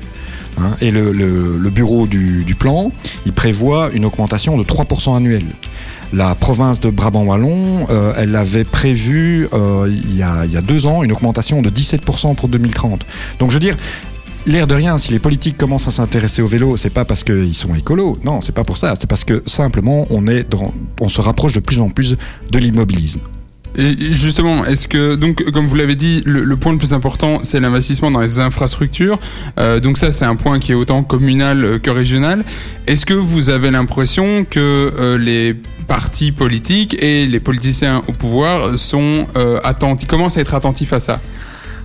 Hein, 0.58 0.72
et 0.80 0.90
le, 0.90 1.70
bureau 1.70 2.08
du, 2.08 2.42
du 2.42 2.56
plan, 2.56 2.90
il 3.24 3.32
prévoit 3.32 3.90
une 3.92 4.04
augmentation 4.04 4.58
de 4.58 4.64
3% 4.64 5.16
annuelle. 5.16 5.44
La 6.12 6.34
province 6.34 6.80
de 6.80 6.90
Brabant-Wallon, 6.90 7.86
euh, 7.90 8.12
elle 8.16 8.36
avait 8.36 8.64
prévu 8.64 9.48
euh, 9.52 9.90
il, 9.90 10.16
y 10.16 10.22
a, 10.22 10.46
deux 10.62 10.86
ans 10.86 11.02
une 11.02 11.12
augmentation 11.12 11.62
de 11.62 11.70
17% 11.70 12.34
pour 12.36 12.48
2030. 12.48 13.04
Donc 13.40 13.50
je 13.50 13.54
veux 13.54 13.60
dire, 13.60 13.76
l'air 14.46 14.66
de 14.66 14.74
rien, 14.74 14.98
si 14.98 15.12
les 15.12 15.18
politiques 15.18 15.58
commencent 15.58 15.88
à 15.88 15.90
s'intéresser 15.90 16.42
au 16.42 16.46
vélo, 16.46 16.76
c'est 16.76 16.90
pas 16.90 17.04
parce 17.04 17.24
qu'ils 17.24 17.54
sont 17.54 17.74
écolos, 17.74 18.18
non, 18.24 18.40
c'est 18.40 18.54
pas 18.54 18.64
pour 18.64 18.76
ça, 18.76 18.94
c'est 18.96 19.08
parce 19.08 19.24
que 19.24 19.42
simplement 19.46 20.06
on, 20.10 20.28
est 20.28 20.46
on 21.00 21.08
se 21.08 21.20
rapproche 21.20 21.52
de 21.52 21.60
plus 21.60 21.80
en 21.80 21.90
plus 21.90 22.16
de 22.50 22.58
l'immobilisme. 22.58 23.20
Et 23.78 23.94
justement, 24.14 24.64
est-ce 24.64 24.88
que, 24.88 25.16
donc, 25.16 25.42
comme 25.52 25.66
vous 25.66 25.74
l'avez 25.74 25.96
dit, 25.96 26.22
le, 26.24 26.56
point 26.56 26.72
le 26.72 26.78
plus 26.78 26.94
important, 26.94 27.40
c'est 27.42 27.60
l'investissement 27.60 28.10
dans 28.10 28.22
les 28.22 28.40
infrastructures. 28.40 29.18
Euh, 29.60 29.80
donc 29.80 29.98
ça, 29.98 30.12
c'est 30.12 30.24
un 30.24 30.36
point 30.36 30.60
qui 30.60 30.72
est 30.72 30.74
autant 30.74 31.02
communal 31.02 31.78
que 31.82 31.90
régional. 31.90 32.42
Est-ce 32.86 33.04
que 33.04 33.12
vous 33.12 33.50
avez 33.50 33.70
l'impression 33.70 34.46
que 34.48 35.18
les 35.20 35.56
partis 35.86 36.32
politiques 36.32 36.96
et 37.02 37.26
les 37.26 37.40
politiciens 37.40 38.02
au 38.08 38.12
pouvoir 38.12 38.78
sont 38.78 39.26
euh, 39.36 39.58
attentifs, 39.64 40.08
commencent 40.08 40.36
à 40.36 40.40
être 40.40 40.54
attentifs 40.54 40.92
à 40.92 41.00
ça? 41.00 41.20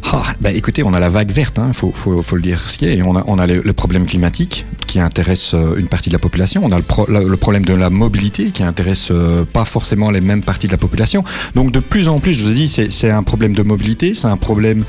Ah, 0.03 0.33
bah 0.41 0.51
écoutez, 0.51 0.81
on 0.81 0.95
a 0.95 0.99
la 0.99 1.09
vague 1.09 1.31
verte, 1.31 1.59
hein, 1.59 1.71
faut, 1.73 1.93
le 2.35 2.41
dire 2.41 2.59
ce 2.63 2.79
qui 2.79 2.87
est. 2.87 3.03
On 3.03 3.15
a, 3.15 3.23
on 3.27 3.37
a 3.37 3.45
le, 3.45 3.73
problème 3.73 4.07
climatique 4.07 4.65
qui 4.87 4.99
intéresse 4.99 5.51
euh, 5.53 5.75
une 5.77 5.87
partie 5.87 6.09
de 6.09 6.13
la 6.15 6.19
population. 6.19 6.61
On 6.65 6.71
a 6.71 6.77
le, 6.77 6.83
pro- 6.83 7.05
le- 7.07 7.27
le 7.29 7.37
problème 7.37 7.63
de 7.65 7.75
la 7.75 7.91
mobilité 7.91 8.45
qui 8.45 8.63
intéresse 8.63 9.09
euh, 9.11 9.45
pas 9.45 9.63
forcément 9.63 10.09
les 10.09 10.19
mêmes 10.19 10.41
parties 10.43 10.65
de 10.65 10.71
la 10.71 10.79
population. 10.79 11.23
Donc 11.53 11.71
de 11.71 11.79
plus 11.79 12.07
en 12.07 12.19
plus, 12.19 12.33
je 12.33 12.43
vous 12.43 12.49
ai 12.49 12.55
dit, 12.55 12.67
c'est 12.67 13.11
un 13.11 13.21
problème 13.21 13.53
de 13.53 13.61
mobilité, 13.61 14.15
c'est 14.15 14.27
un 14.27 14.37
problème 14.37 14.85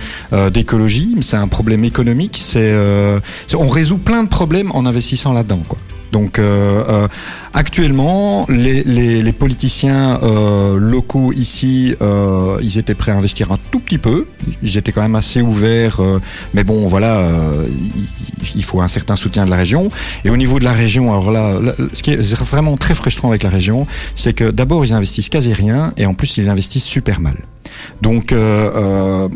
d'écologie, 0.51 1.15
c'est 1.21 1.37
un 1.37 1.49
problème 1.49 1.85
économique. 1.85 2.43
On 3.55 3.69
résout 3.69 3.99
plein 3.99 4.25
de 4.25 4.29
problèmes 4.31 4.73
en 4.73 4.87
investissant 4.87 5.35
là-dedans. 5.35 5.63
Donc 6.13 6.39
euh, 6.39 6.85
euh, 6.89 7.09
actuellement, 7.55 8.45
les, 8.51 8.83
les, 8.85 9.23
les 9.23 9.33
politiciens 9.33 10.21
euh, 10.23 10.79
locaux 10.79 11.33
ici, 11.33 11.97
ils 12.63 12.79
étaient 12.79 12.95
prêts 12.95 13.13
à 13.13 13.17
investir 13.17 13.51
un 13.51 13.59
tout 13.71 13.81
petit 13.81 13.99
peu. 13.99 14.27
Ils 14.63 14.77
étaient 14.77 14.93
quand 14.93 15.03
même 15.03 15.17
assez 15.17 15.41
ouverts, 15.41 16.01
mais 16.55 16.65
bon, 16.65 16.87
voilà, 16.87 17.27
il, 18.55 18.63
faut 18.63 18.81
un 18.81 18.89
certain 18.89 19.17
soutien 19.17 19.45
de 19.47 19.51
la 19.51 19.57
région. 19.57 19.89
Et 20.25 20.31
au 20.31 20.37
niveau 20.37 20.59
de 20.59 20.65
la 20.65 20.73
région, 20.73 21.11
alors 21.11 21.31
là, 21.31 21.59
ce 21.93 22.03
qui 22.03 22.13
est 22.13 22.35
vraiment 22.35 22.77
très 22.77 22.95
frustrant 22.95 23.31
avec 23.31 23.43
la 23.43 23.51
région, 23.51 23.87
c'est 24.15 24.35
que 24.35 24.51
d'abord 24.51 24.85
ils 24.85 24.93
investissent 24.93 25.31
quasi 25.31 25.55
rien, 25.55 25.93
et 25.97 26.07
en 26.07 26.15
plus 26.15 26.37
ils 26.37 26.49
investissent 26.49 26.85
super 26.85 27.21
mal. 27.21 27.37
Donc 28.03 28.33
euh, 28.33 29.29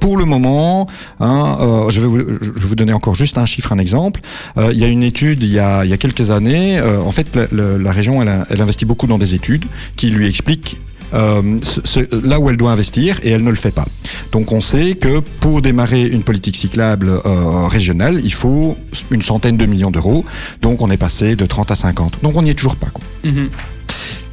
pour 0.00 0.16
le 0.16 0.24
moment, 0.24 0.88
hein, 1.20 1.56
euh, 1.60 1.90
je, 1.90 2.00
vais 2.00 2.06
vous, 2.06 2.74
donner 2.74 2.92
encore 2.92 3.14
juste 3.14 3.38
un 3.38 3.46
chiffre, 3.46 3.72
un 3.72 3.78
exemple. 3.78 4.20
Euh, 4.56 4.70
il 4.72 4.78
y 4.78 4.84
a 4.84 4.88
une 4.88 5.02
étude 5.02 5.42
il 5.42 5.52
y 5.52 5.60
a, 5.60 5.84
quelques 5.98 6.30
années. 6.30 6.78
euh, 6.78 7.00
en 7.00 7.12
fait, 7.12 7.38
la, 7.52 7.92
région, 7.92 8.22
elle, 8.22 8.60
investit 8.60 8.86
beaucoup 8.86 9.06
dans 9.06 9.18
des 9.18 9.34
études 9.34 9.66
qui 9.96 10.10
lui 10.10 10.26
expliquent 10.26 10.78
là 11.12 12.38
où 12.38 12.48
elle 12.48 12.56
doit 12.56 12.70
investir 12.70 13.18
et 13.24 13.30
elle 13.30 13.42
ne 13.42 13.50
le 13.50 13.56
fait 13.56 13.72
pas. 13.72 13.84
Donc 14.30 14.52
on 14.52 14.60
sait 14.60 14.94
que 14.94 15.18
pour 15.40 15.60
démarrer 15.60 16.06
une 16.06 16.22
politique 16.22 16.56
cyclable 16.56 17.10
régionale, 17.68 18.20
il 18.22 18.32
faut 18.32 18.76
une 19.10 19.22
centaine 19.22 19.56
de 19.56 19.66
millions 19.66 19.90
d'euros. 19.90 20.24
Donc 20.62 20.80
on 20.80 20.90
est 20.90 20.96
passé 20.96 21.34
de 21.34 21.46
30 21.46 21.72
à 21.72 21.74
50. 21.74 22.18
Donc 22.22 22.36
on 22.36 22.42
n'y 22.42 22.50
est 22.50 22.54
toujours 22.54 22.76
pas. 22.76 22.90
Quoi. 22.92 23.02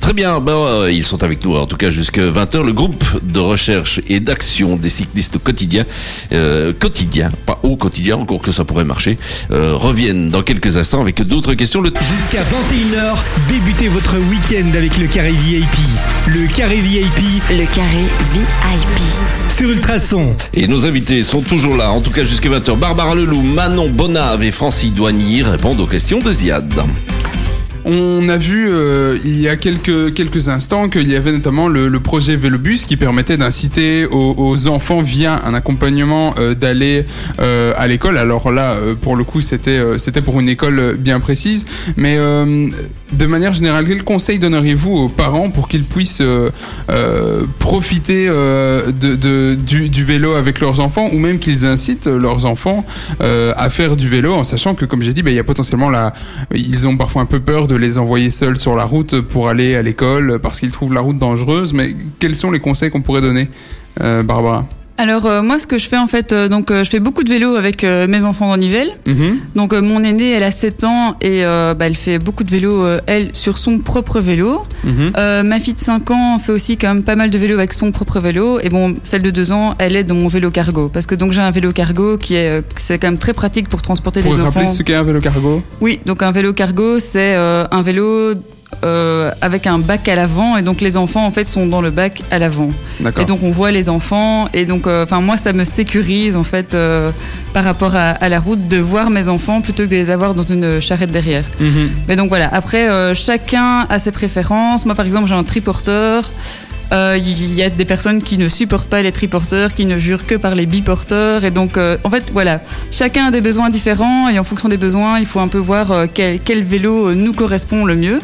Très 0.07 0.13
bien, 0.13 0.39
ben, 0.39 0.53
euh, 0.53 0.89
ils 0.89 1.03
sont 1.03 1.21
avec 1.21 1.43
nous 1.43 1.53
en 1.57 1.65
tout 1.65 1.75
cas 1.75 1.89
jusqu'à 1.89 2.21
20h. 2.21 2.63
Le 2.63 2.71
groupe 2.71 3.03
de 3.23 3.41
recherche 3.41 3.99
et 4.07 4.21
d'action 4.21 4.77
des 4.77 4.89
cyclistes 4.89 5.37
quotidiens, 5.37 5.83
euh, 6.31 6.71
quotidiens, 6.71 7.27
pas 7.45 7.59
au 7.61 7.75
quotidien, 7.75 8.15
encore 8.15 8.41
que 8.41 8.53
ça 8.53 8.63
pourrait 8.63 8.85
marcher, 8.85 9.17
euh, 9.51 9.73
reviennent 9.73 10.29
dans 10.29 10.43
quelques 10.43 10.77
instants 10.77 11.01
avec 11.01 11.21
d'autres 11.23 11.55
questions. 11.55 11.81
Le 11.81 11.89
Jusqu'à 11.89 12.41
21h, 12.41 13.17
débutez 13.49 13.89
votre 13.89 14.15
week-end 14.17 14.77
avec 14.77 14.97
le 14.97 15.07
carré 15.07 15.33
VIP. 15.33 15.77
Le 16.27 16.47
carré 16.55 16.77
VIP 16.77 17.43
Le 17.49 17.65
carré 17.75 18.05
VIP. 18.33 19.51
sur 19.51 19.69
Ultrason. 19.69 20.33
Et 20.53 20.67
nos 20.67 20.85
invités 20.85 21.21
sont 21.21 21.41
toujours 21.41 21.75
là, 21.75 21.91
en 21.91 21.99
tout 21.99 22.11
cas 22.11 22.23
jusqu'à 22.23 22.47
20h. 22.47 22.77
Barbara 22.77 23.13
Leloup, 23.13 23.41
Manon 23.41 23.89
Bonave 23.89 24.41
et 24.41 24.51
Francis 24.51 24.93
Douanier 24.93 25.43
répondent 25.43 25.81
aux 25.81 25.85
questions 25.85 26.19
de 26.19 26.31
Ziad. 26.31 26.73
On 27.89 28.27
a 28.27 28.35
vu 28.35 28.67
euh, 28.69 29.17
il 29.23 29.39
y 29.39 29.47
a 29.47 29.55
quelques, 29.55 30.13
quelques 30.13 30.49
instants 30.49 30.89
qu'il 30.89 31.09
y 31.09 31.15
avait 31.15 31.31
notamment 31.31 31.69
le, 31.69 31.97
projet 32.01 32.35
Vélobus 32.35 32.79
qui 32.85 32.97
permettait 32.97 33.37
d'inciter 33.37 34.05
aux, 34.05 34.67
enfants 34.67 35.01
via 35.01 35.41
un 35.45 35.53
accompagnement 35.53 36.35
euh, 36.37 36.53
d'aller 36.53 37.05
euh, 37.39 37.73
à 37.77 37.87
l'école. 37.87 38.17
Alors 38.17 38.51
là, 38.51 38.77
pour 39.01 39.15
le 39.15 39.23
coup, 39.23 39.39
c'était 39.39 39.81
c'était 39.97 40.21
pour 40.21 40.41
une 40.41 40.49
école 40.49 40.97
bien 40.97 41.21
précise. 41.21 41.65
Mais 41.95 42.17
de 43.13 43.25
manière 43.25 43.53
générale, 43.53 43.85
quel 43.87 44.03
conseil 44.03 44.37
donneriez-vous 44.39 44.93
aux 44.93 45.09
parents 45.09 45.49
pour 45.49 45.67
qu'ils 45.69 45.83
puissent 45.83 46.21
euh, 46.21 46.49
euh, 46.89 47.45
profiter 47.59 48.27
euh, 48.27 48.91
du, 48.91 50.03
vélo 50.03 50.33
avec 50.33 50.59
leurs 50.59 50.79
enfants 50.79 51.09
ou 51.11 51.17
même 51.17 51.39
qu'ils 51.39 51.65
incitent 51.65 52.07
leurs 52.07 52.45
enfants 52.45 52.85
à 53.19 53.69
faire 53.69 53.95
du 53.95 54.07
vélo 54.07 54.33
en 54.33 54.43
sachant 54.43 54.75
que, 54.75 54.85
comme 54.85 55.01
j'ai 55.01 55.13
dit, 55.13 55.23
ben, 55.23 55.31
il 55.31 55.37
y 55.37 55.39
a 55.39 55.43
potentiellement 55.43 55.89
la, 55.89 56.13
ils 56.53 56.87
ont 56.87 56.97
parfois 56.97 57.21
un 57.21 57.25
peu 57.25 57.39
peur 57.39 57.67
de 57.67 57.75
les 57.75 57.97
envoyer 57.97 58.29
seuls 58.29 58.57
sur 58.57 58.75
la 58.75 58.83
route 58.83 59.21
pour 59.21 59.49
aller 59.49 59.75
à 59.75 59.81
l'école 59.81 60.39
parce 60.39 60.59
qu'ils 60.59 60.71
trouvent 60.71 60.93
la 60.93 61.01
route 61.01 61.17
dangereuse. 61.17 61.73
Mais 61.73 61.95
quels 62.19 62.35
sont 62.35 62.51
les 62.51 62.59
conseils 62.59 62.89
qu'on 62.89 63.01
pourrait 63.01 63.21
donner, 63.21 63.49
Barbara? 63.99 64.65
Alors 64.99 65.27
euh, 65.27 65.43
moi 65.43 65.59
ce 65.59 65.67
que 65.67 65.77
je 65.77 65.87
fais 65.87 65.97
en 65.97 66.07
fait, 66.07 66.33
euh, 66.33 66.47
donc 66.47 66.71
euh, 66.71 66.83
je 66.83 66.89
fais 66.89 66.99
beaucoup 66.99 67.23
de 67.23 67.29
vélo 67.29 67.55
avec 67.55 67.83
mes 67.83 68.25
enfants 68.25 68.49
en 68.49 68.57
Nivelles. 68.57 68.91
Mhm. 69.05 69.37
Donc 69.55 69.73
mon 69.73 70.03
aînée 70.03 70.31
elle 70.31 70.43
a 70.43 70.51
7 70.51 70.83
ans 70.83 71.15
et 71.21 71.43
bah, 71.43 71.75
elle 71.81 71.95
fait 71.95 72.19
beaucoup 72.19 72.43
de 72.43 72.49
vélo 72.49 72.85
elle 73.05 73.29
sur 73.33 73.57
son 73.57 73.79
propre 73.79 74.19
vélo. 74.19 74.63
Mhm. 74.83 75.11
Ma 75.45 75.59
fille 75.59 75.73
de 75.73 75.79
5 75.79 76.09
ans 76.11 76.39
fait 76.39 76.51
aussi 76.51 76.77
quand 76.77 76.93
même 76.93 77.03
pas 77.03 77.15
mal 77.15 77.29
de 77.29 77.37
vélo 77.37 77.55
avec 77.55 77.73
son 77.73 77.91
propre 77.91 78.19
vélo 78.19 78.59
et 78.59 78.69
bon 78.69 78.95
celle 79.03 79.21
de 79.21 79.29
2 79.29 79.51
ans 79.51 79.75
elle 79.77 79.95
est 79.95 80.03
dans 80.03 80.15
mon 80.15 80.27
vélo 80.27 80.51
cargo 80.51 80.89
parce 80.89 81.05
que 81.05 81.15
donc 81.15 81.31
j'ai 81.31 81.41
un 81.41 81.51
vélo 81.51 81.71
cargo 81.71 82.17
qui 82.17 82.35
est 82.35 82.63
c'est 82.75 82.97
quand 82.97 83.07
même 83.07 83.17
très 83.19 83.33
pratique 83.33 83.69
pour 83.69 83.81
transporter 83.81 84.21
Pour 84.21 84.33
les 84.33 84.41
enfants. 84.41 84.59
rappeler 84.59 84.67
ce 84.67 84.83
qu'est 84.83 84.95
un 84.95 85.03
vélo 85.03 85.21
cargo? 85.21 85.61
Oui, 85.81 85.99
donc 86.05 86.23
un 86.23 86.31
vélo 86.31 86.53
cargo, 86.53 86.99
c'est 86.99 87.35
un 87.35 87.81
vélo 87.81 88.33
euh, 88.83 89.31
avec 89.41 89.65
un 89.65 89.79
bac 89.79 90.07
à 90.07 90.15
l'avant 90.15 90.55
et 90.55 90.61
donc 90.61 90.81
les 90.81 90.97
enfants 90.97 91.25
en 91.25 91.31
fait 91.31 91.49
sont 91.49 91.65
dans 91.65 91.81
le 91.81 91.89
bac 91.89 92.21
à 92.29 92.37
l'avant. 92.37 92.69
Et 93.19 93.25
donc 93.25 93.41
on 93.41 93.49
voit 93.49 93.71
les 93.71 93.89
enfants 93.89 94.49
et 94.53 94.65
donc 94.65 94.85
euh, 94.85 95.03
enfin 95.03 95.19
moi 95.19 95.35
ça 95.35 95.51
me 95.51 95.63
sécurise 95.63 96.35
en 96.35 96.43
fait 96.43 96.75
euh, 96.75 97.09
par 97.53 97.63
rapport 97.63 97.95
à, 97.95 98.09
à 98.09 98.29
la 98.29 98.39
route 98.39 98.67
de 98.67 98.77
voir 98.77 99.09
mes 99.09 99.29
enfants 99.29 99.61
plutôt 99.61 99.83
que 99.83 99.89
de 99.89 99.95
les 99.95 100.11
avoir 100.11 100.35
dans 100.35 100.43
une 100.43 100.79
charrette 100.79 101.11
derrière. 101.11 101.43
Mhm. 101.59 101.89
Mais 102.07 102.15
donc 102.15 102.29
voilà, 102.29 102.49
après 102.53 103.15
chacun 103.15 103.87
a 103.89 103.97
ses 103.97 104.11
préférences. 104.11 104.85
Moi 104.85 104.93
par 104.93 105.07
exemple 105.07 105.27
j'ai 105.27 105.35
un 105.35 105.43
triporteur. 105.43 106.29
Il 106.91 107.53
y 107.53 107.63
a 107.63 107.69
des 107.69 107.85
personnes 107.85 108.21
qui 108.21 108.37
ne 108.37 108.47
supportent 108.47 108.89
pas 108.89 109.01
les 109.01 109.11
triporteurs, 109.11 109.73
qui 109.73 109.85
ne 109.85 109.97
jurent 109.97 110.27
que 110.27 110.35
par 110.35 110.55
les 110.55 110.65
biporteurs. 110.65 111.43
Et 111.43 111.51
donc, 111.51 111.77
en 111.77 112.09
fait, 112.09 112.29
voilà, 112.31 112.61
chacun 112.91 113.25
a 113.25 113.31
des 113.31 113.41
besoins 113.41 113.69
différents 113.69 114.29
et 114.29 114.39
en 114.39 114.45
fonction 114.45 114.69
des 114.69 114.77
besoins, 114.77 115.19
il 115.19 115.25
faut 115.25 115.41
un 115.41 115.49
peu 115.49 115.57
voir 115.57 116.05
quel, 116.13 116.39
quel 116.39 116.63
vélo 116.63 117.13
nous 117.13 117.33
correspond 117.33 117.83
le 117.83 117.97
mieux. 117.97 118.19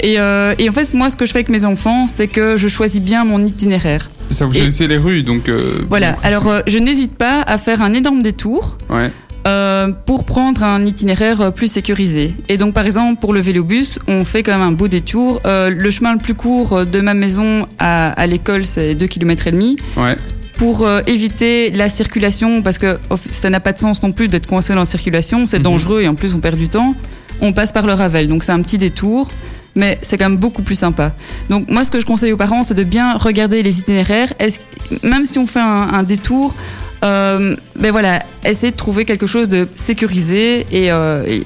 Et, 0.00 0.18
euh, 0.18 0.54
et 0.58 0.68
en 0.68 0.72
fait, 0.72 0.92
moi, 0.94 1.10
ce 1.10 1.16
que 1.16 1.24
je 1.26 1.32
fais 1.32 1.38
avec 1.38 1.48
mes 1.48 1.64
enfants, 1.64 2.06
c'est 2.06 2.28
que 2.28 2.56
je 2.56 2.68
choisis 2.68 3.00
bien 3.00 3.24
mon 3.24 3.44
itinéraire. 3.44 4.10
Ça 4.30 4.44
vous 4.46 4.52
Et- 4.54 4.58
choisissez 4.60 4.86
les 4.86 4.96
rues, 4.98 5.22
donc. 5.22 5.48
euh, 5.48 5.78
Voilà, 5.88 6.16
alors 6.22 6.48
euh, 6.48 6.60
je 6.66 6.78
n'hésite 6.78 7.16
pas 7.16 7.42
à 7.42 7.58
faire 7.58 7.80
un 7.82 7.92
énorme 7.92 8.22
détour 8.22 8.76
Ouais. 8.90 9.10
pour 10.06 10.24
prendre 10.24 10.64
un 10.64 10.84
itinéraire 10.84 11.52
plus 11.52 11.70
sécurisé. 11.70 12.34
Et 12.48 12.56
donc, 12.56 12.74
par 12.74 12.84
exemple, 12.84 13.20
pour 13.20 13.32
le 13.32 13.38
vélobus, 13.40 13.98
on 14.08 14.24
fait 14.24 14.42
quand 14.42 14.52
même 14.52 14.66
un 14.66 14.72
beau 14.72 14.88
détour. 14.88 15.40
Le 15.44 15.90
chemin 15.90 16.12
le 16.14 16.18
plus 16.18 16.34
court 16.34 16.84
de 16.84 17.00
ma 17.00 17.14
maison 17.14 17.66
à, 17.78 18.08
à 18.10 18.26
l'école, 18.26 18.66
c'est 18.66 18.94
2 18.96 19.06
km 19.06 19.46
et 19.46 19.52
demi. 19.52 19.76
Ouais. 19.96 20.16
Pour 20.58 20.84
euh, 20.86 21.00
éviter 21.06 21.70
la 21.70 21.88
circulation, 21.88 22.62
parce 22.62 22.78
que 22.78 22.98
ça 23.30 23.48
n'a 23.50 23.60
pas 23.60 23.72
de 23.72 23.78
sens 23.78 24.02
non 24.02 24.10
plus 24.12 24.26
d'être 24.26 24.46
coincé 24.46 24.72
dans 24.72 24.80
la 24.80 24.84
circulation, 24.86 25.46
c'est 25.46 25.58
Mhm. 25.58 25.62
dangereux 25.64 26.00
et 26.02 26.08
en 26.08 26.14
plus 26.16 26.34
on 26.34 26.40
perd 26.40 26.56
du 26.58 26.68
temps. 26.68 26.94
On 27.42 27.52
passe 27.52 27.70
par 27.72 27.86
le 27.86 27.92
Ravel, 27.92 28.26
donc 28.28 28.42
c'est 28.42 28.52
un 28.52 28.62
petit 28.62 28.78
détour, 28.78 29.30
mais 29.76 29.98
c'est 30.02 30.18
quand 30.18 30.28
même 30.28 30.38
beaucoup 30.38 30.62
plus 30.62 30.74
sympa. 30.74 31.12
Donc 31.50 31.68
moi, 31.68 31.84
ce 31.84 31.90
que 31.90 32.00
je 32.00 32.06
conseille 32.06 32.32
aux 32.32 32.36
parents, 32.36 32.62
c'est 32.62 32.74
de 32.74 32.82
bien 32.84 33.14
regarder 33.16 33.62
les 33.62 33.78
itinéraires. 33.78 34.32
Est-ce- 34.38 34.58
même 35.06 35.26
si 35.26 35.38
on 35.38 35.46
fait 35.46 35.60
un, 35.60 35.88
un 35.92 36.02
détour, 36.02 36.54
euh, 37.04 37.54
ben 37.78 37.90
voilà, 37.92 38.22
essayer 38.44 38.70
de 38.72 38.76
trouver 38.76 39.04
quelque 39.04 39.26
chose 39.26 39.48
de 39.48 39.68
sécurisé 39.76 40.66
et, 40.72 40.90
euh, 40.90 41.24
et 41.26 41.42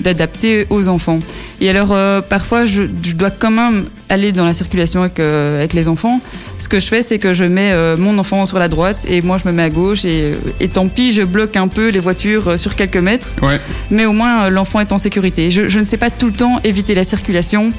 d'adapté 0.00 0.66
aux 0.70 0.88
enfants. 0.88 1.20
Et 1.60 1.68
alors, 1.68 1.88
euh, 1.92 2.20
parfois, 2.20 2.66
je, 2.66 2.82
je 3.02 3.14
dois 3.14 3.30
quand 3.30 3.50
même 3.50 3.86
aller 4.08 4.32
dans 4.32 4.44
la 4.44 4.52
circulation 4.52 5.02
avec, 5.02 5.20
euh, 5.20 5.58
avec 5.58 5.72
les 5.72 5.88
enfants. 5.88 6.20
Ce 6.58 6.68
que 6.68 6.80
je 6.80 6.86
fais, 6.86 7.02
c'est 7.02 7.18
que 7.18 7.32
je 7.32 7.44
mets 7.44 7.72
euh, 7.72 7.96
mon 7.96 8.16
enfant 8.18 8.46
sur 8.46 8.58
la 8.58 8.68
droite 8.68 9.06
et 9.08 9.22
moi, 9.22 9.36
je 9.42 9.48
me 9.48 9.52
mets 9.52 9.64
à 9.64 9.70
gauche. 9.70 10.04
Et, 10.04 10.32
et 10.60 10.68
tant 10.68 10.88
pis, 10.88 11.12
je 11.12 11.22
bloque 11.22 11.56
un 11.56 11.68
peu 11.68 11.88
les 11.88 11.98
voitures 11.98 12.58
sur 12.58 12.76
quelques 12.76 12.96
mètres. 12.96 13.28
Ouais. 13.42 13.60
Mais 13.90 14.06
au 14.06 14.12
moins, 14.12 14.48
l'enfant 14.50 14.80
est 14.80 14.92
en 14.92 14.98
sécurité. 14.98 15.50
Je, 15.50 15.68
je 15.68 15.80
ne 15.80 15.84
sais 15.84 15.96
pas 15.98 16.10
tout 16.10 16.26
le 16.26 16.32
temps 16.32 16.60
éviter 16.64 16.94
la 16.94 17.04
circulation. 17.04 17.72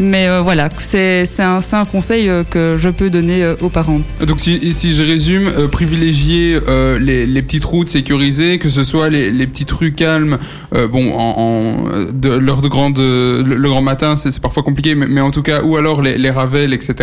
Mais 0.00 0.28
euh, 0.28 0.40
voilà, 0.42 0.68
c'est 0.78 1.24
un, 1.40 1.58
un 1.72 1.84
conseil 1.84 2.28
euh, 2.28 2.44
que 2.44 2.76
je 2.80 2.88
peux 2.88 3.10
donner 3.10 3.42
euh, 3.42 3.54
aux 3.60 3.68
parents. 3.68 4.00
Donc 4.26 4.38
si, 4.38 4.72
si 4.72 4.94
je 4.94 5.02
résume, 5.02 5.48
euh, 5.58 5.66
privilégier 5.68 6.58
euh, 6.68 6.98
les, 7.00 7.26
les 7.26 7.42
petites 7.42 7.64
routes 7.64 7.88
sécurisées, 7.88 8.58
que 8.58 8.68
ce 8.68 8.84
soit 8.84 9.08
les, 9.08 9.30
les 9.32 9.46
petites 9.48 9.70
rues 9.72 9.92
calmes, 9.92 10.38
bon, 10.72 11.12
en, 11.14 11.34
en- 11.38 11.88
de 12.12 12.30
l'heure 12.30 12.60
de 12.60 12.68
grande, 12.68 12.98
le, 12.98 13.42
le 13.42 13.68
grand 13.68 13.82
matin, 13.82 14.14
c'est 14.16 14.38
parfois 14.40 14.62
compliqué, 14.62 14.94
mais, 14.94 15.06
mais 15.08 15.20
en 15.20 15.30
tout 15.32 15.42
cas, 15.42 15.62
ou 15.62 15.76
alors 15.76 16.00
les, 16.02 16.16
les 16.16 16.30
ravels, 16.30 16.72
etc., 16.72 16.94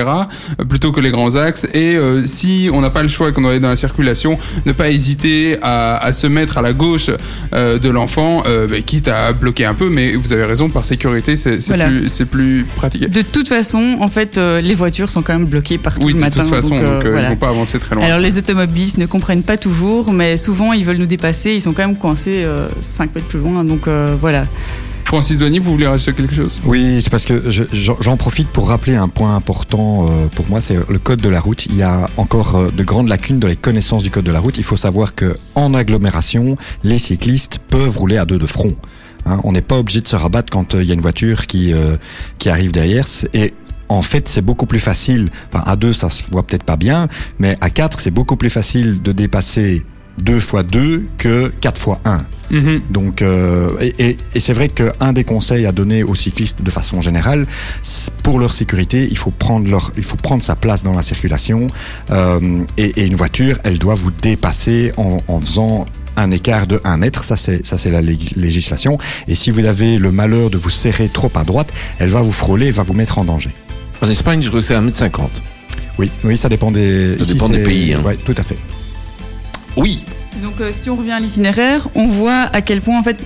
plutôt 0.70 0.92
que 0.92 1.02
les 1.02 1.12
grands 1.12 1.36
axes. 1.36 1.68
Et 1.74 1.98
si 2.26 2.70
on 2.72 2.80
n'a 2.82 2.90
pas 2.90 3.04
le 3.04 3.10
choix 3.10 3.30
et 3.30 3.32
qu'on 3.34 3.42
doit 3.42 3.52
aller 3.52 3.60
dans 3.60 3.70
la 3.70 3.76
circulation, 3.76 4.38
ne 4.66 4.72
pas 4.72 4.90
hésiter 4.90 5.58
à, 5.62 5.98
à 5.98 6.14
se 6.14 6.28
mettre 6.28 6.58
à 6.58 6.62
la 6.62 6.72
gauche 6.74 7.10
de 7.54 7.90
l'enfant, 7.90 8.44
bah, 8.70 8.82
quitte 8.86 9.08
à 9.10 9.34
bloquer 9.34 9.66
un 9.66 9.74
peu, 9.74 9.90
mais 9.90 10.14
vous 10.14 10.32
avez 10.32 10.46
raison, 10.46 10.70
par 10.70 10.86
sécurité, 10.86 11.36
c'est 11.36 11.60
Voilà. 11.68 11.88
plus, 11.88 12.08
c'est 12.10 12.26
plus 12.26 12.64
pratique. 12.76 12.85
De 12.90 13.22
toute 13.22 13.48
façon, 13.48 13.98
en 14.00 14.08
fait, 14.08 14.38
euh, 14.38 14.62
les 14.62 14.76
voitures 14.76 15.10
sont 15.10 15.22
quand 15.22 15.34
même 15.34 15.46
bloquées 15.48 15.78
partout 15.78 16.06
Oui, 16.06 16.14
le 16.14 16.20
de 16.20 16.24
matin. 16.24 16.44
toute 16.44 16.54
façon, 16.54 16.70
donc, 16.70 16.82
euh, 16.82 16.96
donc, 16.98 17.06
euh, 17.06 17.12
voilà. 17.12 17.28
ils 17.28 17.32
vont 17.32 17.36
pas 17.38 17.50
avancer 17.50 17.80
très 17.80 17.96
loin. 17.96 18.04
Alors 18.04 18.20
les 18.20 18.38
automobilistes 18.38 18.98
ne 18.98 19.06
comprennent 19.06 19.44
pas 19.44 19.58
toujours, 19.58 20.12
mais 20.12 20.38
souvent 20.38 20.74
ils 20.74 20.86
veulent 20.86 20.98
nous 20.98 21.06
dépasser, 21.06 21.52
ils 21.54 21.62
sont 21.62 21.74
quand 21.74 21.86
même 21.88 21.98
coincés 21.98 22.46
5 22.82 23.14
mètres 23.16 23.28
plus 23.28 23.40
loin, 23.40 23.64
donc 23.64 23.88
euh, 23.88 24.16
voilà. 24.20 24.46
Francis 25.06 25.38
Douanier, 25.38 25.60
vous 25.60 25.72
voulez 25.72 25.86
rajouter 25.86 26.14
quelque 26.14 26.34
chose? 26.36 26.60
Oui, 26.66 27.00
c'est 27.04 27.12
parce 27.12 27.26
que 27.26 27.52
je- 27.52 27.64
j'en 28.02 28.18
profite 28.18 28.48
pour 28.50 28.70
rappeler 28.70 28.96
un 28.96 29.08
point 29.08 29.36
important 29.36 30.08
pour 30.34 30.50
moi, 30.50 30.62
c'est 30.62 30.78
le 30.90 30.98
code 30.98 31.22
de 31.22 31.30
la 31.30 31.40
route. 31.40 31.68
Il 31.68 31.76
y 31.76 31.84
a 31.84 32.10
encore 32.18 32.72
de 32.76 32.84
grandes 32.84 33.08
lacunes 33.08 33.38
dans 33.40 33.48
les 33.48 33.56
connaissances 33.56 34.02
du 34.02 34.10
code 34.10 34.26
de 34.26 34.32
la 34.32 34.40
route. 34.40 34.58
Il 34.58 34.64
faut 34.64 34.78
savoir 34.78 35.14
que 35.14 35.38
en 35.54 35.76
agglomération, 35.76 36.58
les 36.84 36.98
cyclistes 36.98 37.60
peuvent 37.70 37.96
rouler 37.98 38.18
à 38.18 38.26
deux 38.26 38.40
de 38.40 38.48
front. 38.48 38.76
Hein, 39.26 39.40
on 39.44 39.52
n'est 39.54 39.62
pas 39.62 39.78
obligé 39.78 40.02
de 40.02 40.08
se 40.08 40.16
rabattre 40.16 40.50
quand 40.52 40.76
euh, 40.76 40.84
il 40.84 40.88
y 40.88 40.92
a 40.92 40.94
une 40.94 41.02
voiture 41.02 41.48
qui 41.48 41.74
euh, 41.74 41.96
qui 42.40 42.50
arrive 42.50 42.72
derrière. 42.72 43.06
Et 43.34 43.54
en 43.90 44.02
fait, 44.02 44.28
c'est 44.28 44.42
beaucoup 44.42 44.66
plus 44.66 44.80
facile. 44.80 45.30
Enfin, 45.52 45.64
à 45.66 45.76
deux, 45.76 45.94
ça 45.94 46.10
se 46.10 46.24
voit 46.32 46.44
peut-être 46.44 46.64
pas 46.64 46.78
bien, 46.78 47.08
mais 47.40 47.58
à 47.62 47.70
quatre, 47.70 48.00
c'est 48.00 48.12
beaucoup 48.12 48.36
plus 48.36 48.50
facile 48.50 49.02
de 49.02 49.12
dépasser 49.12 49.86
2 50.20 50.38
x 50.38 50.54
2 50.72 51.06
que 51.18 51.48
4 51.62 51.78
x 51.90 51.98
1. 52.06 52.26
Mhm. 52.52 52.82
Donc, 52.92 53.22
euh, 53.24 53.72
et, 53.82 53.94
et- 54.10 54.18
et 54.36 54.40
c'est 54.40 54.54
vrai 54.54 54.70
qu'un 54.70 55.14
des 55.14 55.24
conseils 55.24 55.66
à 55.66 55.72
donner 55.72 56.04
aux 56.04 56.14
cyclistes 56.16 56.62
de 56.62 56.70
façon 56.72 57.02
générale, 57.02 57.46
pour 58.24 58.40
leur 58.40 58.54
sécurité, 58.54 59.08
il 59.10 59.18
faut 59.18 59.32
prendre 59.32 59.68
leur, 59.70 59.92
il 59.98 60.04
faut 60.04 60.18
prendre 60.18 60.44
sa 60.44 60.56
place 60.56 60.84
dans 60.84 60.94
la 60.94 61.02
circulation. 61.02 61.68
euh, 62.12 62.64
et, 62.78 63.02
et 63.02 63.06
une 63.08 63.16
voiture, 63.16 63.58
elle 63.64 63.78
doit 63.80 63.96
vous 63.96 64.12
dépasser 64.12 64.92
en, 64.98 65.18
en 65.28 65.40
faisant 65.42 65.86
un 66.18 66.32
écart 66.32 66.68
de 66.68 66.80
1 66.84 66.98
mètre, 66.98 67.24
ça 67.26 67.38
c'est 67.38 67.66
ça 67.66 67.78
c'est 67.78 67.92
la 67.92 68.02
lég- 68.02 68.34
législation. 68.36 68.98
Et 69.28 69.36
si 69.36 69.52
vous 69.52 69.66
avez 69.66 69.98
le 69.98 70.12
malheur 70.12 70.50
de 70.50 70.58
vous 70.58 70.70
serrer 70.70 71.10
trop 71.10 71.32
à 71.36 71.44
droite, 71.44 71.72
elle 72.00 72.10
va 72.10 72.22
vous 72.22 72.32
frôler 72.32 72.68
et 72.68 72.72
va 72.72 72.84
vous 72.84 72.94
mettre 72.94 73.18
en 73.18 73.26
danger. 73.26 73.52
En 74.02 74.10
Espagne, 74.10 74.42
je 74.42 74.48
crois 74.50 74.60
que 74.60 74.66
c'est 74.66 74.76
1m50. 74.76 75.28
Oui, 75.98 76.12
oui, 76.24 76.38
ça 76.38 76.50
dépend 76.50 76.72
des. 76.72 77.18
Ça 77.18 77.24
ici, 77.24 77.34
dépend 77.34 77.50
des 77.50 77.64
pays, 77.64 77.94
hein. 77.94 78.02
Ouais, 78.04 78.18
tout 78.18 78.36
à 78.38 78.44
fait. 78.44 78.58
Oui. 79.78 80.04
Donc 80.44 80.60
euh, 80.60 80.72
si 80.74 80.90
on 80.90 80.96
revient 80.96 81.12
à 81.14 81.20
l'itinéraire, 81.20 81.88
on 81.96 82.08
voit 82.08 82.50
à 82.52 82.62
quel 82.62 82.82
point 82.82 83.00
en 83.00 83.04
fait 83.04 83.18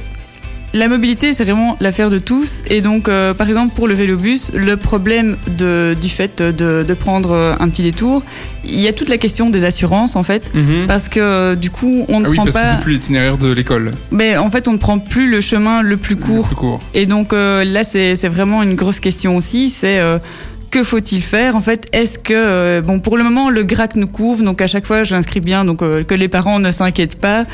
la 0.74 0.88
mobilité 0.88 1.34
c'est 1.34 1.44
vraiment 1.46 1.76
l'affaire 1.80 2.10
de 2.12 2.20
tous 2.20 2.62
et 2.68 2.82
donc 2.82 3.08
euh, 3.10 3.34
par 3.34 3.48
exemple 3.48 3.74
pour 3.76 3.88
le 3.88 3.96
vélobus 3.96 4.52
le 4.54 4.78
problème 4.78 5.36
de, 5.58 5.96
du 6.00 6.10
fait 6.10 6.42
de, 6.44 6.84
de 6.88 6.94
prendre 6.94 7.56
un 7.60 7.70
petit 7.70 7.82
détour 7.82 8.22
il 8.66 8.80
y 8.80 8.88
a 8.88 8.94
toute 8.94 9.10
la 9.10 9.18
question 9.18 9.50
des 9.50 9.66
assurances 9.66 10.16
en 10.16 10.24
fait 10.24 10.54
Mhm. 10.54 10.86
parce 10.88 11.10
que 11.10 11.20
euh, 11.20 11.56
du 11.56 11.70
coup 11.72 12.06
on 12.08 12.20
ne 12.20 12.26
Ah 12.26 12.30
oui, 12.30 12.36
prend 12.36 12.46
parce 12.46 12.56
que 12.58 12.62
pas 12.62 12.72
c'est 12.76 12.82
plus 12.84 12.94
l'itinéraire 12.94 13.38
de 13.38 13.52
l'école. 13.52 13.92
mais 14.12 14.38
en 14.38 14.52
fait 14.52 14.68
on 14.68 14.74
ne 14.74 14.78
prend 14.78 15.00
plus 15.00 15.28
le 15.30 15.42
chemin 15.42 15.82
le 15.82 15.98
plus 15.98 16.16
Le 16.16 16.22
court 16.22 16.46
plus 16.48 16.56
court. 16.56 16.80
et 16.94 17.06
donc 17.08 17.34
euh, 17.34 17.64
là, 17.64 17.84
c'est 17.84 18.16
c'est 18.16 18.28
vraiment 18.30 18.62
une 18.62 18.76
grosse 18.76 19.00
question 19.00 19.36
aussi. 19.38 19.70
C'est 19.72 20.00
euh, 20.00 20.20
que 20.70 20.84
faut-il 20.84 21.22
faire 21.22 21.56
En 21.56 21.62
fait, 21.62 21.88
est-ce 21.94 22.18
que 22.20 22.34
euh, 22.36 22.82
bon 22.82 23.00
pour 23.00 23.18
le 23.18 23.24
moment 23.24 23.50
le 23.50 23.64
GRAC 23.64 23.96
nous 23.96 24.08
couvre, 24.08 24.44
donc 24.44 24.62
à 24.62 24.68
chaque 24.68 24.86
fois 24.86 25.04
j'inscris 25.04 25.40
bien, 25.40 25.66
donc 25.66 25.82
euh, 25.82 26.04
que 26.04 26.14
les 26.16 26.28
parents 26.28 26.60
ne 26.60 26.72
s'inquiètent 26.72 27.20
pas. 27.20 27.46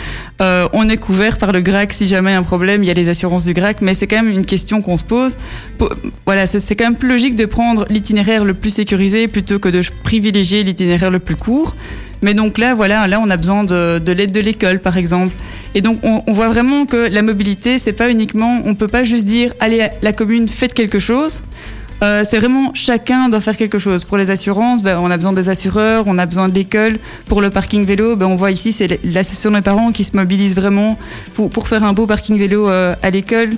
Euh, 0.41 0.67
on 0.73 0.87
est 0.89 0.97
couvert 0.97 1.37
par 1.37 1.51
le 1.51 1.61
GRAC 1.61 1.93
si 1.93 2.05
jamais 2.05 2.33
un 2.33 2.43
problème, 2.43 2.83
il 2.83 2.87
y 2.87 2.91
a 2.91 2.93
les 2.93 3.09
assurances 3.09 3.45
du 3.45 3.53
GRAC, 3.53 3.81
mais 3.81 3.93
c'est 3.93 4.07
quand 4.07 4.17
même 4.17 4.29
une 4.29 4.45
question 4.45 4.81
qu'on 4.81 4.97
se 4.97 5.03
pose. 5.03 5.37
Po- 5.77 5.89
Voilà, 6.25 6.45
c'est 6.45 6.75
quand 6.75 6.85
même 6.85 6.95
plus 6.95 7.09
logique 7.09 7.35
de 7.35 7.45
prendre 7.45 7.85
l'itinéraire 7.89 8.45
le 8.45 8.53
plus 8.53 8.69
sécurisé 8.71 9.27
plutôt 9.27 9.59
que 9.59 9.69
de 9.69 9.81
privilégier 10.03 10.63
l'itinéraire 10.63 11.11
le 11.11 11.19
plus 11.19 11.35
court. 11.35 11.75
Mais 12.21 12.33
donc 12.33 12.57
là, 12.57 12.73
voilà, 12.73 13.07
là 13.07 13.19
on 13.21 13.29
a 13.29 13.37
besoin 13.37 13.63
de 13.65 14.11
l'aide 14.11 14.31
de 14.31 14.39
l'école, 14.39 14.79
par 14.79 14.97
exemple. 14.97 15.33
Et 15.75 15.81
donc 15.81 15.99
on, 16.03 16.23
on 16.25 16.33
voit 16.33 16.47
vraiment 16.47 16.85
que 16.85 17.09
la 17.09 17.21
mobilité, 17.21 17.77
c'est 17.77 17.93
pas 17.93 18.09
uniquement, 18.09 18.61
on 18.65 18.73
peut 18.73 18.87
pas 18.87 19.03
juste 19.03 19.25
dire, 19.25 19.53
allez, 19.59 19.87
la 20.01 20.13
commune, 20.13 20.47
faites 20.49 20.73
quelque 20.73 20.97
chose. 20.99 21.41
Euh, 22.03 22.23
c'est 22.29 22.39
vraiment 22.39 22.71
chacun 22.73 23.29
doit 23.29 23.41
faire 23.41 23.57
quelque 23.57 23.79
chose. 23.79 24.03
Pour 24.03 24.17
les 24.17 24.29
assurances, 24.29 24.83
ben, 24.83 24.99
on 24.99 25.09
a 25.09 25.17
besoin 25.17 25.33
des 25.33 25.49
assureurs, 25.49 26.03
on 26.07 26.17
a 26.17 26.25
besoin 26.25 26.49
de 26.49 26.53
l'école. 26.53 26.99
Pour 27.27 27.41
le 27.41 27.49
parking 27.49 27.85
vélo, 27.85 28.15
ben, 28.15 28.25
on 28.25 28.35
voit 28.35 28.51
ici, 28.51 28.73
c'est 28.73 28.99
l'association 29.03 29.51
des 29.51 29.61
parents 29.61 29.91
qui 29.91 30.03
se 30.03 30.15
mobilise 30.15 30.55
vraiment 30.55 30.97
pour, 31.35 31.67
faire 31.67 31.83
un 31.83 31.93
beau 31.93 32.05
parking 32.05 32.37
vélo 32.37 32.69
euh, 32.69 32.95
à 33.01 33.09
l'école. 33.09 33.51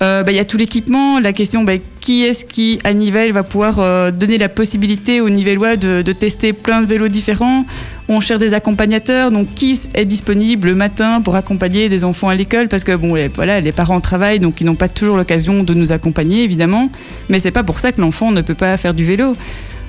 Euh, 0.00 0.22
Il 0.28 0.34
y 0.34 0.38
a 0.38 0.44
tout 0.44 0.56
l'équipement, 0.56 1.18
la 1.18 1.32
question 1.32 1.64
ben, 1.64 1.80
qui 2.00 2.22
est-ce 2.22 2.44
qui 2.44 2.78
à 2.84 2.92
Nivelles 2.92 3.32
va 3.32 3.42
pouvoir 3.42 3.80
euh, 3.80 4.10
donner 4.12 4.38
la 4.38 4.48
possibilité 4.48 5.20
aux 5.20 5.28
Nivellois 5.28 5.76
de, 5.76 6.02
de 6.02 6.12
tester 6.12 6.52
plein 6.52 6.82
de 6.82 6.86
vélos 6.86 7.08
différents? 7.08 7.64
On 8.08 8.20
cherche 8.20 8.40
des 8.40 8.54
accompagnateurs, 8.54 9.30
donc 9.30 9.52
qui 9.54 9.78
est 9.94 10.04
disponible 10.04 10.68
le 10.68 10.74
matin 10.74 11.20
pour 11.20 11.34
accompagner 11.34 11.88
des 11.88 12.04
enfants 12.04 12.28
à 12.28 12.34
l'école? 12.34 12.68
Parce 12.68 12.84
que 12.84 12.94
bon, 12.94 13.16
les, 13.16 13.28
voilà, 13.28 13.60
les 13.60 13.72
parents 13.72 14.00
travaillent, 14.00 14.40
donc 14.40 14.60
ils 14.60 14.64
n'ont 14.64 14.76
pas 14.76 14.88
toujours 14.88 15.16
l'occasion 15.16 15.62
de 15.64 15.74
nous 15.74 15.90
accompagner, 15.92 16.44
évidemment. 16.44 16.90
Mais 17.28 17.40
c'est 17.40 17.50
pas 17.50 17.64
pour 17.64 17.80
ça 17.80 17.92
que 17.92 18.00
l'enfant 18.00 18.30
ne 18.30 18.40
peut 18.40 18.54
pas 18.54 18.76
faire 18.76 18.94
du 18.94 19.04
vélo. 19.04 19.34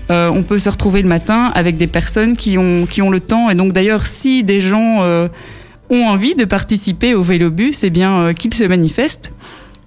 Euh, 0.09 0.31
on 0.33 0.41
peut 0.41 0.57
se 0.57 0.69
retrouver 0.69 1.03
le 1.03 1.07
matin 1.07 1.51
avec 1.53 1.77
des 1.77 1.85
personnes 1.85 2.35
qui 2.35 2.57
ont, 2.57 2.87
qui 2.87 3.03
ont 3.03 3.11
le 3.11 3.19
temps. 3.19 3.51
Et 3.51 3.55
donc 3.55 3.73
d'ailleurs, 3.73 4.07
si 4.07 4.43
des 4.43 4.59
gens 4.59 5.03
euh, 5.03 5.27
ont 5.91 6.07
envie 6.07 6.33
de 6.33 6.45
participer 6.45 7.13
au 7.13 7.21
vélobus, 7.21 7.83
eh 7.83 7.91
bien 7.91 8.19
euh, 8.19 8.33
qu'ils 8.33 8.53
se 8.53 8.63
manifestent. 8.63 9.31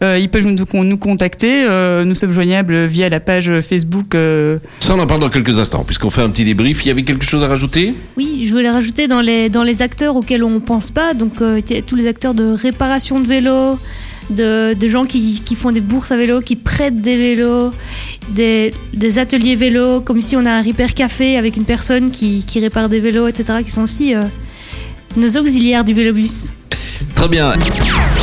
Euh, 0.02 0.18
ils 0.18 0.28
peuvent 0.28 0.46
nous, 0.46 0.84
nous 0.84 0.96
contacter. 0.96 1.64
Euh, 1.64 2.04
nous 2.04 2.14
sommes 2.14 2.32
joignables 2.32 2.86
via 2.86 3.08
la 3.08 3.20
page 3.20 3.50
Facebook. 3.60 4.14
euh, 4.14 4.58
Ça, 4.80 4.94
on 4.94 4.98
en 4.98 5.06
parle 5.06 5.20
dans 5.20 5.30
quelques 5.30 5.58
instants, 5.58 5.84
puisqu'on 5.84 6.10
fait 6.10 6.22
un 6.22 6.30
petit 6.30 6.44
débrief. 6.44 6.84
Il 6.84 6.88
y 6.88 6.90
avait 6.90 7.04
quelque 7.04 7.24
chose 7.24 7.42
à 7.44 7.46
rajouter? 7.46 7.94
Oui, 8.16 8.42
je 8.46 8.52
voulais 8.52 8.70
rajouter 8.70 9.06
dans 9.06 9.20
les, 9.20 9.48
dans 9.48 9.62
les 9.62 9.80
acteurs 9.80 10.16
auxquels 10.16 10.42
on 10.42 10.58
pense 10.60 10.90
pas, 10.90 11.14
donc 11.14 11.40
euh, 11.40 11.60
tous 11.86 11.94
les 11.94 12.06
acteurs 12.08 12.34
de 12.34 12.44
réparation 12.52 13.20
de 13.20 13.26
vélos, 13.26 13.78
de, 14.30 14.74
de 14.74 14.88
gens 14.88 15.04
qui, 15.04 15.40
qui 15.44 15.54
font 15.54 15.70
des 15.70 15.80
bourses 15.80 16.10
à 16.10 16.16
vélo, 16.16 16.40
qui 16.40 16.56
prêtent 16.56 17.00
des 17.00 17.16
vélos, 17.16 17.70
des, 18.30 18.72
des 18.94 19.18
ateliers 19.18 19.56
vélos, 19.56 20.00
comme 20.00 20.18
ici 20.18 20.36
on 20.36 20.44
a 20.46 20.50
un 20.50 20.62
repair 20.62 20.94
café 20.94 21.36
avec 21.36 21.56
une 21.56 21.64
personne 21.64 22.10
qui, 22.10 22.44
qui 22.44 22.58
répare 22.60 22.88
des 22.88 23.00
vélos, 23.00 23.28
etc., 23.28 23.60
qui 23.64 23.70
sont 23.70 23.82
aussi 23.82 24.14
euh, 24.14 24.22
nos 25.16 25.28
auxiliaires 25.36 25.84
du 25.84 25.94
vélobus. 25.94 26.48
Très 27.14 27.28
bien. 27.28 27.52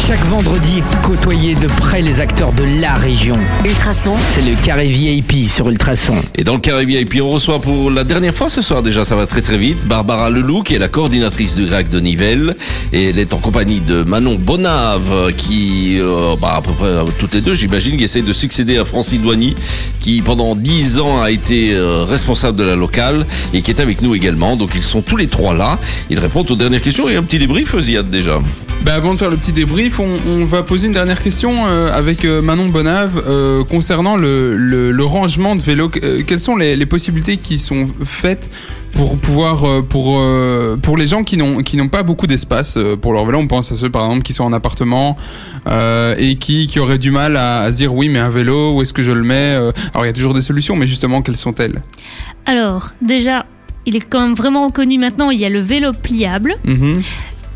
Chaque 0.07 0.25
vendredi, 0.25 0.81
côtoyez 1.03 1.55
de 1.55 1.67
près 1.67 2.01
les 2.01 2.19
acteurs 2.19 2.51
de 2.53 2.63
la 2.81 2.95
région. 2.95 3.37
Ultrason, 3.63 4.13
C'est 4.33 4.41
le 4.41 4.55
carré 4.65 4.87
VIP 4.87 5.47
sur 5.47 5.69
Ultrason. 5.69 6.15
Et 6.35 6.43
dans 6.43 6.53
le 6.53 6.59
carré 6.59 6.85
VIP, 6.85 7.21
on 7.21 7.29
reçoit 7.29 7.61
pour 7.61 7.91
la 7.91 8.03
dernière 8.03 8.33
fois 8.33 8.49
ce 8.49 8.61
soir 8.61 8.81
déjà, 8.81 9.05
ça 9.05 9.15
va 9.15 9.27
très 9.27 9.41
très 9.41 9.57
vite, 9.57 9.87
Barbara 9.87 10.29
Leloup, 10.29 10.63
qui 10.63 10.75
est 10.75 10.79
la 10.79 10.87
coordinatrice 10.87 11.55
du 11.55 11.65
GRAC 11.65 11.89
de 11.89 11.99
Nivelles. 11.99 12.55
Et 12.91 13.09
elle 13.09 13.19
est 13.19 13.33
en 13.33 13.37
compagnie 13.37 13.81
de 13.81 14.03
Manon 14.03 14.35
Bonave, 14.35 15.31
qui, 15.37 15.97
euh, 15.99 16.35
bah, 16.41 16.55
à 16.57 16.61
peu 16.61 16.73
près 16.73 16.87
euh, 16.87 17.03
toutes 17.19 17.33
les 17.33 17.41
deux, 17.41 17.53
j'imagine, 17.53 17.97
qui 17.97 18.03
essaie 18.03 18.21
de 18.21 18.33
succéder 18.33 18.77
à 18.77 18.85
Francine 18.85 19.21
Douany, 19.21 19.55
qui 19.99 20.21
pendant 20.21 20.55
dix 20.55 20.99
ans 20.99 21.21
a 21.21 21.31
été 21.31 21.73
euh, 21.73 22.03
responsable 22.03 22.57
de 22.57 22.63
la 22.63 22.75
locale 22.75 23.25
et 23.53 23.61
qui 23.61 23.71
est 23.71 23.79
avec 23.79 24.01
nous 24.01 24.15
également. 24.15 24.55
Donc 24.55 24.71
ils 24.75 24.83
sont 24.83 25.01
tous 25.01 25.17
les 25.17 25.27
trois 25.27 25.53
là. 25.53 25.79
Ils 26.09 26.19
répondent 26.19 26.49
aux 26.49 26.55
dernières 26.55 26.81
questions 26.81 27.07
et 27.07 27.15
un 27.15 27.23
petit 27.23 27.39
débrief, 27.39 27.77
Ziad, 27.79 28.09
déjà. 28.09 28.39
Bah, 28.83 28.93
avant 28.95 29.13
de 29.13 29.19
faire 29.19 29.29
le 29.29 29.35
petit 29.37 29.51
débrief, 29.51 29.99
on, 29.99 30.17
on 30.27 30.45
va 30.45 30.63
poser 30.63 30.87
une 30.87 30.93
dernière 30.93 31.21
question 31.21 31.51
euh, 31.67 31.91
avec 31.95 32.23
euh, 32.23 32.41
Manon 32.41 32.67
Bonave 32.67 33.21
euh, 33.27 33.63
concernant 33.65 34.15
le, 34.15 34.55
le- 34.55 34.91
le 34.91 35.03
rangement 35.03 35.55
de 35.55 35.61
vélos. 35.61 35.91
Euh, 36.01 36.23
quelles 36.25 36.39
sont 36.39 36.55
les, 36.55 36.75
les 36.77 36.85
possibilités 36.85 37.35
qui 37.37 37.57
sont 37.57 37.87
faites 38.05 38.49
pour 38.93 39.17
pouvoir 39.17 39.83
pour 39.83 40.19
pour 40.81 40.97
les 40.97 41.05
gens 41.05 41.23
qui 41.23 41.37
n'ont 41.37 41.61
qui 41.61 41.77
n'ont 41.77 41.89
pas 41.89 42.01
beaucoup 42.01 42.25
d'espace 42.25 42.77
pour 43.01 43.13
leur 43.13 43.23
vélo 43.25 43.37
On 43.37 43.45
pense 43.47 43.71
à 43.71 43.75
ceux 43.75 43.89
par 43.91 44.05
exemple 44.05 44.23
qui 44.23 44.33
sont 44.33 44.43
en 44.45 44.51
appartement 44.53 45.15
euh, 45.67 46.15
et 46.17 46.35
qui, 46.37 46.65
qui 46.67 46.79
auraient 46.79 46.97
du 46.97 47.11
mal 47.11 47.37
à, 47.37 47.59
à 47.59 47.71
se 47.71 47.77
dire 47.77 47.93
oui 47.93 48.09
mais 48.09 48.17
un 48.17 48.29
vélo 48.31 48.73
où 48.73 48.81
est-ce 48.81 48.93
que 48.93 49.03
je 49.03 49.11
le 49.11 49.21
mets 49.23 49.53
Alors 49.93 50.03
il 50.03 50.07
y 50.07 50.09
a 50.09 50.13
toujours 50.13 50.33
des 50.33 50.41
solutions, 50.41 50.75
mais 50.75 50.87
justement 50.87 51.21
quelles 51.21 51.37
sont-elles? 51.37 51.81
Alors, 52.47 52.89
déjà, 53.01 53.45
il 53.85 53.95
est 53.95 53.99
quand 53.99 54.21
même 54.21 54.33
vraiment 54.33 54.65
reconnu 54.65 54.97
maintenant, 54.97 55.29
il 55.29 55.39
y 55.39 55.45
a 55.45 55.49
le 55.49 55.59
vélo 55.59 55.91
pliable. 55.93 56.55
Mhm. 56.65 57.03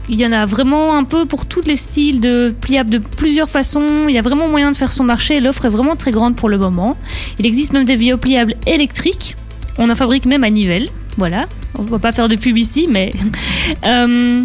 Il 0.09 0.19
y 0.19 0.25
en 0.25 0.31
a 0.31 0.45
vraiment 0.45 0.95
un 0.95 1.05
peu 1.05 1.25
pour 1.25 1.45
tous 1.45 1.61
les 1.61 1.77
styles 1.77 2.19
de 2.19 2.53
pliables 2.59 2.89
de 2.89 2.97
plusieurs 2.97 3.49
façons. 3.49 4.05
Il 4.09 4.13
y 4.13 4.17
a 4.17 4.21
vraiment 4.21 4.49
moyen 4.49 4.71
de 4.71 4.75
faire 4.75 4.91
son 4.91 5.03
marché. 5.03 5.39
L'offre 5.39 5.65
est 5.65 5.69
vraiment 5.69 5.95
très 5.95 6.11
grande 6.11 6.35
pour 6.35 6.49
le 6.49 6.57
moment. 6.57 6.97
Il 7.39 7.45
existe 7.45 7.71
même 7.71 7.85
des 7.85 7.95
vélos 7.95 8.17
pliables 8.17 8.55
électriques. 8.67 9.35
On 9.77 9.89
en 9.89 9.95
fabrique 9.95 10.25
même 10.25 10.43
à 10.43 10.49
Nivelles. 10.49 10.89
Voilà. 11.17 11.47
On 11.77 11.83
va 11.83 11.99
pas 11.99 12.11
faire 12.11 12.27
de 12.27 12.35
pub 12.35 12.57
ici, 12.57 12.87
mais. 12.89 13.11
Euh, 13.85 14.43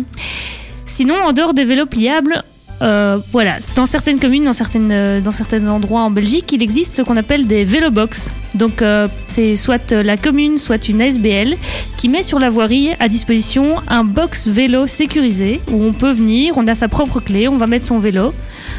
sinon, 0.84 1.16
en 1.24 1.32
dehors 1.32 1.52
des 1.52 1.64
vélos 1.64 1.86
pliables, 1.86 2.42
euh, 2.80 3.18
voilà, 3.32 3.56
dans 3.74 3.86
certaines 3.86 4.20
communes, 4.20 4.44
dans, 4.44 4.52
certaines, 4.52 4.90
euh, 4.92 5.20
dans 5.20 5.30
certains 5.30 5.66
endroits 5.68 6.02
en 6.02 6.10
Belgique, 6.10 6.52
il 6.52 6.62
existe 6.62 6.96
ce 6.96 7.02
qu'on 7.02 7.16
appelle 7.16 7.46
des 7.46 7.64
vélobox. 7.64 8.32
Donc, 8.54 8.82
euh, 8.82 9.08
c'est 9.26 9.56
soit 9.56 9.90
la 9.90 10.16
commune, 10.16 10.58
soit 10.58 10.88
une 10.88 11.02
ASBL 11.02 11.56
qui 11.96 12.08
met 12.08 12.22
sur 12.22 12.38
la 12.38 12.50
voirie 12.50 12.90
à 13.00 13.08
disposition 13.08 13.76
un 13.88 14.04
box 14.04 14.48
vélo 14.48 14.86
sécurisé 14.86 15.60
où 15.72 15.82
on 15.82 15.92
peut 15.92 16.12
venir, 16.12 16.54
on 16.56 16.66
a 16.66 16.74
sa 16.74 16.88
propre 16.88 17.20
clé, 17.20 17.48
on 17.48 17.56
va 17.56 17.66
mettre 17.66 17.84
son 17.84 17.98
vélo. 17.98 18.32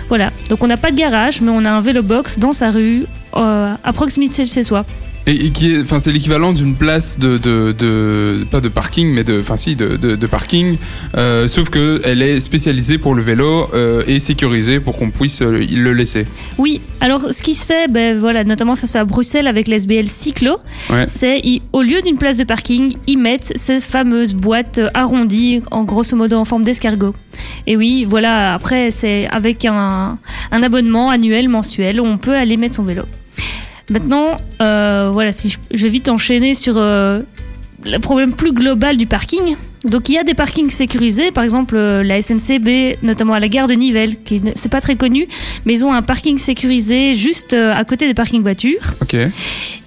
Voilà, 0.08 0.32
donc 0.50 0.64
on 0.64 0.68
n'a 0.68 0.78
pas 0.78 0.92
de 0.92 0.96
garage, 0.96 1.42
mais 1.42 1.52
on 1.52 1.66
a 1.66 1.70
un 1.70 1.82
vélo 1.82 2.02
box 2.02 2.40
dans 2.40 2.54
sa 2.54 2.72
rue, 2.72 3.06
à 3.34 3.94
proximité 3.94 4.44
de 4.44 4.48
chez 4.48 4.64
soi. 4.64 4.86
Et, 5.30 5.46
et 5.46 5.50
qui 5.52 5.74
est, 5.76 5.82
enfin, 5.82 6.00
c'est 6.00 6.12
l'équivalent 6.12 6.54
d'une 6.54 6.74
place 6.74 7.20
de, 7.20 7.38
de, 7.38 7.72
de- 7.78 8.46
pas 8.50 8.62
de 8.62 8.68
parking, 8.68 9.14
mais 9.14 9.24
de, 9.24 9.40
enfin 9.40 9.58
si, 9.58 9.76
de, 9.76 9.96
de, 9.96 10.16
de 10.16 10.28
parking, 10.28 10.78
euh, 11.16 11.48
sauf 11.48 11.70
que 11.70 12.02
elle 12.04 12.24
est 12.24 12.40
spécialisée 12.40 12.98
pour 12.98 13.14
le 13.14 13.22
vélo 13.22 13.70
euh, 13.76 14.02
et 14.08 14.20
sécurisée 14.20 14.80
pour 14.80 14.98
qu'on 14.98 15.12
puisse 15.12 15.44
euh, 15.44 15.64
le 15.72 15.94
laisser. 15.94 16.26
Oui, 16.58 16.82
alors 17.00 17.32
ce 17.32 17.44
qui 17.44 17.54
se 17.54 17.64
fait, 17.66 17.88
ben, 17.92 18.18
voilà, 18.20 18.44
notamment 18.44 18.74
ça 18.74 18.88
se 18.88 18.92
fait 18.92 18.98
à 18.98 19.06
Bruxelles 19.06 19.46
avec 19.46 19.68
l'SBL 19.68 20.08
Cyclo, 20.08 20.58
Ouais. 20.90 21.06
c'est 21.08 21.42
au 21.74 21.84
lieu 21.84 22.02
d'une 22.02 22.18
place 22.18 22.38
de 22.38 22.44
parking, 22.44 22.96
ils 23.06 23.18
mettent 23.20 23.54
ces 23.56 23.80
fameuses 23.80 24.34
boîtes 24.34 24.80
arrondies, 24.96 25.62
en 25.70 25.84
grosso 25.84 26.16
modo 26.18 26.38
en 26.38 26.46
forme 26.46 26.64
d'escargot. 26.64 27.14
Et 27.68 27.78
oui, 27.78 28.04
voilà, 28.10 28.56
après 28.56 28.90
c'est 28.90 29.28
avec 29.30 29.66
un, 29.66 30.18
un 30.52 30.64
abonnement 30.64 31.12
annuel, 31.12 31.50
mensuel, 31.50 32.02
on 32.02 32.18
peut 32.18 32.34
aller 32.36 32.58
mettre 32.58 32.76
son 32.76 32.84
vélo. 32.84 33.04
Maintenant, 33.90 34.38
euh, 34.62 35.10
voilà, 35.12 35.32
si 35.32 35.50
je, 35.50 35.58
je 35.72 35.84
vais 35.84 35.90
vite 35.92 36.10
enchaîner 36.10 36.54
sur 36.54 36.76
euh, 36.78 37.22
le 37.86 37.98
problème 38.00 38.34
plus 38.34 38.52
global 38.54 38.98
du 38.98 39.06
parking. 39.08 39.56
Donc 39.86 40.10
il 40.10 40.16
y 40.16 40.18
a 40.18 40.24
des 40.24 40.34
parkings 40.34 40.70
sécurisés, 40.70 41.32
par 41.32 41.46
exemple 41.46 41.76
euh, 41.78 42.04
la 42.04 42.22
SNCB, 42.22 42.98
notamment 43.02 43.34
à 43.34 43.40
la 43.40 43.48
gare 43.48 43.66
de 43.68 43.74
Nivelles, 43.76 44.22
qui 44.24 44.42
c'est 44.56 44.68
pas 44.70 44.82
très 44.82 44.98
connu, 44.98 45.26
mais 45.66 45.72
ils 45.74 45.86
ont 45.86 45.94
un 45.94 46.02
parking 46.02 46.38
sécurisé 46.38 47.14
juste 47.14 47.54
euh, 47.54 47.74
à 47.74 47.86
côté 47.86 48.06
des 48.06 48.14
parkings 48.14 48.42
voitures. 48.44 48.82
Ok. 49.02 49.16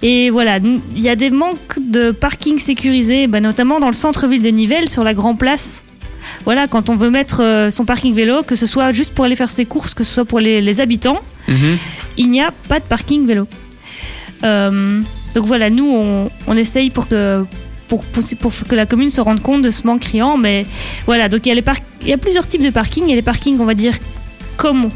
Et 0.01 0.31
voilà, 0.31 0.57
il 0.95 1.01
y 1.01 1.09
a 1.09 1.15
des 1.15 1.29
manques 1.29 1.77
de 1.79 2.09
parking 2.09 2.57
sécurisés, 2.57 3.27
bah, 3.27 3.39
notamment 3.39 3.79
dans 3.79 3.85
le 3.87 3.93
centre-ville 3.93 4.41
de 4.41 4.49
Nivelles, 4.49 4.89
sur 4.89 5.03
la 5.03 5.13
Grand 5.13 5.35
Place. 5.35 5.83
voilà, 6.43 6.65
quand 6.67 6.89
on 6.89 6.95
veut 6.95 7.11
mettre 7.11 7.41
euh, 7.43 7.69
son 7.69 7.85
parking 7.85 8.15
vélo, 8.15 8.41
que 8.41 8.55
ce 8.55 8.65
soit 8.65 8.89
juste 8.91 9.13
pour 9.13 9.25
aller 9.25 9.35
faire 9.35 9.51
ses 9.51 9.65
courses, 9.65 9.93
que 9.93 10.03
ce 10.03 10.11
soit 10.11 10.25
pour 10.25 10.39
les, 10.39 10.59
les 10.61 10.79
habitants, 10.79 11.19
Mhm. 11.47 11.77
il 12.17 12.29
n'y 12.31 12.41
a 12.41 12.51
pas 12.69 12.79
de 12.79 12.85
parking 12.85 13.27
vélo. 13.27 13.45
Euh, 14.43 15.01
donc 15.35 15.45
voilà, 15.45 15.69
nous, 15.69 16.29
on, 16.47 16.57
essaye 16.57 16.89
pour 16.89 17.07
que, 17.07 17.45
pour, 17.87 18.03
pour 18.05 18.51
que 18.67 18.75
la 18.75 18.85
commune 18.85 19.09
se 19.09 19.21
rende 19.21 19.41
compte 19.41 19.61
de 19.61 19.69
ce 19.69 19.85
manque 19.85 20.01
criant. 20.01 20.37
Mais 20.37 20.65
voilà, 21.05 21.29
donc 21.29 21.45
il 21.45 21.53
y, 21.53 21.59
a 21.59 21.73
y 22.05 22.13
a 22.13 22.17
plusieurs 22.17 22.47
types 22.47 22.63
de 22.63 22.69
parking. 22.69 23.03
Il 23.05 23.09
y 23.09 23.13
a 23.13 23.15
les 23.15 23.21
parkings, 23.21 23.59
on 23.59 23.65
va 23.65 23.73
dire, 23.73 23.93
comme 24.57 24.89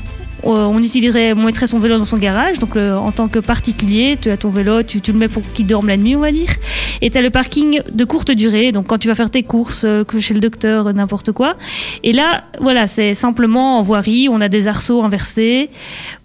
on 0.44 0.78
utiliserait, 0.82 1.34
on 1.34 1.44
mettrait 1.44 1.68
son 1.68 1.80
vélo 1.80 1.98
dans 1.98 2.04
son 2.06 2.18
garage. 2.18 2.60
Donc 2.60 2.76
le- 2.76 2.96
en 2.96 3.12
tant 3.12 3.28
que 3.28 3.40
particulier, 3.40 4.18
tu 4.22 4.30
as 4.30 4.38
ton 4.38 4.50
vélo, 4.50 4.84
tu, 4.84 5.02
tu 5.02 5.12
le 5.12 5.18
mets 5.18 5.28
pour 5.28 5.44
qu'il 5.54 5.66
dorme 5.68 5.88
la 5.88 5.98
nuit, 5.98 6.16
on 6.16 6.20
va 6.22 6.32
dire. 6.32 6.50
Et 7.02 7.10
tu 7.10 7.18
as 7.18 7.22
le 7.22 7.30
parking 7.30 7.82
de 7.92 8.06
courte 8.06 8.32
durée. 8.32 8.72
Donc 8.72 8.88
quand 8.88 8.98
tu 8.98 9.08
vas 9.08 9.16
faire 9.16 9.30
tes 9.32 9.44
courses 9.44 9.84
euh, 9.86 10.04
que 10.04 10.20
chez 10.20 10.34
le 10.34 10.40
docteur, 10.40 10.88
euh, 10.88 10.94
n'importe 10.94 11.32
quoi. 11.32 11.56
Et 12.04 12.14
là, 12.14 12.44
voilà, 12.62 12.88
c'est 12.88 13.14
simplement 13.14 13.80
en 13.80 13.82
voirie. 13.82 14.28
On 14.30 14.42
a 14.42 14.48
des 14.50 14.68
arceaux 14.68 15.04
inversés 15.04 15.70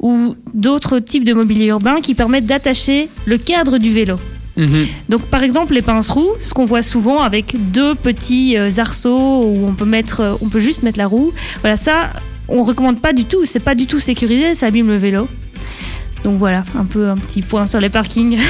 ou 0.01 0.35
d'autres 0.55 0.99
types 0.99 1.25
de 1.25 1.33
mobilier 1.33 1.67
urbain 1.67 2.01
qui 2.03 2.15
permettent 2.15 2.47
d'attacher 2.47 3.09
le 3.27 3.39
cadre 3.39 3.79
du 3.79 3.93
vélo. 3.93 4.17
Mhm. 4.59 4.87
Donc 5.09 5.23
par 5.23 5.43
exemple 5.43 5.73
les 5.73 5.81
pinces-roues, 5.81 6.33
ce 6.39 6.53
qu'on 6.53 6.67
voit 6.67 6.83
souvent 6.83 7.23
avec 7.23 7.55
deux 7.73 7.95
petits 7.95 8.59
euh, 8.59 8.69
arceaux 8.77 9.43
où 9.45 9.67
on 9.67 9.73
peut 9.73 9.87
mettre, 9.87 10.21
euh, 10.21 10.35
on 10.43 10.49
peut 10.51 10.61
juste 10.61 10.83
mettre 10.83 10.99
la 10.99 11.07
roue. 11.07 11.33
Voilà 11.63 11.79
ça, 11.79 12.11
on 12.53 12.63
recommande 12.63 13.01
pas 13.01 13.13
du 13.13 13.25
tout. 13.25 13.45
C'est 13.45 13.61
pas 13.61 13.75
du 13.75 13.87
tout 13.87 13.99
sécurisé, 13.99 14.55
ça 14.55 14.67
abîme 14.67 14.89
le 14.89 14.97
vélo. 14.97 15.29
Donc 16.25 16.39
voilà, 16.39 16.63
un 16.79 16.85
peu 16.85 17.09
un 17.09 17.17
petit 17.17 17.43
point 17.43 17.67
sur 17.67 17.81
les 17.81 17.89
parkings. 17.89 18.39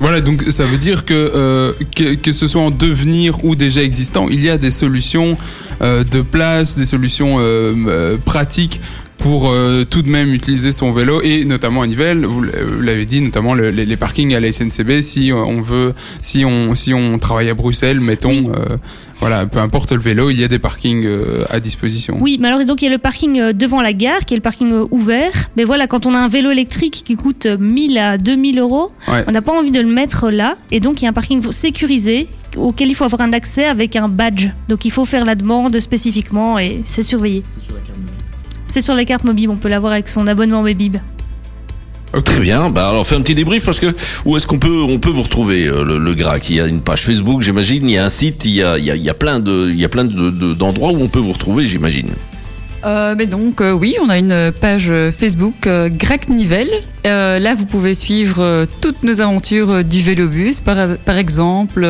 Voilà, 0.00 0.20
donc 0.20 0.42
ça 0.50 0.66
veut 0.66 0.76
dire 0.76 1.04
que, 1.04 1.14
euh, 1.14 1.72
que 1.94 2.14
que 2.14 2.32
ce 2.32 2.48
soit 2.48 2.62
en 2.62 2.72
devenir 2.72 3.44
ou 3.44 3.54
déjà 3.54 3.80
existant, 3.82 4.28
il 4.28 4.42
y 4.42 4.50
a 4.50 4.58
des 4.58 4.72
solutions 4.72 5.36
euh, 5.82 6.02
de 6.02 6.20
place, 6.20 6.76
des 6.76 6.84
solutions 6.84 7.36
euh, 7.38 8.16
pratiques 8.24 8.80
pour 9.18 9.48
euh, 9.50 9.84
tout 9.84 10.02
de 10.02 10.08
même 10.10 10.32
utiliser 10.34 10.72
son 10.72 10.92
vélo 10.92 11.22
et 11.22 11.44
notamment 11.44 11.82
à 11.82 11.86
Nivelles, 11.86 12.26
vous 12.26 12.44
l- 12.44 12.52
vous 12.68 12.80
l'avez 12.82 13.06
dit, 13.06 13.20
notamment 13.20 13.54
le- 13.54 13.70
les, 13.70 13.86
les 13.86 13.96
parkings 13.96 14.34
à 14.34 14.40
la 14.40 14.50
SNCB 14.52 15.00
si 15.02 15.32
euh, 15.32 15.36
on 15.36 15.60
veut, 15.62 15.94
si 16.20 16.44
on 16.44 16.74
si 16.74 16.92
on 16.92 17.18
travaille 17.18 17.48
à 17.48 17.54
Bruxelles, 17.54 18.00
mettons, 18.00 18.52
euh, 18.54 18.76
voilà, 19.20 19.46
peu 19.46 19.60
importe 19.60 19.92
le 19.92 20.00
vélo, 20.00 20.28
il 20.30 20.38
y 20.38 20.44
a 20.44 20.48
des 20.48 20.58
parkings 20.58 21.04
euh, 21.06 21.44
à 21.48 21.58
disposition. 21.60 22.18
Oui, 22.20 22.36
mais 22.40 22.48
alors 22.48 22.64
donc 22.66 22.82
il 22.82 22.86
y 22.86 22.88
a 22.88 22.90
le 22.90 22.98
parking 22.98 23.40
euh, 23.40 23.52
devant 23.54 23.80
la 23.80 23.92
gare 23.94 24.24
qui 24.26 24.34
est 24.34 24.36
le 24.36 24.42
parking 24.42 24.70
euh, 24.72 24.84
ouvert. 24.90 25.32
Mais 25.56 25.64
voilà, 25.64 25.86
quand 25.86 26.04
on 26.06 26.12
a 26.14 26.18
un 26.18 26.28
vélo 26.28 26.50
électrique 26.50 27.02
qui 27.06 27.16
coûte 27.16 27.46
euh, 27.46 27.56
1000 27.58 27.96
à 27.96 28.18
2000 28.18 28.58
euros, 28.58 28.90
Ouais. 29.08 29.24
on 29.26 29.30
n'a 29.32 29.40
pas 29.42 29.52
envie 29.52 29.70
de 29.70 29.80
le 29.80 29.88
mettre 29.88 30.30
là. 30.30 30.56
Et 30.70 30.80
donc 30.80 31.00
il 31.00 31.04
y 31.04 31.06
a 31.06 31.10
un 31.10 31.14
parking 31.14 31.40
sécurisé 31.50 32.28
auquel 32.56 32.88
il 32.88 32.94
faut 32.94 33.04
avoir 33.04 33.22
un 33.22 33.32
accès 33.32 33.64
avec 33.64 33.96
un 33.96 34.08
badge. 34.08 34.48
Donc 34.68 34.84
il 34.84 34.90
faut 34.90 35.04
faire 35.06 35.24
la 35.24 35.34
demande 35.34 35.78
spécifiquement 35.80 36.58
et 36.58 36.82
c'est 36.84 37.02
surveillé. 37.02 37.42
C'est 37.58 37.66
sur 37.66 37.74
la 37.76 37.80
carte 37.80 37.98
mobile, 39.24 39.50
on 39.50 39.56
peut 39.56 39.68
l'avoir 39.68 39.92
avec 39.92 40.08
son 40.08 40.26
abonnement 40.26 40.62
Webib. 40.62 40.96
Ok. 42.12 42.24
Très 42.24 42.40
bien. 42.40 42.70
Bah 42.70 42.88
alors 42.90 43.04
fais 43.06 43.16
un 43.16 43.20
petit 43.22 43.34
débrief 43.34 43.64
parce 43.64 43.80
que 43.80 43.92
où 44.24 44.36
est-ce 44.36 44.46
qu'on 44.46 44.58
peut 44.58 44.82
on 44.88 44.98
peut 44.98 45.10
vous 45.10 45.22
retrouver 45.22 45.66
euh, 45.66 45.84
le, 45.84 45.98
le 45.98 46.14
GRAC? 46.14 46.48
Il 46.50 46.56
y 46.56 46.60
a 46.60 46.66
une 46.66 46.80
page 46.80 47.02
Facebook, 47.04 47.42
j'imagine. 47.42 47.88
Il 47.88 47.92
y 47.92 47.98
a 47.98 48.04
un 48.04 48.08
site. 48.10 48.44
Il 48.44 48.52
y 48.52 48.62
a 48.62 48.78
il 48.78 48.84
y 48.84 48.90
a, 48.90 48.94
il 48.96 49.02
y 49.02 49.10
a 49.10 49.14
plein 49.14 49.40
de 49.40 49.68
il 49.68 49.80
y 49.80 49.84
a 49.84 49.88
plein 49.88 50.04
de- 50.04 50.30
de- 50.30 50.54
d'endroits 50.54 50.92
où 50.92 51.02
on 51.02 51.08
peut 51.08 51.18
vous 51.18 51.32
retrouver, 51.32 51.66
j'imagine. 51.66 52.10
Euh, 52.84 53.14
mais 53.16 53.26
donc 53.26 53.60
euh, 53.60 53.72
oui, 53.72 53.96
on 54.04 54.10
a 54.10 54.18
une 54.18 54.52
page 54.60 54.92
Facebook 55.18 55.66
euh, 55.66 55.88
Grac 55.88 56.28
Nivelle. 56.28 56.70
Euh, 57.06 57.38
là, 57.38 57.54
vous 57.54 57.66
pouvez 57.66 57.94
suivre 57.94 58.36
euh, 58.42 58.66
toutes 58.80 59.02
nos 59.02 59.20
aventures 59.20 59.70
euh, 59.70 59.82
du 59.82 60.00
vélobus, 60.00 60.60
par, 60.62 60.76
par 61.04 61.16
exemple. 61.16 61.84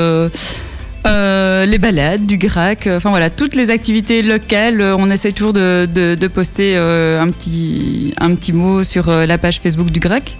Euh, 1.06 1.66
les 1.66 1.78
balades 1.78 2.26
du 2.26 2.38
Grac, 2.38 2.86
euh, 2.86 2.96
enfin 2.96 3.10
voilà, 3.10 3.30
toutes 3.30 3.54
les 3.54 3.70
activités 3.70 4.22
locales, 4.22 4.80
euh, 4.80 4.96
on 4.96 5.10
essaie 5.10 5.32
toujours 5.32 5.52
de, 5.52 5.86
de, 5.86 6.14
de 6.14 6.26
poster 6.28 6.76
un, 6.76 7.28
petit, 7.30 8.14
un 8.20 8.34
petit 8.34 8.52
mot 8.52 8.84
sur 8.84 9.10
la 9.10 9.38
page 9.38 9.60
Facebook 9.60 9.90
du 9.90 10.00
Grac. 10.00 10.36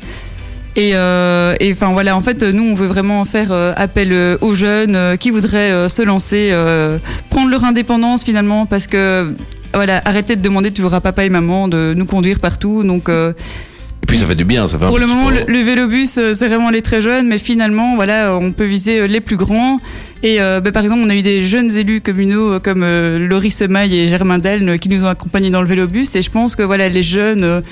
Et 0.77 0.91
euh, 0.95 1.55
enfin 1.71 1.93
voilà, 1.93 2.17
en 2.17 2.21
fait, 2.21 2.43
nous, 2.43 2.65
on 2.65 2.75
veut 2.75 2.87
vraiment 2.87 3.25
faire 3.25 3.53
appel 3.77 4.39
aux 4.41 4.55
jeunes 4.55 5.17
qui 5.19 5.31
voudraient 5.31 5.89
se 5.89 6.03
lancer, 6.03 6.53
prendre 7.31 7.51
leur 7.51 7.65
indépendance 7.65 8.25
finalement, 8.25 8.67
parce 8.67 8.87
que 8.87 9.33
voilà, 9.73 10.01
arrêtez 10.05 10.37
de 10.37 10.43
demander 10.43 10.73
toujours 10.73 10.95
à 10.95 11.01
papa 11.01 11.25
et 11.25 11.29
maman 11.29 11.69
de 11.69 11.95
nous 11.97 12.07
conduire 12.07 12.41
partout. 12.41 12.83
Donc, 12.83 13.09
Et 14.05 14.07
puis 14.07 14.19
ça 14.19 14.27
fait 14.27 14.35
du 14.35 14.45
bien, 14.45 14.67
ça 14.67 14.77
fait 14.79 14.85
un 14.85 14.89
pour 14.89 14.97
peu 14.99 15.01
le 15.03 15.09
de 15.09 15.15
moment, 15.15 15.31
sport. 15.31 15.45
le, 15.49 15.51
le 15.55 15.59
vélobus, 15.61 16.19
euh, 16.19 16.35
c'est 16.35 16.47
vraiment 16.49 16.69
les 16.69 16.83
très 16.83 17.01
jeunes, 17.01 17.27
mais 17.27 17.39
finalement, 17.39 17.95
voilà, 17.95 18.37
on 18.39 18.53
peut 18.53 18.67
viser 18.67 18.99
euh, 19.01 19.07
les 19.07 19.23
plus 19.23 19.37
grands. 19.39 19.81
Et 20.23 20.43
euh, 20.43 20.61
bah, 20.61 20.73
par 20.73 20.83
exemple, 20.83 21.01
on 21.03 21.09
a 21.09 21.15
eu 21.15 21.23
des 21.23 21.43
jeunes 21.43 21.75
élus 21.75 22.03
communaux 22.03 22.61
comme 22.61 22.83
euh, 22.83 23.19
Laurie 23.19 23.51
Semaille 23.51 23.99
et 23.99 24.07
Germain 24.07 24.39
Delne 24.39 24.79
qui 24.79 24.91
nous 24.91 25.07
ont 25.07 25.09
accompagnés 25.09 25.49
dans 25.49 25.63
le 25.63 25.69
vélobus. 25.69 26.15
Et 26.17 26.21
je 26.21 26.31
pense 26.31 26.55
que 26.55 26.63
voilà, 26.63 26.91
les 26.91 27.03
jeunes, 27.03 27.63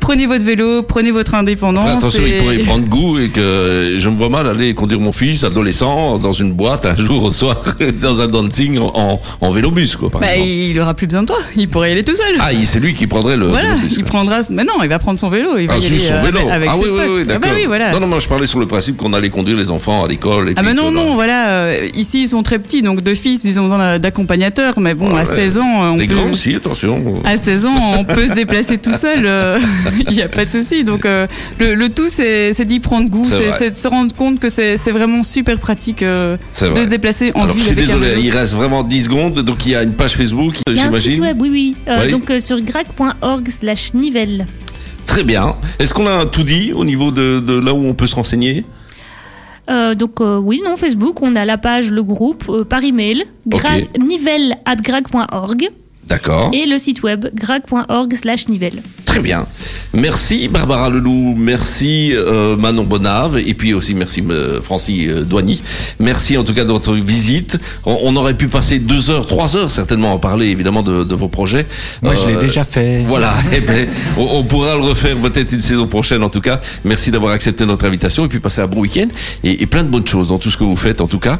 prenez 0.00 0.26
votre 0.26 0.44
vélo, 0.44 0.82
prenez 0.82 1.10
votre 1.10 1.34
indépendance. 1.34 1.98
Attention, 1.98 2.22
et- 2.24 2.28
il 2.30 2.36
pourrait 2.38 2.56
y 2.56 2.64
prendre 2.64 2.86
goût 2.86 3.18
et 3.18 3.28
que 3.28 3.96
je 3.98 4.08
me 4.08 4.16
vois 4.16 4.28
mal 4.28 4.46
aller 4.48 4.74
conduire 4.74 5.00
mon 5.00 5.12
fils 5.12 5.44
adolescent 5.44 6.18
dans 6.18 6.32
une 6.32 6.52
boîte 6.52 6.86
un 6.86 6.96
jour 6.96 7.22
au 7.24 7.30
soir 7.30 7.56
dans 8.02 8.20
un 8.20 8.26
dancing 8.26 8.78
en, 8.78 9.20
en 9.40 9.50
vélobus, 9.50 9.96
quoi, 9.96 10.10
par 10.10 10.20
Bah, 10.20 10.32
exemple. 10.34 10.50
il 10.50 10.80
aura 10.80 10.94
plus 10.94 11.06
besoin 11.06 11.22
de 11.22 11.26
toi. 11.28 11.38
Il 11.56 11.68
pourrait 11.68 11.90
y 11.90 11.92
aller 11.92 12.04
tout 12.04 12.14
seul. 12.14 12.36
Ah, 12.40 12.48
c'est 12.64 12.80
lui 12.80 12.94
qui 12.94 13.06
prendrait 13.06 13.36
le 13.36 13.46
voilà, 13.48 13.74
vélobus. 13.74 13.94
il 13.96 14.02
quoi. 14.02 14.10
prendra. 14.10 14.40
Mais 14.50 14.64
non, 14.64 14.74
il 14.82 14.88
va 14.88 14.98
prendre 14.98 15.18
son 15.18 15.28
vélo. 15.28 15.58
Il 15.58 15.66
va 15.66 15.74
Ah, 15.76 15.78
y 15.78 15.86
aller 15.86 15.98
son 15.98 16.12
euh, 16.14 16.22
vélo. 16.22 16.40
avec, 16.50 16.68
ah 16.72 16.76
oui, 16.76 16.84
oui, 16.90 17.00
oui, 17.08 17.22
Ah 17.22 17.24
bah 17.26 17.38
d'accord. 17.38 17.56
oui, 17.56 17.64
voilà. 17.66 17.92
Non, 17.92 18.00
non, 18.00 18.06
moi 18.06 18.18
je 18.18 18.28
parlais 18.28 18.46
sur 18.46 18.58
le 18.58 18.66
principe 18.66 18.96
qu'on 18.96 19.12
allait 19.12 19.30
conduire 19.30 19.56
les 19.56 19.70
enfants 19.70 20.04
à 20.04 20.08
l'école. 20.08 20.52
Ah 20.56 20.62
bah 20.62 20.74
non, 20.74 20.90
non, 20.90 21.14
voilà. 21.14 21.48
euh, 21.50 21.86
ici, 21.94 22.22
ils 22.22 22.28
sont 22.28 22.42
très 22.42 22.58
petits, 22.58 22.82
donc 22.82 23.02
de 23.02 23.14
fils, 23.14 23.44
ils 23.44 23.58
ont 23.60 23.64
besoin 23.64 23.98
d'accompagnateurs. 23.98 24.78
Mais 24.80 24.94
bon, 24.94 25.12
Ouais, 25.14 25.20
à 25.20 25.24
16 25.24 25.58
ans, 25.58 25.92
on 25.92 25.96
Les 25.96 26.06
peut... 26.06 26.14
grands 26.14 26.30
aussi, 26.30 26.54
attention. 26.54 27.20
À 27.24 27.36
16 27.36 27.66
ans, 27.66 27.94
on 27.98 28.04
peut 28.04 28.26
se 28.26 28.32
déplacer 28.32 28.78
tout 28.78 28.92
seul, 28.94 29.22
euh, 29.26 29.58
il 30.08 30.14
n'y 30.16 30.22
a 30.22 30.28
pas 30.28 30.44
de 30.44 30.50
souci. 30.50 30.84
Donc, 30.84 31.04
euh, 31.04 31.26
le, 31.58 31.74
le 31.74 31.88
tout, 31.88 32.08
c'est 32.08 32.52
c'est 32.52 32.64
d'y 32.64 32.80
prendre 32.80 33.08
goût, 33.08 33.24
C'est 33.58 33.70
de 33.70 33.76
se 33.76 33.88
rendre 33.88 34.14
compte 34.14 34.38
que 34.40 34.48
c'est 34.48 34.76
c'est 34.76 34.90
vraiment 34.92 35.22
super 35.22 35.58
pratique 35.58 36.02
euh, 36.02 36.36
C'est 36.52 36.66
de 36.66 36.70
vrai. 36.70 36.84
se 36.84 36.88
déplacer 36.88 37.32
en 37.34 37.42
Alors, 37.44 37.48
je 37.50 37.52
ville 37.54 37.62
suis 37.62 37.72
avec 37.72 37.86
désolé, 37.86 38.20
il 38.22 38.30
reste 38.30 38.54
vraiment 38.54 38.82
10 38.82 39.04
secondes. 39.04 39.38
Donc, 39.40 39.66
il 39.66 39.72
y 39.72 39.74
a 39.74 39.82
une 39.82 39.92
page 39.94 40.16
Facebook, 40.16 40.56
Il 40.68 40.76
y 40.76 40.80
a 40.80 40.82
un 40.84 40.92
site 40.92 41.00
j'imagine. 41.02 41.22
web, 41.22 41.40
oui, 41.40 41.48
oui. 41.50 41.76
Euh, 41.88 41.98
Oui. 42.06 42.12
Donc 42.12 42.30
euh, 42.30 42.40
sur 42.40 42.60
grac.org 42.60 43.48
slash 43.50 43.94
nivelle. 43.94 44.46
Très 45.06 45.24
bien. 45.24 45.56
Est-ce 45.78 45.92
qu'on 45.92 46.06
a 46.06 46.24
tout 46.26 46.42
dit 46.44 46.72
au 46.74 46.84
niveau 46.84 47.10
de, 47.10 47.40
de 47.40 47.58
là 47.58 47.74
où 47.74 47.84
on 47.84 47.94
peut 47.94 48.06
se 48.06 48.14
renseigner? 48.14 48.64
Euh, 49.68 49.94
donc 49.94 50.20
euh, 50.20 50.36
oui, 50.38 50.60
non, 50.64 50.74
Facebook, 50.76 51.22
on 51.22 51.36
a 51.36 51.44
la 51.44 51.58
page, 51.58 51.90
le 51.90 52.02
groupe, 52.02 52.44
euh, 52.48 52.64
par 52.64 52.82
email, 52.82 53.24
gra- 53.48 53.80
Ok. 55.50 55.70
D'accord. 56.10 56.50
et 56.52 56.66
le 56.66 56.76
site 56.76 57.02
web 57.02 57.26
grag.org 57.34 58.14
slash 58.14 58.48
nivelle. 58.48 58.82
Très 59.06 59.20
bien. 59.20 59.46
Merci 59.92 60.48
Barbara 60.48 60.88
Leloup, 60.90 61.34
merci 61.36 62.12
euh, 62.14 62.56
Manon 62.56 62.84
Bonave 62.84 63.38
et 63.38 63.54
puis 63.54 63.74
aussi 63.74 63.94
merci 63.94 64.22
euh, 64.28 64.60
Francis 64.60 65.08
euh, 65.08 65.22
Douany. 65.24 65.62
Merci 65.98 66.36
en 66.36 66.44
tout 66.44 66.52
cas 66.54 66.64
de 66.64 66.72
votre 66.72 66.94
visite. 66.94 67.58
On, 67.86 67.98
on 68.02 68.16
aurait 68.16 68.34
pu 68.34 68.48
passer 68.48 68.78
deux 68.78 69.08
heures, 69.10 69.26
trois 69.26 69.56
heures 69.56 69.70
certainement 69.70 70.14
à 70.14 70.18
parler 70.18 70.46
évidemment 70.48 70.82
de, 70.82 71.04
de 71.04 71.14
vos 71.14 71.28
projets. 71.28 71.66
Moi, 72.02 72.14
je 72.16 72.26
l'ai 72.28 72.34
Euh, 72.36 72.40
déjà 72.40 72.64
fait. 72.64 73.04
Voilà, 73.06 73.32
eh 73.52 73.60
ben, 73.60 73.88
on, 74.16 74.28
on 74.38 74.44
pourra 74.44 74.74
le 74.74 74.82
refaire 74.82 75.16
peut-être 75.16 75.52
une 75.52 75.60
saison 75.60 75.86
prochaine 75.86 76.22
en 76.22 76.28
tout 76.28 76.40
cas. 76.40 76.60
Merci 76.84 77.10
d'avoir 77.10 77.32
accepté 77.32 77.64
notre 77.66 77.84
invitation 77.84 78.24
et 78.24 78.28
puis 78.28 78.40
passer 78.40 78.60
un 78.62 78.66
bon 78.66 78.80
week-end 78.80 79.08
et, 79.44 79.62
et 79.62 79.66
plein 79.66 79.82
de 79.84 79.88
bonnes 79.88 80.06
choses 80.06 80.28
dans 80.28 80.38
tout 80.38 80.50
ce 80.50 80.56
que 80.56 80.64
vous 80.64 80.76
faites 80.76 81.00
en 81.00 81.06
tout 81.06 81.18
cas. 81.20 81.38